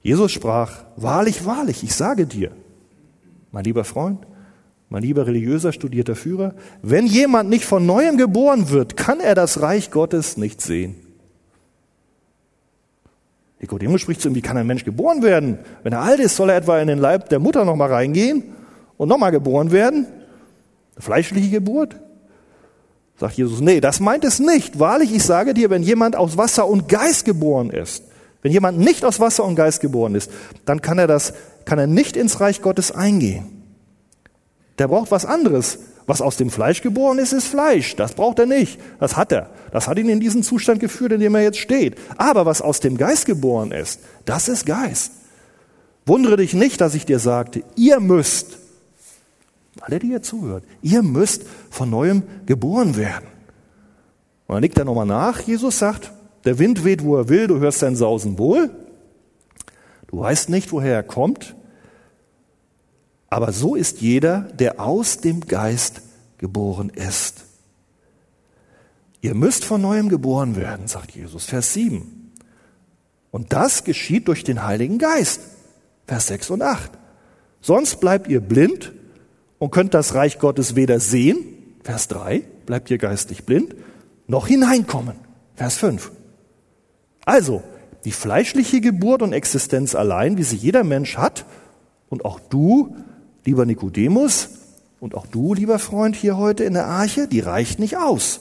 Jesus 0.00 0.32
sprach, 0.32 0.82
wahrlich, 0.96 1.46
wahrlich, 1.46 1.84
ich 1.84 1.94
sage 1.94 2.26
dir, 2.26 2.50
mein 3.52 3.62
lieber 3.62 3.84
Freund, 3.84 4.26
mein 4.92 5.02
lieber 5.02 5.26
religiöser, 5.26 5.72
studierter 5.72 6.14
Führer, 6.14 6.52
wenn 6.82 7.06
jemand 7.06 7.48
nicht 7.48 7.64
von 7.64 7.86
neuem 7.86 8.18
geboren 8.18 8.68
wird, 8.68 8.94
kann 8.94 9.20
er 9.20 9.34
das 9.34 9.62
Reich 9.62 9.90
Gottes 9.90 10.36
nicht 10.36 10.60
sehen. 10.60 10.96
Nikodemus 13.58 14.02
spricht 14.02 14.20
zu 14.20 14.28
ihm, 14.28 14.34
wie 14.34 14.42
kann 14.42 14.58
ein 14.58 14.66
Mensch 14.66 14.84
geboren 14.84 15.22
werden? 15.22 15.60
Wenn 15.82 15.94
er 15.94 16.02
alt 16.02 16.20
ist, 16.20 16.36
soll 16.36 16.50
er 16.50 16.56
etwa 16.56 16.78
in 16.78 16.88
den 16.88 16.98
Leib 16.98 17.30
der 17.30 17.38
Mutter 17.38 17.64
nochmal 17.64 17.90
reingehen 17.90 18.42
und 18.98 19.08
nochmal 19.08 19.30
geboren 19.30 19.72
werden? 19.72 20.08
Eine 20.94 21.02
fleischliche 21.02 21.48
Geburt? 21.48 21.96
Sagt 23.18 23.38
Jesus, 23.38 23.62
nee, 23.62 23.80
das 23.80 23.98
meint 23.98 24.24
es 24.24 24.40
nicht. 24.40 24.78
Wahrlich, 24.78 25.14
ich 25.14 25.22
sage 25.22 25.54
dir, 25.54 25.70
wenn 25.70 25.82
jemand 25.82 26.16
aus 26.16 26.36
Wasser 26.36 26.68
und 26.68 26.86
Geist 26.90 27.24
geboren 27.24 27.70
ist, 27.70 28.04
wenn 28.42 28.52
jemand 28.52 28.78
nicht 28.78 29.06
aus 29.06 29.20
Wasser 29.20 29.44
und 29.44 29.54
Geist 29.54 29.80
geboren 29.80 30.14
ist, 30.14 30.30
dann 30.66 30.82
kann 30.82 30.98
er 30.98 31.06
das, 31.06 31.32
kann 31.64 31.78
er 31.78 31.86
nicht 31.86 32.14
ins 32.14 32.40
Reich 32.40 32.60
Gottes 32.60 32.92
eingehen. 32.92 33.61
Der 34.78 34.88
braucht 34.88 35.10
was 35.10 35.24
anderes. 35.24 35.78
Was 36.06 36.20
aus 36.20 36.36
dem 36.36 36.50
Fleisch 36.50 36.82
geboren 36.82 37.18
ist, 37.18 37.32
ist 37.32 37.46
Fleisch. 37.46 37.94
Das 37.94 38.14
braucht 38.14 38.38
er 38.38 38.46
nicht. 38.46 38.80
Das 38.98 39.16
hat 39.16 39.30
er. 39.30 39.50
Das 39.70 39.86
hat 39.86 39.98
ihn 39.98 40.08
in 40.08 40.20
diesen 40.20 40.42
Zustand 40.42 40.80
geführt, 40.80 41.12
in 41.12 41.20
dem 41.20 41.34
er 41.34 41.42
jetzt 41.42 41.58
steht. 41.58 41.96
Aber 42.16 42.44
was 42.44 42.60
aus 42.60 42.80
dem 42.80 42.96
Geist 42.96 43.26
geboren 43.26 43.70
ist, 43.70 44.00
das 44.24 44.48
ist 44.48 44.66
Geist. 44.66 45.12
Wundere 46.04 46.36
dich 46.36 46.54
nicht, 46.54 46.80
dass 46.80 46.94
ich 46.94 47.06
dir 47.06 47.20
sagte, 47.20 47.62
ihr 47.76 48.00
müsst 48.00 48.58
alle, 49.80 49.98
die 49.98 50.08
ihr 50.08 50.22
zuhört, 50.22 50.64
ihr 50.82 51.02
müsst 51.02 51.44
von 51.70 51.90
neuem 51.90 52.22
geboren 52.46 52.96
werden. 52.96 53.26
Und 54.46 54.56
dann 54.56 54.62
liegt 54.62 54.78
er 54.78 54.84
nochmal 54.84 55.06
nach. 55.06 55.40
Jesus 55.40 55.78
sagt, 55.78 56.12
der 56.44 56.58
Wind 56.58 56.84
weht, 56.84 57.04
wo 57.04 57.16
er 57.16 57.28
will, 57.28 57.46
du 57.46 57.58
hörst 57.58 57.78
sein 57.78 57.96
Sausen 57.96 58.38
wohl. 58.38 58.70
Du 60.08 60.20
weißt 60.20 60.50
nicht, 60.50 60.72
woher 60.72 60.94
er 60.94 61.02
kommt. 61.02 61.54
Aber 63.32 63.50
so 63.50 63.76
ist 63.76 64.02
jeder, 64.02 64.42
der 64.58 64.78
aus 64.78 65.16
dem 65.16 65.40
Geist 65.46 66.02
geboren 66.36 66.90
ist. 66.90 67.44
Ihr 69.22 69.34
müsst 69.34 69.64
von 69.64 69.80
neuem 69.80 70.10
geboren 70.10 70.54
werden, 70.54 70.86
sagt 70.86 71.12
Jesus, 71.12 71.46
Vers 71.46 71.72
7. 71.72 72.30
Und 73.30 73.54
das 73.54 73.84
geschieht 73.84 74.28
durch 74.28 74.44
den 74.44 74.64
Heiligen 74.64 74.98
Geist, 74.98 75.40
Vers 76.06 76.26
6 76.26 76.50
und 76.50 76.60
8. 76.60 76.90
Sonst 77.62 78.00
bleibt 78.00 78.28
ihr 78.28 78.42
blind 78.42 78.92
und 79.58 79.70
könnt 79.70 79.94
das 79.94 80.12
Reich 80.12 80.38
Gottes 80.38 80.76
weder 80.76 81.00
sehen, 81.00 81.38
Vers 81.84 82.08
3, 82.08 82.40
bleibt 82.66 82.90
ihr 82.90 82.98
geistig 82.98 83.46
blind, 83.46 83.74
noch 84.26 84.46
hineinkommen, 84.46 85.16
Vers 85.54 85.78
5. 85.78 86.12
Also, 87.24 87.62
die 88.04 88.12
fleischliche 88.12 88.82
Geburt 88.82 89.22
und 89.22 89.32
Existenz 89.32 89.94
allein, 89.94 90.36
wie 90.36 90.42
sie 90.42 90.56
jeder 90.56 90.84
Mensch 90.84 91.16
hat, 91.16 91.46
und 92.10 92.26
auch 92.26 92.38
du, 92.38 92.94
lieber 93.44 93.66
Nikodemus, 93.66 94.48
und 95.00 95.16
auch 95.16 95.26
du, 95.26 95.52
lieber 95.52 95.80
Freund, 95.80 96.14
hier 96.14 96.36
heute 96.36 96.62
in 96.62 96.74
der 96.74 96.86
Arche, 96.86 97.26
die 97.26 97.40
reicht 97.40 97.80
nicht 97.80 97.96
aus. 97.96 98.40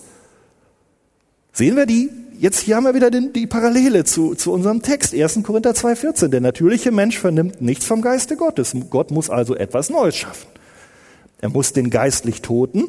Sehen 1.53 1.75
wir 1.75 1.87
die? 1.87 2.11
Jetzt 2.37 2.59
hier 2.59 2.75
haben 2.75 2.83
wir 2.83 2.93
wieder 2.93 3.09
den, 3.09 3.33
die 3.33 3.47
Parallele 3.47 4.03
zu, 4.03 4.35
zu 4.35 4.51
unserem 4.51 4.83
Text, 4.83 5.15
1. 5.15 5.41
Korinther 5.43 5.71
2,14. 5.71 6.27
Der 6.27 6.39
natürliche 6.39 6.91
Mensch 6.91 7.17
vernimmt 7.17 7.61
nichts 7.61 7.85
vom 7.85 8.01
Geiste 8.01 8.37
Gottes. 8.37 8.75
Gott 8.91 9.09
muss 9.09 9.31
also 9.31 9.55
etwas 9.55 9.89
Neues 9.89 10.15
schaffen. 10.15 10.47
Er 11.39 11.49
muss 11.49 11.73
den 11.73 11.89
geistlich 11.89 12.43
Toten 12.43 12.85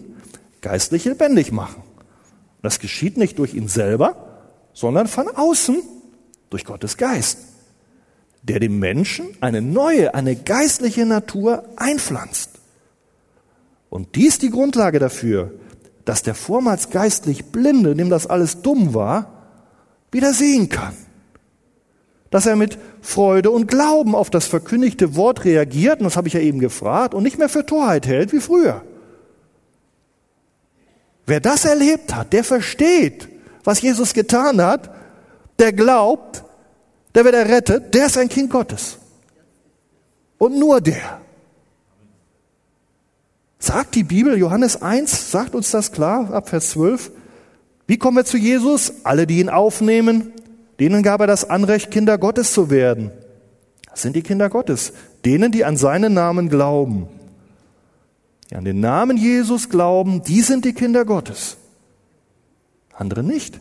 geistlich 0.63 1.05
lebendig 1.05 1.53
machen. 1.53 1.83
Das 2.63 2.79
geschieht 2.79 3.19
nicht 3.19 3.39
durch 3.39 3.55
ihn 3.55 3.69
selber, 3.69 4.45
sondern 4.73 5.09
von 5.09 5.29
außen 5.29 5.83
durch 6.49 6.65
Gottes 6.65 6.97
Geist, 6.97 7.39
der 8.43 8.61
dem 8.61 8.78
Menschen 8.78 9.26
eine 9.40 9.62
neue, 9.62 10.14
eine 10.14 10.36
geistliche 10.36 11.07
Natur 11.07 11.64
einpflanzt. 11.76 12.51
Und 13.88 14.16
dies 14.16 14.38
die 14.38 14.51
Grundlage 14.51 14.99
dafür, 14.99 15.53
dass 16.05 16.22
der 16.22 16.34
vormals 16.34 16.90
geistlich 16.90 17.47
Blinde, 17.47 17.95
dem 17.95 18.11
das 18.11 18.26
alles 18.26 18.62
dumm 18.62 18.95
war, 18.95 19.45
wieder 20.11 20.32
sehen 20.32 20.68
kann 20.68 20.95
dass 22.32 22.47
er 22.47 22.57
mit 22.57 22.78
Freude 23.03 23.51
und 23.51 23.68
Glauben 23.68 24.14
auf 24.14 24.30
das 24.30 24.47
verkündigte 24.47 25.16
Wort 25.16 25.45
reagiert, 25.45 26.01
und 26.01 26.05
das 26.05 26.16
habe 26.16 26.28
ich 26.28 26.34
ja 26.34 26.40
eben 26.40 26.61
gefragt, 26.61 27.12
und 27.12 27.22
nicht 27.22 27.38
mehr 27.38 27.51
für 27.51 27.64
Torheit 27.64 28.07
hält 28.07 28.32
wie 28.32 28.40
früher. 28.40 28.82
Wer 31.26 31.40
das 31.40 31.66
erlebt 31.66 32.14
hat, 32.14 32.32
der 32.32 32.43
versteht, 32.43 33.28
was 33.64 33.82
Jesus 33.82 34.14
getan 34.14 34.62
hat, 34.62 34.90
der 35.59 35.74
glaubt, 35.74 36.43
der 37.15 37.25
wird 37.25 37.35
errettet, 37.35 37.95
der 37.95 38.07
ist 38.07 38.19
ein 38.19 38.29
Kind 38.29 38.51
Gottes. 38.51 38.99
Und 40.39 40.59
nur 40.59 40.81
der. 40.81 41.21
Sagt 43.59 43.95
die 43.95 44.03
Bibel, 44.03 44.37
Johannes 44.37 44.83
1, 44.83 45.31
sagt 45.31 45.55
uns 45.55 45.71
das 45.71 45.93
klar, 45.93 46.33
ab 46.33 46.49
Vers 46.49 46.71
12. 46.71 47.13
Wie 47.87 47.97
kommen 47.97 48.17
wir 48.17 48.25
zu 48.25 48.37
Jesus? 48.37 49.05
Alle, 49.05 49.27
die 49.27 49.39
ihn 49.39 49.49
aufnehmen, 49.49 50.33
Denen 50.83 51.05
gab 51.05 51.21
er 51.21 51.29
das 51.29 51.49
Anrecht, 51.49 51.93
Kinder 51.93 52.19
Gottes 52.19 52.53
zu 52.53 52.69
werden. 52.69 53.13
Das 53.89 54.03
sind 54.03 54.17
die 54.17 54.23
Kinder 54.23 54.49
Gottes. 54.49 54.93
Denen, 55.25 55.53
die 55.53 55.65
an 55.65 55.77
seinen 55.77 56.13
Namen 56.13 56.49
glauben. 56.49 57.07
Die 58.51 58.57
an 58.57 58.65
den 58.65 58.81
Namen 58.81 59.17
Jesus 59.17 59.69
glauben, 59.69 60.25
die 60.25 60.41
sind 60.41 60.65
die 60.65 60.73
Kinder 60.73 61.05
Gottes. 61.05 61.57
Andere 62.95 63.23
nicht. 63.23 63.61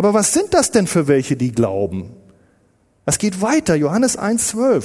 Aber 0.00 0.14
was 0.14 0.32
sind 0.32 0.54
das 0.54 0.70
denn 0.70 0.86
für 0.86 1.08
welche, 1.08 1.36
die 1.36 1.52
glauben? 1.52 2.08
Es 3.04 3.18
geht 3.18 3.42
weiter, 3.42 3.74
Johannes 3.74 4.18
1,12. 4.18 4.82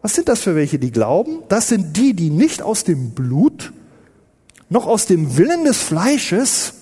Was 0.00 0.14
sind 0.14 0.30
das 0.30 0.40
für 0.40 0.54
welche, 0.54 0.78
die 0.78 0.90
glauben? 0.90 1.42
Das 1.50 1.68
sind 1.68 1.94
die, 1.98 2.14
die 2.14 2.30
nicht 2.30 2.62
aus 2.62 2.84
dem 2.84 3.10
Blut, 3.10 3.74
noch 4.70 4.86
aus 4.86 5.04
dem 5.04 5.36
Willen 5.36 5.64
des 5.64 5.76
Fleisches, 5.76 6.72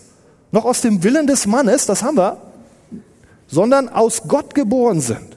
noch 0.52 0.64
aus 0.64 0.80
dem 0.80 1.02
Willen 1.02 1.26
des 1.26 1.48
Mannes, 1.48 1.86
das 1.86 2.04
haben 2.04 2.16
wir, 2.16 2.36
sondern 3.48 3.88
aus 3.88 4.28
Gott 4.28 4.54
geboren 4.54 5.00
sind. 5.00 5.36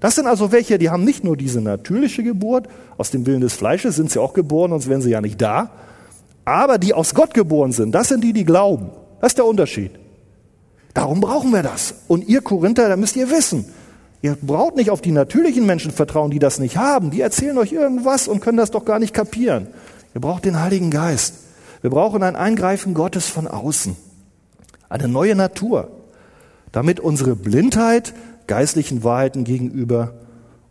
Das 0.00 0.16
sind 0.16 0.26
also 0.26 0.50
welche, 0.50 0.76
die 0.78 0.90
haben 0.90 1.04
nicht 1.04 1.22
nur 1.22 1.36
diese 1.36 1.60
natürliche 1.60 2.24
Geburt, 2.24 2.66
aus 2.98 3.12
dem 3.12 3.26
Willen 3.26 3.42
des 3.42 3.54
Fleisches 3.54 3.94
sind 3.94 4.10
sie 4.10 4.20
auch 4.20 4.34
geboren, 4.34 4.72
sonst 4.72 4.88
wären 4.88 5.02
sie 5.02 5.10
ja 5.10 5.20
nicht 5.20 5.40
da, 5.40 5.70
aber 6.44 6.78
die 6.78 6.94
aus 6.94 7.14
Gott 7.14 7.32
geboren 7.32 7.70
sind, 7.70 7.92
das 7.92 8.08
sind 8.08 8.24
die, 8.24 8.32
die 8.32 8.44
glauben. 8.44 8.90
Das 9.20 9.30
ist 9.30 9.38
der 9.38 9.46
Unterschied. 9.46 10.00
Darum 10.94 11.20
brauchen 11.20 11.50
wir 11.50 11.62
das. 11.62 11.94
Und 12.06 12.28
ihr 12.28 12.40
Korinther, 12.40 12.88
da 12.88 12.96
müsst 12.96 13.16
ihr 13.16 13.30
wissen, 13.30 13.66
ihr 14.22 14.36
braucht 14.40 14.76
nicht 14.76 14.90
auf 14.90 15.00
die 15.00 15.10
natürlichen 15.10 15.66
Menschen 15.66 15.90
vertrauen, 15.90 16.30
die 16.30 16.38
das 16.38 16.60
nicht 16.60 16.76
haben. 16.76 17.10
Die 17.10 17.20
erzählen 17.20 17.58
euch 17.58 17.72
irgendwas 17.72 18.28
und 18.28 18.40
können 18.40 18.56
das 18.56 18.70
doch 18.70 18.84
gar 18.84 19.00
nicht 19.00 19.12
kapieren. 19.12 19.66
Ihr 20.14 20.20
braucht 20.20 20.44
den 20.44 20.60
Heiligen 20.60 20.90
Geist. 20.90 21.34
Wir 21.82 21.90
brauchen 21.90 22.22
ein 22.22 22.36
Eingreifen 22.36 22.94
Gottes 22.94 23.28
von 23.28 23.48
außen. 23.48 23.96
Eine 24.88 25.08
neue 25.08 25.34
Natur, 25.34 25.90
damit 26.72 27.00
unsere 27.00 27.34
Blindheit 27.34 28.14
geistlichen 28.46 29.02
Wahrheiten 29.02 29.44
gegenüber 29.44 30.14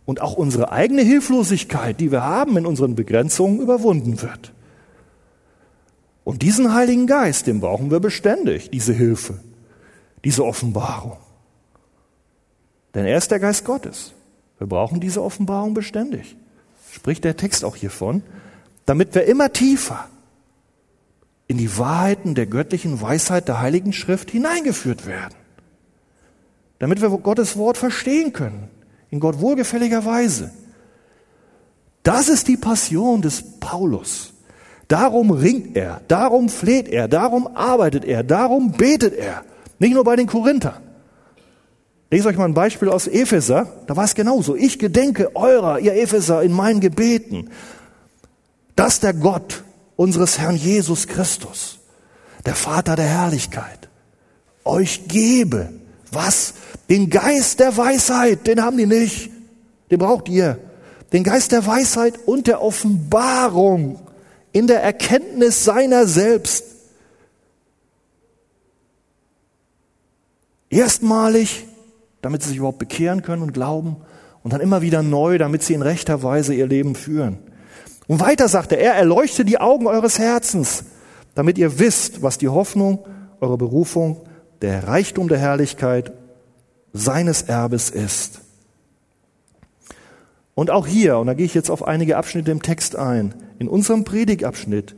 und 0.06 0.20
auch 0.20 0.34
unsere 0.34 0.72
eigene 0.72 1.02
Hilflosigkeit, 1.02 2.00
die 2.00 2.10
wir 2.10 2.22
haben 2.22 2.56
in 2.56 2.66
unseren 2.66 2.94
Begrenzungen, 2.94 3.60
überwunden 3.60 4.22
wird. 4.22 4.52
Und 6.24 6.42
diesen 6.42 6.74
Heiligen 6.74 7.06
Geist, 7.06 7.46
den 7.46 7.60
brauchen 7.60 7.90
wir 7.90 8.00
beständig, 8.00 8.70
diese 8.70 8.92
Hilfe, 8.92 9.34
diese 10.24 10.44
Offenbarung. 10.44 11.16
Denn 12.94 13.06
er 13.06 13.18
ist 13.18 13.30
der 13.30 13.40
Geist 13.40 13.64
Gottes. 13.64 14.12
Wir 14.58 14.66
brauchen 14.66 15.00
diese 15.00 15.22
Offenbarung 15.22 15.74
beständig. 15.74 16.36
Spricht 16.92 17.24
der 17.24 17.36
Text 17.36 17.64
auch 17.64 17.76
hiervon, 17.76 18.22
damit 18.86 19.14
wir 19.14 19.24
immer 19.24 19.52
tiefer 19.52 20.08
in 21.46 21.58
die 21.58 21.76
Wahrheiten 21.76 22.34
der 22.34 22.46
göttlichen 22.46 23.00
Weisheit 23.00 23.48
der 23.48 23.60
Heiligen 23.60 23.92
Schrift 23.92 24.30
hineingeführt 24.30 25.06
werden. 25.06 25.34
Damit 26.78 27.00
wir 27.02 27.10
Gottes 27.10 27.56
Wort 27.56 27.76
verstehen 27.76 28.32
können, 28.32 28.70
in 29.10 29.20
Gott 29.20 29.40
wohlgefälliger 29.40 30.04
Weise. 30.04 30.52
Das 32.02 32.28
ist 32.28 32.48
die 32.48 32.56
Passion 32.56 33.22
des 33.22 33.58
Paulus. 33.60 34.32
Darum 34.88 35.30
ringt 35.30 35.76
er, 35.76 36.02
darum 36.08 36.48
fleht 36.48 36.88
er, 36.88 37.08
darum 37.08 37.46
arbeitet 37.54 38.04
er, 38.04 38.22
darum 38.22 38.72
betet 38.72 39.14
er. 39.14 39.44
Nicht 39.78 39.94
nur 39.94 40.04
bei 40.04 40.16
den 40.16 40.26
Korinthern. 40.26 40.82
Lese 42.10 42.28
euch 42.28 42.36
mal 42.36 42.44
ein 42.44 42.54
Beispiel 42.54 42.88
aus 42.88 43.06
Epheser. 43.06 43.66
Da 43.86 43.96
war 43.96 44.04
es 44.04 44.14
genauso. 44.14 44.54
Ich 44.54 44.78
gedenke 44.78 45.34
eurer, 45.34 45.80
ihr 45.80 45.94
Epheser, 45.94 46.42
in 46.42 46.52
meinen 46.52 46.80
Gebeten, 46.80 47.50
dass 48.76 49.00
der 49.00 49.14
Gott 49.14 49.64
unseres 49.96 50.38
Herrn 50.38 50.56
Jesus 50.56 51.06
Christus, 51.06 51.78
der 52.46 52.54
Vater 52.54 52.96
der 52.96 53.06
Herrlichkeit, 53.06 53.88
euch 54.64 55.08
gebe. 55.08 55.70
Was? 56.12 56.54
Den 56.88 57.10
Geist 57.10 57.60
der 57.60 57.76
Weisheit, 57.76 58.46
den 58.46 58.62
haben 58.62 58.76
die 58.76 58.86
nicht. 58.86 59.30
Den 59.90 59.98
braucht 59.98 60.28
ihr. 60.28 60.58
Den 61.12 61.24
Geist 61.24 61.52
der 61.52 61.66
Weisheit 61.66 62.14
und 62.26 62.46
der 62.46 62.62
Offenbarung 62.62 64.00
in 64.52 64.66
der 64.66 64.82
Erkenntnis 64.82 65.64
seiner 65.64 66.06
selbst. 66.06 66.64
Erstmalig, 70.70 71.66
damit 72.22 72.42
sie 72.42 72.50
sich 72.50 72.58
überhaupt 72.58 72.78
bekehren 72.78 73.22
können 73.22 73.42
und 73.42 73.52
glauben, 73.52 73.96
und 74.42 74.52
dann 74.52 74.60
immer 74.60 74.82
wieder 74.82 75.02
neu, 75.02 75.38
damit 75.38 75.62
sie 75.62 75.72
in 75.72 75.82
rechter 75.82 76.22
Weise 76.22 76.54
ihr 76.54 76.66
Leben 76.66 76.94
führen. 76.94 77.38
Und 78.06 78.20
weiter 78.20 78.46
sagte 78.46 78.76
er, 78.76 78.94
erleuchte 78.94 79.44
die 79.44 79.58
Augen 79.58 79.86
eures 79.86 80.18
Herzens, 80.18 80.84
damit 81.34 81.56
ihr 81.56 81.78
wisst, 81.78 82.22
was 82.22 82.36
die 82.36 82.48
Hoffnung, 82.48 83.06
eure 83.40 83.56
Berufung, 83.56 84.20
der 84.60 84.86
Reichtum 84.86 85.28
der 85.28 85.38
Herrlichkeit 85.38 86.12
seines 86.92 87.42
Erbes 87.42 87.90
ist. 87.90 88.40
Und 90.54 90.70
auch 90.70 90.86
hier, 90.86 91.18
und 91.18 91.26
da 91.26 91.34
gehe 91.34 91.46
ich 91.46 91.54
jetzt 91.54 91.70
auf 91.70 91.82
einige 91.82 92.16
Abschnitte 92.16 92.50
im 92.50 92.62
Text 92.62 92.96
ein, 92.96 93.34
in 93.58 93.66
unserem 93.66 94.04
Predigabschnitt, 94.04 94.94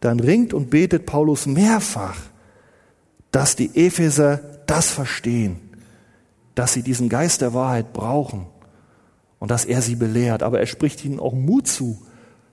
dann 0.00 0.20
ringt 0.20 0.52
und 0.52 0.70
betet 0.70 1.06
Paulus 1.06 1.46
mehrfach, 1.46 2.18
dass 3.30 3.56
die 3.56 3.70
Epheser 3.74 4.40
das 4.66 4.90
verstehen, 4.90 5.60
dass 6.54 6.72
sie 6.72 6.82
diesen 6.82 7.08
Geist 7.08 7.40
der 7.40 7.54
Wahrheit 7.54 7.92
brauchen 7.92 8.46
und 9.38 9.50
dass 9.50 9.64
er 9.64 9.82
sie 9.82 9.94
belehrt. 9.94 10.42
Aber 10.42 10.60
er 10.60 10.66
spricht 10.66 11.04
ihnen 11.04 11.20
auch 11.20 11.34
Mut 11.34 11.68
zu, 11.68 12.02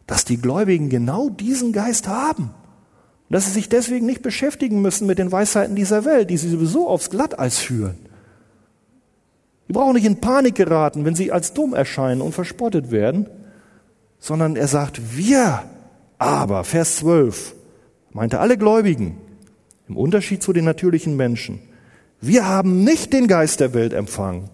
dass 0.08 0.26
die 0.26 0.38
Gläubigen 0.38 0.90
genau 0.90 1.30
diesen 1.30 1.72
Geist 1.72 2.08
haben. 2.08 2.52
Und 3.30 3.34
dass 3.34 3.46
sie 3.46 3.52
sich 3.52 3.70
deswegen 3.70 4.06
nicht 4.06 4.22
beschäftigen 4.22 4.82
müssen 4.82 5.08
mit 5.08 5.20
den 5.20 5.32
Weisheiten 5.32 5.76
dieser 5.76 6.06
Welt, 6.06 6.30
die 6.30 6.38
sie 6.38 6.50
sowieso 6.50 6.88
aufs 6.88 7.10
Glatteis 7.10 7.60
führen. 7.60 7.98
Die 9.68 9.74
brauchen 9.74 9.96
nicht 9.96 10.06
in 10.06 10.20
Panik 10.20 10.56
geraten, 10.56 11.06
wenn 11.06 11.16
sie 11.16 11.32
als 11.32 11.54
dumm 11.54 11.74
erscheinen 11.74 12.22
und 12.22 12.34
verspottet 12.34 12.92
werden, 12.92 13.30
sondern 14.20 14.56
er 14.56 14.68
sagt, 14.68 15.18
wir 15.18 15.64
aber, 16.18 16.64
Vers 16.64 16.98
12, 16.98 17.56
meinte 18.12 18.40
alle 18.40 18.58
Gläubigen, 18.58 19.18
im 19.88 19.98
Unterschied 19.98 20.44
zu 20.44 20.54
den 20.54 20.66
natürlichen 20.66 21.16
Menschen, 21.16 21.60
wir 22.26 22.48
haben 22.48 22.84
nicht 22.84 23.14
den 23.14 23.28
Geist 23.28 23.60
der 23.60 23.74
Welt 23.74 23.94
empfangen, 23.94 24.50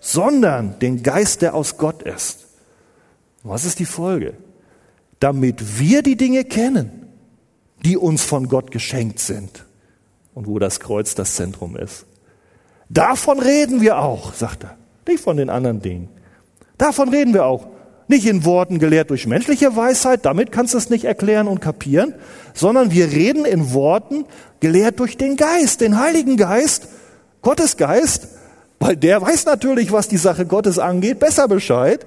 sondern 0.00 0.78
den 0.78 1.02
Geist, 1.02 1.42
der 1.42 1.54
aus 1.54 1.76
Gott 1.76 2.02
ist 2.02 2.42
was 3.42 3.64
ist 3.64 3.78
die 3.78 3.84
Folge? 3.84 4.34
Damit 5.20 5.78
wir 5.78 6.02
die 6.02 6.16
Dinge 6.16 6.44
kennen, 6.44 7.08
die 7.84 7.96
uns 7.96 8.22
von 8.22 8.48
Gott 8.48 8.70
geschenkt 8.70 9.18
sind 9.18 9.64
und 10.34 10.46
wo 10.46 10.58
das 10.58 10.80
Kreuz 10.80 11.14
das 11.14 11.34
Zentrum 11.34 11.76
ist. 11.76 12.06
Davon 12.88 13.40
reden 13.40 13.80
wir 13.80 13.98
auch, 13.98 14.34
sagt 14.34 14.64
er, 14.64 14.76
nicht 15.06 15.22
von 15.22 15.36
den 15.36 15.50
anderen 15.50 15.80
Dingen. 15.80 16.08
Davon 16.78 17.08
reden 17.08 17.34
wir 17.34 17.44
auch. 17.44 17.68
Nicht 18.12 18.26
in 18.26 18.44
Worten 18.44 18.78
gelehrt 18.78 19.08
durch 19.08 19.26
menschliche 19.26 19.74
Weisheit, 19.74 20.26
damit 20.26 20.52
kannst 20.52 20.74
du 20.74 20.78
es 20.78 20.90
nicht 20.90 21.04
erklären 21.04 21.48
und 21.48 21.62
kapieren, 21.62 22.14
sondern 22.52 22.90
wir 22.90 23.10
reden 23.10 23.46
in 23.46 23.72
Worten 23.72 24.26
gelehrt 24.60 25.00
durch 25.00 25.16
den 25.16 25.38
Geist, 25.38 25.80
den 25.80 25.98
Heiligen 25.98 26.36
Geist, 26.36 26.88
Gottes 27.40 27.78
Geist, 27.78 28.28
weil 28.80 28.98
der 28.98 29.22
weiß 29.22 29.46
natürlich, 29.46 29.92
was 29.92 30.08
die 30.08 30.18
Sache 30.18 30.44
Gottes 30.44 30.78
angeht, 30.78 31.20
besser 31.20 31.48
Bescheid 31.48 32.04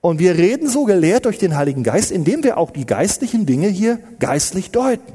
und 0.00 0.20
wir 0.20 0.36
reden 0.36 0.68
so 0.68 0.84
gelehrt 0.84 1.24
durch 1.24 1.38
den 1.38 1.56
Heiligen 1.56 1.82
Geist, 1.82 2.12
indem 2.12 2.44
wir 2.44 2.56
auch 2.56 2.70
die 2.70 2.86
geistlichen 2.86 3.46
Dinge 3.46 3.66
hier 3.66 3.98
geistlich 4.20 4.70
deuten. 4.70 5.12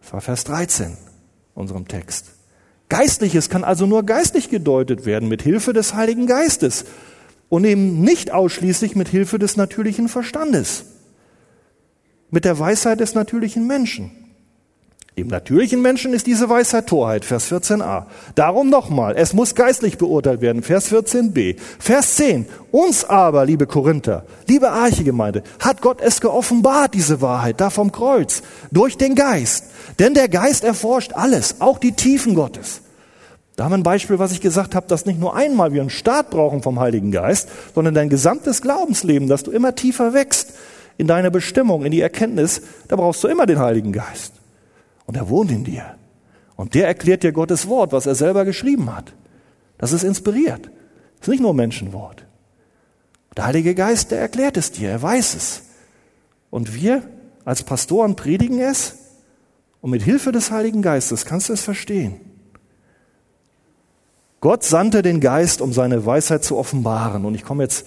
Das 0.00 0.14
war 0.14 0.22
Vers 0.22 0.44
13 0.44 0.96
unserem 1.54 1.88
Text. 1.88 2.35
Geistliches 2.88 3.48
kann 3.50 3.64
also 3.64 3.86
nur 3.86 4.04
geistlich 4.04 4.50
gedeutet 4.50 5.06
werden 5.06 5.28
mit 5.28 5.42
Hilfe 5.42 5.72
des 5.72 5.94
Heiligen 5.94 6.26
Geistes 6.26 6.84
und 7.48 7.64
eben 7.64 8.00
nicht 8.00 8.32
ausschließlich 8.32 8.96
mit 8.96 9.08
Hilfe 9.08 9.38
des 9.38 9.56
natürlichen 9.56 10.08
Verstandes, 10.08 10.86
mit 12.30 12.44
der 12.44 12.58
Weisheit 12.58 13.00
des 13.00 13.14
natürlichen 13.14 13.66
Menschen. 13.66 14.25
Dem 15.16 15.28
natürlichen 15.28 15.80
Menschen 15.80 16.12
ist 16.12 16.26
diese 16.26 16.50
Weisheit 16.50 16.88
Torheit, 16.88 17.24
Vers 17.24 17.50
14a. 17.50 18.02
Darum 18.34 18.68
nochmal, 18.68 19.14
es 19.16 19.32
muss 19.32 19.54
geistlich 19.54 19.96
beurteilt 19.96 20.42
werden, 20.42 20.62
Vers 20.62 20.92
14b. 20.92 21.56
Vers 21.78 22.16
10, 22.16 22.44
uns 22.70 23.02
aber, 23.06 23.46
liebe 23.46 23.66
Korinther, 23.66 24.26
liebe 24.46 24.68
Archegemeinde, 24.68 25.42
hat 25.58 25.80
Gott 25.80 26.02
es 26.02 26.20
geoffenbart, 26.20 26.92
diese 26.92 27.22
Wahrheit, 27.22 27.62
da 27.62 27.70
vom 27.70 27.92
Kreuz, 27.92 28.42
durch 28.70 28.98
den 28.98 29.14
Geist. 29.14 29.70
Denn 29.98 30.12
der 30.12 30.28
Geist 30.28 30.64
erforscht 30.64 31.14
alles, 31.14 31.62
auch 31.62 31.78
die 31.78 31.92
Tiefen 31.92 32.34
Gottes. 32.34 32.82
Da 33.56 33.64
haben 33.64 33.72
wir 33.72 33.78
ein 33.78 33.84
Beispiel, 33.84 34.18
was 34.18 34.32
ich 34.32 34.42
gesagt 34.42 34.74
habe, 34.74 34.86
dass 34.86 35.06
nicht 35.06 35.18
nur 35.18 35.34
einmal 35.34 35.72
wir 35.72 35.80
einen 35.80 35.88
Start 35.88 36.28
brauchen 36.28 36.62
vom 36.62 36.78
Heiligen 36.78 37.10
Geist, 37.10 37.48
sondern 37.74 37.94
dein 37.94 38.10
gesamtes 38.10 38.60
Glaubensleben, 38.60 39.30
dass 39.30 39.44
du 39.44 39.50
immer 39.50 39.74
tiefer 39.74 40.12
wächst 40.12 40.52
in 40.98 41.06
deiner 41.06 41.30
Bestimmung, 41.30 41.86
in 41.86 41.90
die 41.90 42.02
Erkenntnis, 42.02 42.60
da 42.88 42.96
brauchst 42.96 43.24
du 43.24 43.28
immer 43.28 43.46
den 43.46 43.58
Heiligen 43.58 43.92
Geist. 43.92 44.35
Und 45.06 45.16
er 45.16 45.28
wohnt 45.28 45.50
in 45.50 45.64
dir. 45.64 45.96
Und 46.56 46.74
der 46.74 46.86
erklärt 46.86 47.22
dir 47.22 47.32
Gottes 47.32 47.68
Wort, 47.68 47.92
was 47.92 48.06
er 48.06 48.14
selber 48.14 48.44
geschrieben 48.44 48.94
hat. 48.94 49.12
Das 49.78 49.92
ist 49.92 50.02
inspiriert. 50.02 50.70
Das 51.18 51.28
ist 51.28 51.32
nicht 51.32 51.42
nur 51.42 51.54
Menschenwort. 51.54 52.24
Der 53.36 53.46
Heilige 53.46 53.74
Geist, 53.74 54.10
der 54.10 54.20
erklärt 54.20 54.56
es 54.56 54.72
dir, 54.72 54.90
er 54.90 55.02
weiß 55.02 55.34
es. 55.34 55.62
Und 56.50 56.74
wir 56.74 57.02
als 57.44 57.62
Pastoren 57.62 58.16
predigen 58.16 58.60
es 58.60 58.96
und 59.82 59.90
mit 59.90 60.02
Hilfe 60.02 60.32
des 60.32 60.50
Heiligen 60.50 60.82
Geistes 60.82 61.26
kannst 61.26 61.48
du 61.48 61.52
es 61.52 61.60
verstehen. 61.60 62.20
Gott 64.40 64.64
sandte 64.64 65.02
den 65.02 65.20
Geist, 65.20 65.60
um 65.60 65.72
seine 65.72 66.06
Weisheit 66.06 66.44
zu 66.44 66.56
offenbaren. 66.56 67.24
Und 67.24 67.34
ich 67.34 67.44
komme 67.44 67.64
jetzt 67.64 67.86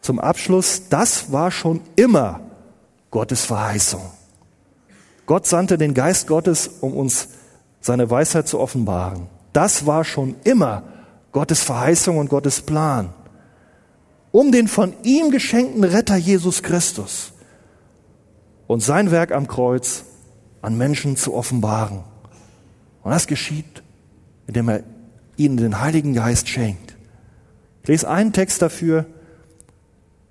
zum 0.00 0.20
Abschluss. 0.20 0.88
Das 0.88 1.32
war 1.32 1.50
schon 1.50 1.80
immer 1.96 2.40
Gottes 3.10 3.44
Verheißung. 3.44 4.02
Gott 5.26 5.46
sandte 5.46 5.78
den 5.78 5.94
Geist 5.94 6.26
Gottes, 6.26 6.68
um 6.80 6.94
uns 6.94 7.28
seine 7.80 8.10
Weisheit 8.10 8.48
zu 8.48 8.58
offenbaren. 8.58 9.28
Das 9.52 9.86
war 9.86 10.04
schon 10.04 10.36
immer 10.44 10.84
Gottes 11.32 11.62
Verheißung 11.62 12.18
und 12.18 12.28
Gottes 12.28 12.60
Plan. 12.60 13.10
Um 14.30 14.50
den 14.50 14.68
von 14.68 14.94
ihm 15.02 15.30
geschenkten 15.30 15.84
Retter 15.84 16.16
Jesus 16.16 16.62
Christus 16.62 17.32
und 18.66 18.82
sein 18.82 19.10
Werk 19.10 19.32
am 19.32 19.46
Kreuz 19.46 20.04
an 20.62 20.78
Menschen 20.78 21.16
zu 21.16 21.34
offenbaren. 21.34 22.04
Und 23.02 23.10
das 23.10 23.26
geschieht, 23.26 23.82
indem 24.46 24.68
er 24.68 24.84
ihnen 25.36 25.56
den 25.56 25.80
Heiligen 25.80 26.14
Geist 26.14 26.48
schenkt. 26.48 26.96
Ich 27.82 27.88
lese 27.88 28.08
einen 28.08 28.32
Text 28.32 28.62
dafür. 28.62 29.06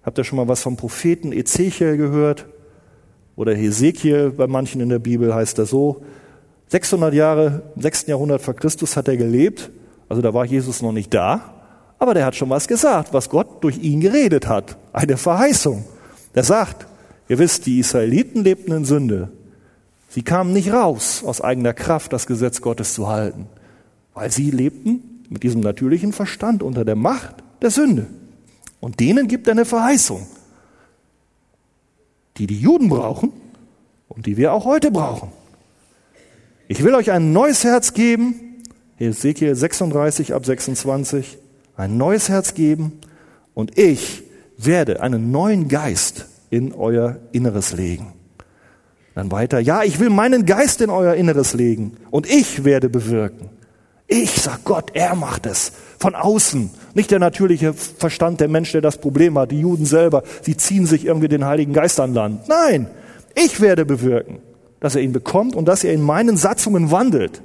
Habt 0.04 0.18
ihr 0.18 0.24
schon 0.24 0.38
mal 0.38 0.48
was 0.48 0.62
vom 0.62 0.78
Propheten 0.78 1.32
Ezechiel 1.32 1.98
gehört? 1.98 2.48
Oder 3.42 3.56
Hesekiel, 3.56 4.30
bei 4.30 4.46
manchen 4.46 4.82
in 4.82 4.90
der 4.90 5.00
Bibel 5.00 5.34
heißt 5.34 5.58
er 5.58 5.66
so. 5.66 6.04
600 6.68 7.12
Jahre, 7.12 7.64
im 7.76 7.82
6. 7.82 8.06
Jahrhundert 8.06 8.40
vor 8.44 8.54
Christus 8.54 8.96
hat 8.96 9.08
er 9.08 9.18
gelebt. 9.18 9.72
Also 10.08 10.22
da 10.22 10.32
war 10.36 10.46
Jesus 10.46 10.84
noch 10.84 10.92
nicht 10.92 11.12
da. 11.12 11.56
Aber 11.98 12.14
der 12.14 12.28
hat 12.28 12.36
schon 12.36 12.52
was 12.52 12.68
gesagt, 12.68 13.14
was 13.14 13.32
Gott 13.32 13.64
durch 13.64 13.80
ihn 13.80 14.00
geredet 14.00 14.48
hat. 14.48 14.78
Eine 14.94 15.18
Verheißung. 15.18 15.86
Der 16.36 16.44
sagt, 16.44 16.86
ihr 17.30 17.40
wisst, 17.40 17.66
die 17.66 17.80
Israeliten 17.80 18.44
lebten 18.44 18.74
in 18.74 18.86
Sünde. 18.86 19.30
Sie 20.08 20.22
kamen 20.22 20.54
nicht 20.54 20.72
raus 20.72 21.24
aus 21.26 21.42
eigener 21.42 21.74
Kraft, 21.74 22.14
das 22.14 22.28
Gesetz 22.28 22.62
Gottes 22.62 22.94
zu 22.94 23.08
halten, 23.08 23.48
weil 24.14 24.30
sie 24.30 24.52
lebten 24.52 25.24
mit 25.30 25.42
diesem 25.42 25.62
natürlichen 25.62 26.14
Verstand 26.14 26.62
unter 26.62 26.86
der 26.86 26.96
Macht 26.96 27.38
der 27.64 27.72
Sünde. 27.72 28.06
Und 28.80 29.00
denen 29.00 29.28
gibt 29.28 29.48
er 29.48 29.54
eine 29.54 29.66
Verheißung, 29.66 30.28
die 32.42 32.48
die 32.48 32.60
Juden 32.60 32.90
brauchen 32.90 33.32
und 34.08 34.26
die 34.26 34.36
wir 34.36 34.52
auch 34.52 34.66
heute 34.66 34.90
brauchen. 34.90 35.32
Ich 36.68 36.84
will 36.84 36.96
euch 36.96 37.12
ein 37.12 37.34
neues 37.34 37.64
Herz 37.64 37.94
geben, 37.94 38.64
Ezekiel 38.98 39.54
36 39.54 40.34
ab 40.34 40.44
26, 40.44 41.38
ein 41.78 41.98
neues 41.98 42.30
Herz 42.30 42.56
geben 42.56 42.94
und 43.54 43.78
ich 43.78 44.24
werde 44.58 45.04
einen 45.04 45.30
neuen 45.30 45.68
Geist 45.68 46.26
in 46.50 46.74
euer 46.74 47.20
Inneres 47.32 47.74
legen. 47.74 48.12
Dann 49.14 49.32
weiter, 49.32 49.60
ja, 49.60 49.84
ich 49.84 50.00
will 50.00 50.10
meinen 50.10 50.48
Geist 50.48 50.82
in 50.82 50.90
euer 50.90 51.14
Inneres 51.14 51.54
legen 51.54 51.98
und 52.10 52.28
ich 52.28 52.64
werde 52.64 52.90
bewirken. 52.90 53.52
Ich, 54.08 54.42
sag 54.42 54.64
Gott, 54.64 54.96
er 54.96 55.14
macht 55.14 55.46
es. 55.46 55.74
Von 56.00 56.16
außen. 56.16 56.72
Nicht 56.94 57.12
der 57.12 57.20
natürliche 57.20 57.74
Verstand 57.74 58.42
der 58.42 58.48
Mensch, 58.48 58.72
der 58.72 58.82
das 58.82 58.98
Problem 58.98 59.38
hat. 59.38 59.52
Die 59.52 59.60
Juden 59.60 59.86
selber, 59.86 60.24
sie 60.42 60.58
ziehen 60.58 60.86
sich 60.86 61.06
irgendwie 61.06 61.28
den 61.28 61.46
Heiligen 61.46 61.74
Geist 61.74 62.00
an 62.00 62.14
Land. 62.14 62.48
Nein, 62.48 62.88
ich 63.36 63.62
werde 63.62 63.86
bewirken, 63.86 64.40
dass 64.80 64.96
er 64.96 65.02
ihn 65.02 65.14
bekommt 65.14 65.56
und 65.56 65.66
dass 65.66 65.84
er 65.84 65.94
in 65.94 66.02
meinen 66.02 66.38
Satzungen 66.38 66.92
wandelt 66.92 67.42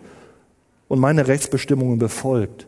und 0.89 0.99
meine 0.99 1.29
Rechtsbestimmungen 1.29 1.99
befolgt. 1.99 2.67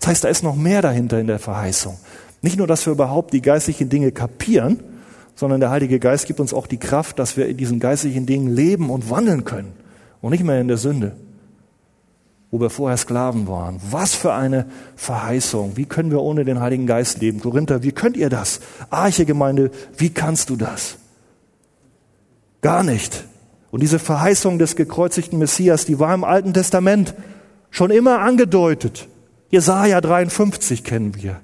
Das 0.00 0.08
heißt, 0.08 0.24
da 0.24 0.28
ist 0.28 0.42
noch 0.42 0.56
mehr 0.56 0.82
dahinter 0.82 1.18
in 1.18 1.26
der 1.26 1.38
Verheißung. 1.38 1.98
Nicht 2.40 2.56
nur, 2.56 2.66
dass 2.66 2.86
wir 2.86 2.92
überhaupt 2.92 3.32
die 3.32 3.42
geistlichen 3.42 3.88
Dinge 3.88 4.12
kapieren, 4.12 4.80
sondern 5.34 5.60
der 5.60 5.70
Heilige 5.70 5.98
Geist 5.98 6.26
gibt 6.26 6.40
uns 6.40 6.54
auch 6.54 6.66
die 6.66 6.78
Kraft, 6.78 7.18
dass 7.18 7.36
wir 7.36 7.46
in 7.46 7.56
diesen 7.56 7.80
geistlichen 7.80 8.26
Dingen 8.26 8.54
leben 8.54 8.90
und 8.90 9.10
wandeln 9.10 9.44
können 9.44 9.72
und 10.20 10.30
nicht 10.30 10.44
mehr 10.44 10.60
in 10.60 10.68
der 10.68 10.78
Sünde, 10.78 11.16
wo 12.50 12.60
wir 12.60 12.70
vorher 12.70 12.96
Sklaven 12.96 13.46
waren. 13.46 13.78
Was 13.90 14.14
für 14.14 14.32
eine 14.32 14.66
Verheißung. 14.96 15.76
Wie 15.76 15.84
können 15.84 16.10
wir 16.10 16.22
ohne 16.22 16.44
den 16.44 16.60
Heiligen 16.60 16.86
Geist 16.86 17.20
leben? 17.20 17.40
Korinther, 17.40 17.82
wie 17.82 17.92
könnt 17.92 18.16
ihr 18.16 18.30
das? 18.30 18.60
Arche 18.90 19.26
Gemeinde, 19.26 19.70
wie 19.96 20.10
kannst 20.10 20.50
du 20.50 20.56
das? 20.56 20.96
Gar 22.62 22.82
nicht. 22.82 23.24
Und 23.70 23.82
diese 23.82 23.98
Verheißung 23.98 24.58
des 24.58 24.76
gekreuzigten 24.76 25.38
Messias, 25.38 25.84
die 25.84 25.98
war 25.98 26.14
im 26.14 26.24
Alten 26.24 26.54
Testament 26.54 27.14
schon 27.70 27.90
immer 27.90 28.20
angedeutet. 28.20 29.08
Jesaja 29.50 30.00
53 30.00 30.84
kennen 30.84 31.14
wir. 31.14 31.40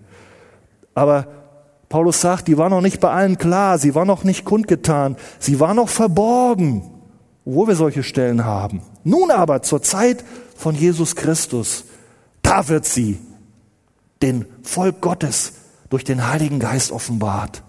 Aber 0.95 1.27
Paulus 1.89 2.21
sagt, 2.21 2.49
die 2.49 2.57
war 2.59 2.71
noch 2.71 2.81
nicht 2.81 3.01
bei 3.01 3.11
allen 3.11 3.37
klar, 3.37 3.79
sie 3.79 3.95
war 3.95 4.05
noch 4.05 4.25
nicht 4.25 4.45
kundgetan, 4.45 5.17
sie 5.39 5.61
war 5.61 5.75
noch 5.75 5.89
verborgen, 5.89 6.83
wo 7.45 7.69
wir 7.69 7.77
solche 7.77 8.03
Stellen 8.03 8.45
haben. 8.45 8.83
Nun 9.05 9.31
aber 9.31 9.63
zur 9.63 9.83
Zeit 9.83 10.25
von 10.55 10.75
Jesus 10.75 11.17
Christus, 11.17 11.85
da 12.43 12.69
wird 12.69 12.85
sie 12.87 13.19
den 14.23 14.47
Volk 14.63 15.01
Gottes 15.01 15.55
durch 15.91 16.05
den 16.05 16.27
Heiligen 16.29 16.59
Geist 16.59 16.93
offenbart. 16.93 17.63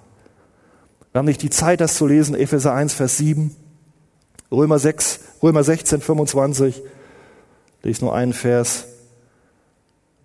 Wir 1.11 1.19
haben 1.19 1.25
nicht 1.25 1.41
die 1.41 1.49
Zeit, 1.49 1.81
das 1.81 1.95
zu 1.95 2.07
lesen, 2.07 2.35
Epheser 2.35 2.73
1, 2.73 2.93
Vers 2.93 3.17
7, 3.17 3.55
Römer 4.51 4.79
6, 4.79 5.19
Römer 5.41 5.63
16, 5.63 6.01
25, 6.01 6.81
lese 7.83 8.03
nur 8.03 8.15
einen 8.15 8.33
Vers. 8.33 8.85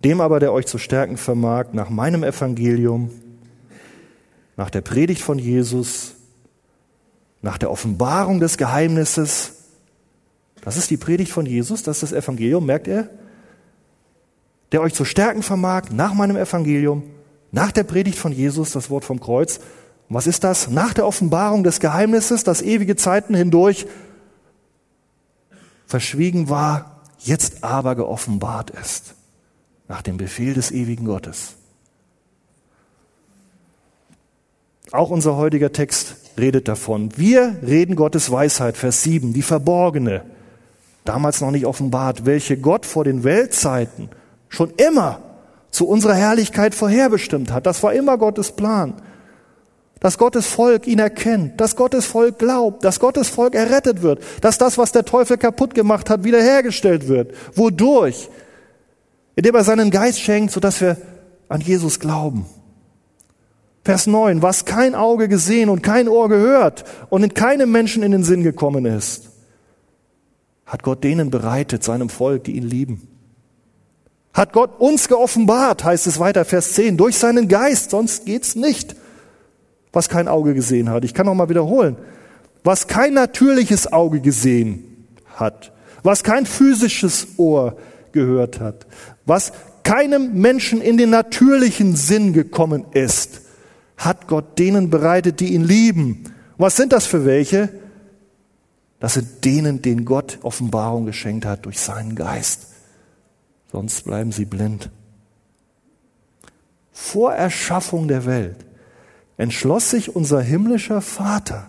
Dem 0.03 0.19
aber, 0.19 0.39
der 0.39 0.51
euch 0.51 0.65
zu 0.65 0.77
stärken 0.77 1.17
vermag, 1.17 1.67
nach 1.73 1.89
meinem 1.89 2.23
Evangelium, 2.23 3.11
nach 4.57 4.69
der 4.69 4.81
Predigt 4.81 5.21
von 5.21 5.39
Jesus, 5.39 6.15
nach 7.41 7.57
der 7.57 7.71
Offenbarung 7.71 8.39
des 8.39 8.57
Geheimnisses. 8.57 9.53
Das 10.61 10.77
ist 10.77 10.89
die 10.89 10.97
Predigt 10.97 11.31
von 11.31 11.45
Jesus, 11.45 11.83
das 11.83 12.03
ist 12.03 12.11
das 12.11 12.23
Evangelium, 12.23 12.65
merkt 12.65 12.87
er? 12.87 13.09
Der 14.71 14.81
euch 14.81 14.93
zu 14.93 15.05
stärken 15.05 15.43
vermag, 15.43 15.89
nach 15.91 16.13
meinem 16.13 16.37
Evangelium, 16.37 17.03
nach 17.51 17.71
der 17.71 17.83
Predigt 17.83 18.17
von 18.17 18.31
Jesus, 18.31 18.71
das 18.71 18.89
Wort 18.89 19.03
vom 19.03 19.19
Kreuz. 19.19 19.57
Und 20.07 20.15
was 20.15 20.27
ist 20.27 20.43
das? 20.43 20.69
Nach 20.69 20.93
der 20.93 21.05
Offenbarung 21.05 21.63
des 21.63 21.79
Geheimnisses, 21.79 22.43
das 22.43 22.61
ewige 22.61 22.95
Zeiten 22.95 23.35
hindurch 23.35 23.87
verschwiegen 25.87 26.49
war, 26.49 27.01
jetzt 27.19 27.63
aber 27.63 27.95
geoffenbart 27.95 28.69
ist. 28.69 29.15
Nach 29.87 30.01
dem 30.01 30.17
Befehl 30.17 30.53
des 30.53 30.71
ewigen 30.71 31.05
Gottes. 31.05 31.55
Auch 34.91 35.09
unser 35.09 35.35
heutiger 35.35 35.71
Text 35.71 36.15
redet 36.37 36.67
davon. 36.67 37.17
Wir 37.17 37.57
reden 37.61 37.95
Gottes 37.95 38.31
Weisheit, 38.31 38.77
Vers 38.77 39.03
7, 39.03 39.33
die 39.33 39.41
verborgene, 39.41 40.23
damals 41.05 41.41
noch 41.41 41.51
nicht 41.51 41.65
offenbart, 41.65 42.25
welche 42.25 42.57
Gott 42.57 42.85
vor 42.85 43.03
den 43.03 43.23
Weltzeiten 43.23 44.09
schon 44.49 44.71
immer 44.77 45.19
zu 45.71 45.87
unserer 45.87 46.15
Herrlichkeit 46.15 46.75
vorherbestimmt 46.75 47.51
hat. 47.51 47.65
Das 47.65 47.81
war 47.81 47.93
immer 47.93 48.17
Gottes 48.17 48.51
Plan. 48.51 48.93
Dass 49.99 50.17
Gottes 50.17 50.47
Volk 50.47 50.87
ihn 50.87 50.99
erkennt, 50.99 51.61
dass 51.61 51.75
Gottes 51.75 52.05
Volk 52.05 52.39
glaubt, 52.39 52.83
dass 52.83 52.99
Gottes 52.99 53.29
Volk 53.29 53.53
errettet 53.53 54.01
wird, 54.01 54.21
dass 54.41 54.57
das, 54.57 54.77
was 54.77 54.91
der 54.91 55.05
Teufel 55.05 55.37
kaputt 55.37 55.75
gemacht 55.75 56.09
hat, 56.09 56.23
wiederhergestellt 56.23 57.07
wird. 57.07 57.33
Wodurch? 57.55 58.29
Indem 59.35 59.55
er 59.55 59.63
seinen 59.63 59.91
Geist 59.91 60.19
schenkt, 60.19 60.51
sodass 60.51 60.81
wir 60.81 60.97
an 61.47 61.61
Jesus 61.61 61.99
glauben. 61.99 62.45
Vers 63.83 64.07
9, 64.07 64.41
was 64.41 64.65
kein 64.65 64.93
Auge 64.93 65.27
gesehen 65.27 65.69
und 65.69 65.81
kein 65.81 66.07
Ohr 66.07 66.29
gehört 66.29 66.83
und 67.09 67.23
in 67.23 67.33
keinem 67.33 67.71
Menschen 67.71 68.03
in 68.03 68.11
den 68.11 68.23
Sinn 68.23 68.43
gekommen 68.43 68.85
ist, 68.85 69.30
hat 70.71 70.83
Gott 70.83 71.03
denen 71.03 71.29
bereitet, 71.31 71.83
seinem 71.83 72.07
Volk, 72.07 72.45
die 72.45 72.53
ihn 72.53 72.63
lieben. 72.63 73.05
Hat 74.33 74.53
Gott 74.53 74.79
uns 74.79 75.09
geoffenbart, 75.09 75.83
heißt 75.83 76.07
es 76.07 76.17
weiter, 76.17 76.45
Vers 76.45 76.71
10, 76.71 76.95
durch 76.95 77.17
seinen 77.17 77.49
Geist, 77.49 77.91
sonst 77.91 78.25
geht's 78.25 78.55
nicht, 78.55 78.95
was 79.91 80.07
kein 80.07 80.29
Auge 80.29 80.53
gesehen 80.53 80.89
hat. 80.89 81.03
Ich 81.03 81.13
kann 81.13 81.25
noch 81.25 81.33
mal 81.33 81.49
wiederholen. 81.49 81.97
Was 82.63 82.87
kein 82.87 83.15
natürliches 83.15 83.91
Auge 83.91 84.21
gesehen 84.21 85.07
hat, 85.35 85.73
was 86.03 86.23
kein 86.23 86.45
physisches 86.45 87.27
Ohr 87.35 87.75
gehört 88.13 88.61
hat, 88.61 88.87
was 89.25 89.51
keinem 89.83 90.39
Menschen 90.39 90.79
in 90.79 90.95
den 90.95 91.09
natürlichen 91.09 91.97
Sinn 91.97 92.31
gekommen 92.31 92.85
ist, 92.93 93.41
hat 93.97 94.25
Gott 94.29 94.57
denen 94.57 94.89
bereitet, 94.89 95.41
die 95.41 95.53
ihn 95.53 95.65
lieben. 95.65 96.33
was 96.57 96.77
sind 96.77 96.93
das 96.93 97.05
für 97.05 97.25
welche? 97.25 97.67
Das 99.01 99.15
sind 99.15 99.43
denen, 99.43 99.81
denen 99.81 100.05
Gott 100.05 100.37
Offenbarung 100.43 101.07
geschenkt 101.07 101.43
hat 101.43 101.65
durch 101.65 101.79
seinen 101.79 102.15
Geist. 102.15 102.67
Sonst 103.71 104.03
bleiben 104.03 104.31
sie 104.31 104.45
blind. 104.45 104.91
Vor 106.91 107.33
Erschaffung 107.33 108.07
der 108.07 108.25
Welt 108.25 108.63
entschloss 109.37 109.89
sich 109.89 110.15
unser 110.15 110.39
himmlischer 110.39 111.01
Vater, 111.01 111.67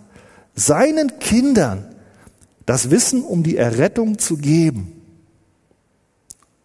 seinen 0.55 1.19
Kindern 1.21 1.87
das 2.67 2.91
Wissen 2.91 3.25
um 3.25 3.43
die 3.43 3.57
Errettung 3.57 4.19
zu 4.19 4.37
geben 4.37 4.93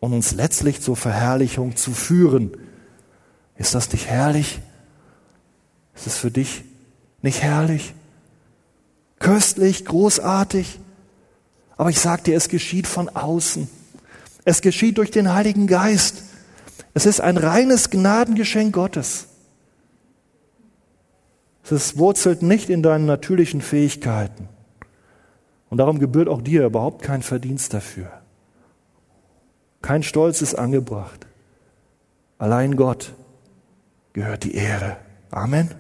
und 0.02 0.12
uns 0.12 0.34
letztlich 0.34 0.82
zur 0.82 0.98
Verherrlichung 0.98 1.78
zu 1.78 1.92
führen. 1.92 2.52
Ist 3.56 3.74
das 3.74 3.90
nicht 3.94 4.08
herrlich? 4.08 4.60
Ist 5.96 6.08
es 6.08 6.18
für 6.18 6.30
dich 6.30 6.66
nicht 7.22 7.42
herrlich? 7.42 7.94
Köstlich, 9.20 9.86
großartig? 9.86 10.80
Aber 11.78 11.90
ich 11.90 12.00
sage 12.00 12.24
dir, 12.24 12.38
es 12.38 12.50
geschieht 12.50 12.88
von 12.88 13.10
außen. 13.10 13.70
Es 14.46 14.62
geschieht 14.62 14.98
durch 14.98 15.12
den 15.12 15.34
Heiligen 15.34 15.68
Geist. 15.68 16.24
Es 16.94 17.06
ist 17.06 17.22
ein 17.22 17.38
reines 17.38 17.90
Gnadengeschenk 17.90 18.74
Gottes. 18.74 19.28
Es 21.70 21.98
wurzelt 21.98 22.42
nicht 22.42 22.70
in 22.70 22.82
deinen 22.82 23.06
natürlichen 23.06 23.62
Fähigkeiten. 23.62 24.48
Und 25.70 25.80
darum 25.80 26.00
gebührt 26.00 26.30
auch 26.30 26.42
dir 26.42 26.66
überhaupt 26.66 27.02
kein 27.02 27.22
Verdienst 27.22 27.74
dafür. 27.74 28.10
Kein 29.82 30.02
Stolz 30.02 30.42
ist 30.42 30.56
angebracht. 30.56 31.28
Allein 32.38 32.76
Gott 32.76 33.14
gehört 34.14 34.44
die 34.44 34.56
Ehre. 34.56 34.98
Amen. 35.30 35.72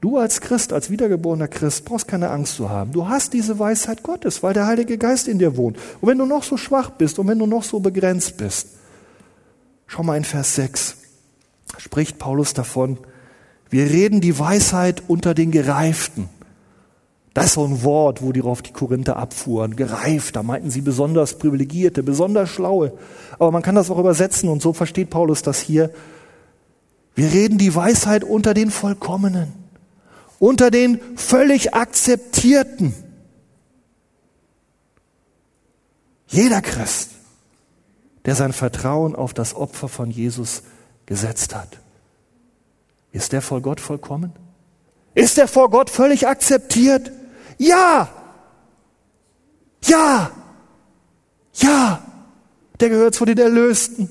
Du 0.00 0.16
als 0.16 0.40
Christ, 0.40 0.72
als 0.72 0.90
wiedergeborener 0.90 1.48
Christ, 1.48 1.84
brauchst 1.84 2.06
keine 2.06 2.30
Angst 2.30 2.54
zu 2.54 2.70
haben. 2.70 2.92
Du 2.92 3.08
hast 3.08 3.32
diese 3.32 3.58
Weisheit 3.58 4.04
Gottes, 4.04 4.42
weil 4.44 4.54
der 4.54 4.66
Heilige 4.66 4.96
Geist 4.96 5.26
in 5.26 5.40
dir 5.40 5.56
wohnt. 5.56 5.76
Und 6.00 6.08
wenn 6.08 6.18
du 6.18 6.26
noch 6.26 6.44
so 6.44 6.56
schwach 6.56 6.90
bist 6.90 7.18
und 7.18 7.26
wenn 7.26 7.38
du 7.38 7.46
noch 7.46 7.64
so 7.64 7.80
begrenzt 7.80 8.36
bist, 8.36 8.68
schau 9.88 10.04
mal 10.04 10.16
in 10.16 10.24
Vers 10.24 10.54
6, 10.54 10.96
spricht 11.78 12.18
Paulus 12.18 12.54
davon, 12.54 12.98
wir 13.70 13.84
reden 13.84 14.20
die 14.20 14.38
Weisheit 14.38 15.02
unter 15.08 15.34
den 15.34 15.50
Gereiften. 15.50 16.28
Das 17.34 17.46
ist 17.46 17.52
so 17.54 17.64
ein 17.64 17.82
Wort, 17.82 18.22
wo 18.22 18.32
die 18.32 18.42
auf 18.42 18.62
die 18.62 18.72
Korinther 18.72 19.16
abfuhren. 19.16 19.76
Gereift, 19.76 20.36
da 20.36 20.42
meinten 20.42 20.70
sie 20.70 20.80
besonders 20.80 21.38
privilegierte, 21.38 22.02
besonders 22.02 22.50
schlaue. 22.50 22.92
Aber 23.38 23.50
man 23.50 23.62
kann 23.62 23.74
das 23.74 23.90
auch 23.90 23.98
übersetzen 23.98 24.48
und 24.48 24.62
so 24.62 24.72
versteht 24.72 25.10
Paulus 25.10 25.42
das 25.42 25.60
hier. 25.60 25.90
Wir 27.14 27.32
reden 27.32 27.58
die 27.58 27.74
Weisheit 27.74 28.22
unter 28.22 28.54
den 28.54 28.70
Vollkommenen 28.70 29.57
unter 30.38 30.70
den 30.70 31.00
völlig 31.16 31.74
akzeptierten. 31.74 32.94
Jeder 36.26 36.60
Christ, 36.60 37.10
der 38.24 38.34
sein 38.34 38.52
Vertrauen 38.52 39.16
auf 39.16 39.32
das 39.32 39.54
Opfer 39.54 39.88
von 39.88 40.10
Jesus 40.10 40.62
gesetzt 41.06 41.54
hat, 41.54 41.78
ist 43.12 43.32
der 43.32 43.42
vor 43.42 43.62
Gott 43.62 43.80
vollkommen? 43.80 44.32
Ist 45.14 45.38
er 45.38 45.48
vor 45.48 45.70
Gott 45.70 45.90
völlig 45.90 46.28
akzeptiert? 46.28 47.10
Ja! 47.56 48.08
Ja! 49.84 50.30
Ja! 51.54 52.02
Der 52.78 52.88
gehört 52.90 53.14
zu 53.14 53.24
den 53.24 53.38
Erlösten. 53.38 54.08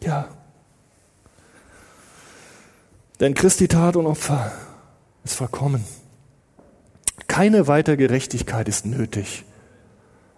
Ja. 0.00 0.28
Denn 3.20 3.34
Christi 3.34 3.68
Tat 3.68 3.96
und 3.96 4.06
Opfer 4.06 4.50
ist 5.24 5.34
vollkommen. 5.34 5.84
Keine 7.28 7.68
weitere 7.68 7.96
Gerechtigkeit 7.96 8.66
ist 8.66 8.86
nötig. 8.86 9.44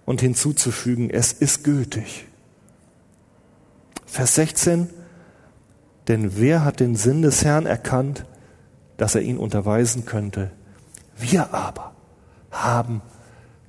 Und 0.05 0.21
hinzuzufügen, 0.21 1.11
es 1.11 1.33
ist 1.33 1.63
gültig. 1.63 2.27
Vers 4.05 4.35
16, 4.35 4.91
denn 6.09 6.37
wer 6.39 6.65
hat 6.65 6.81
den 6.81 6.97
Sinn 6.97 7.23
des 7.23 7.45
Herrn 7.45 7.67
erkannt, 7.67 8.27
dass 8.97 9.15
er 9.15 9.23
ihn 9.23 9.39
unterweisen 9.39 10.05
könnte? 10.05 10.51
Wir 11.17 11.55
aber 11.55 11.95
haben 12.51 13.01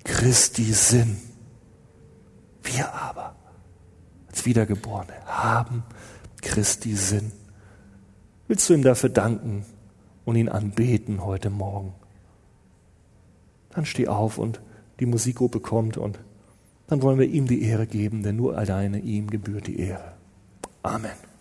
Christi 0.04 0.74
Sinn. 0.74 1.18
Wir 2.64 2.92
aber 2.94 3.36
als 4.28 4.46
Wiedergeborene 4.46 5.14
haben 5.28 5.84
Christi 6.42 6.96
Sinn. 6.96 7.32
Willst 8.48 8.70
du 8.70 8.74
ihm 8.74 8.84
dafür 8.84 9.10
danken 9.10 9.66
und 10.26 10.36
ihn 10.36 10.50
anbeten 10.50 11.24
heute 11.24 11.50
Morgen? 11.50 11.94
Dann 13.72 13.86
steh 13.86 14.08
auf 14.08 14.38
und 14.38 14.62
die 15.00 15.06
Musikgruppe 15.06 15.60
kommt 15.60 15.98
und 15.98 16.20
dann 16.88 17.02
wollen 17.02 17.20
wir 17.20 17.28
ihm 17.28 17.48
die 17.48 17.64
Ehre 17.64 17.88
geben, 17.88 18.24
denn 18.24 18.36
nur 18.36 18.58
alleine 18.58 19.00
ihm 19.00 19.30
gebührt 19.30 19.68
die 19.68 19.80
Ehre. 19.80 20.14
Amen. 20.84 21.33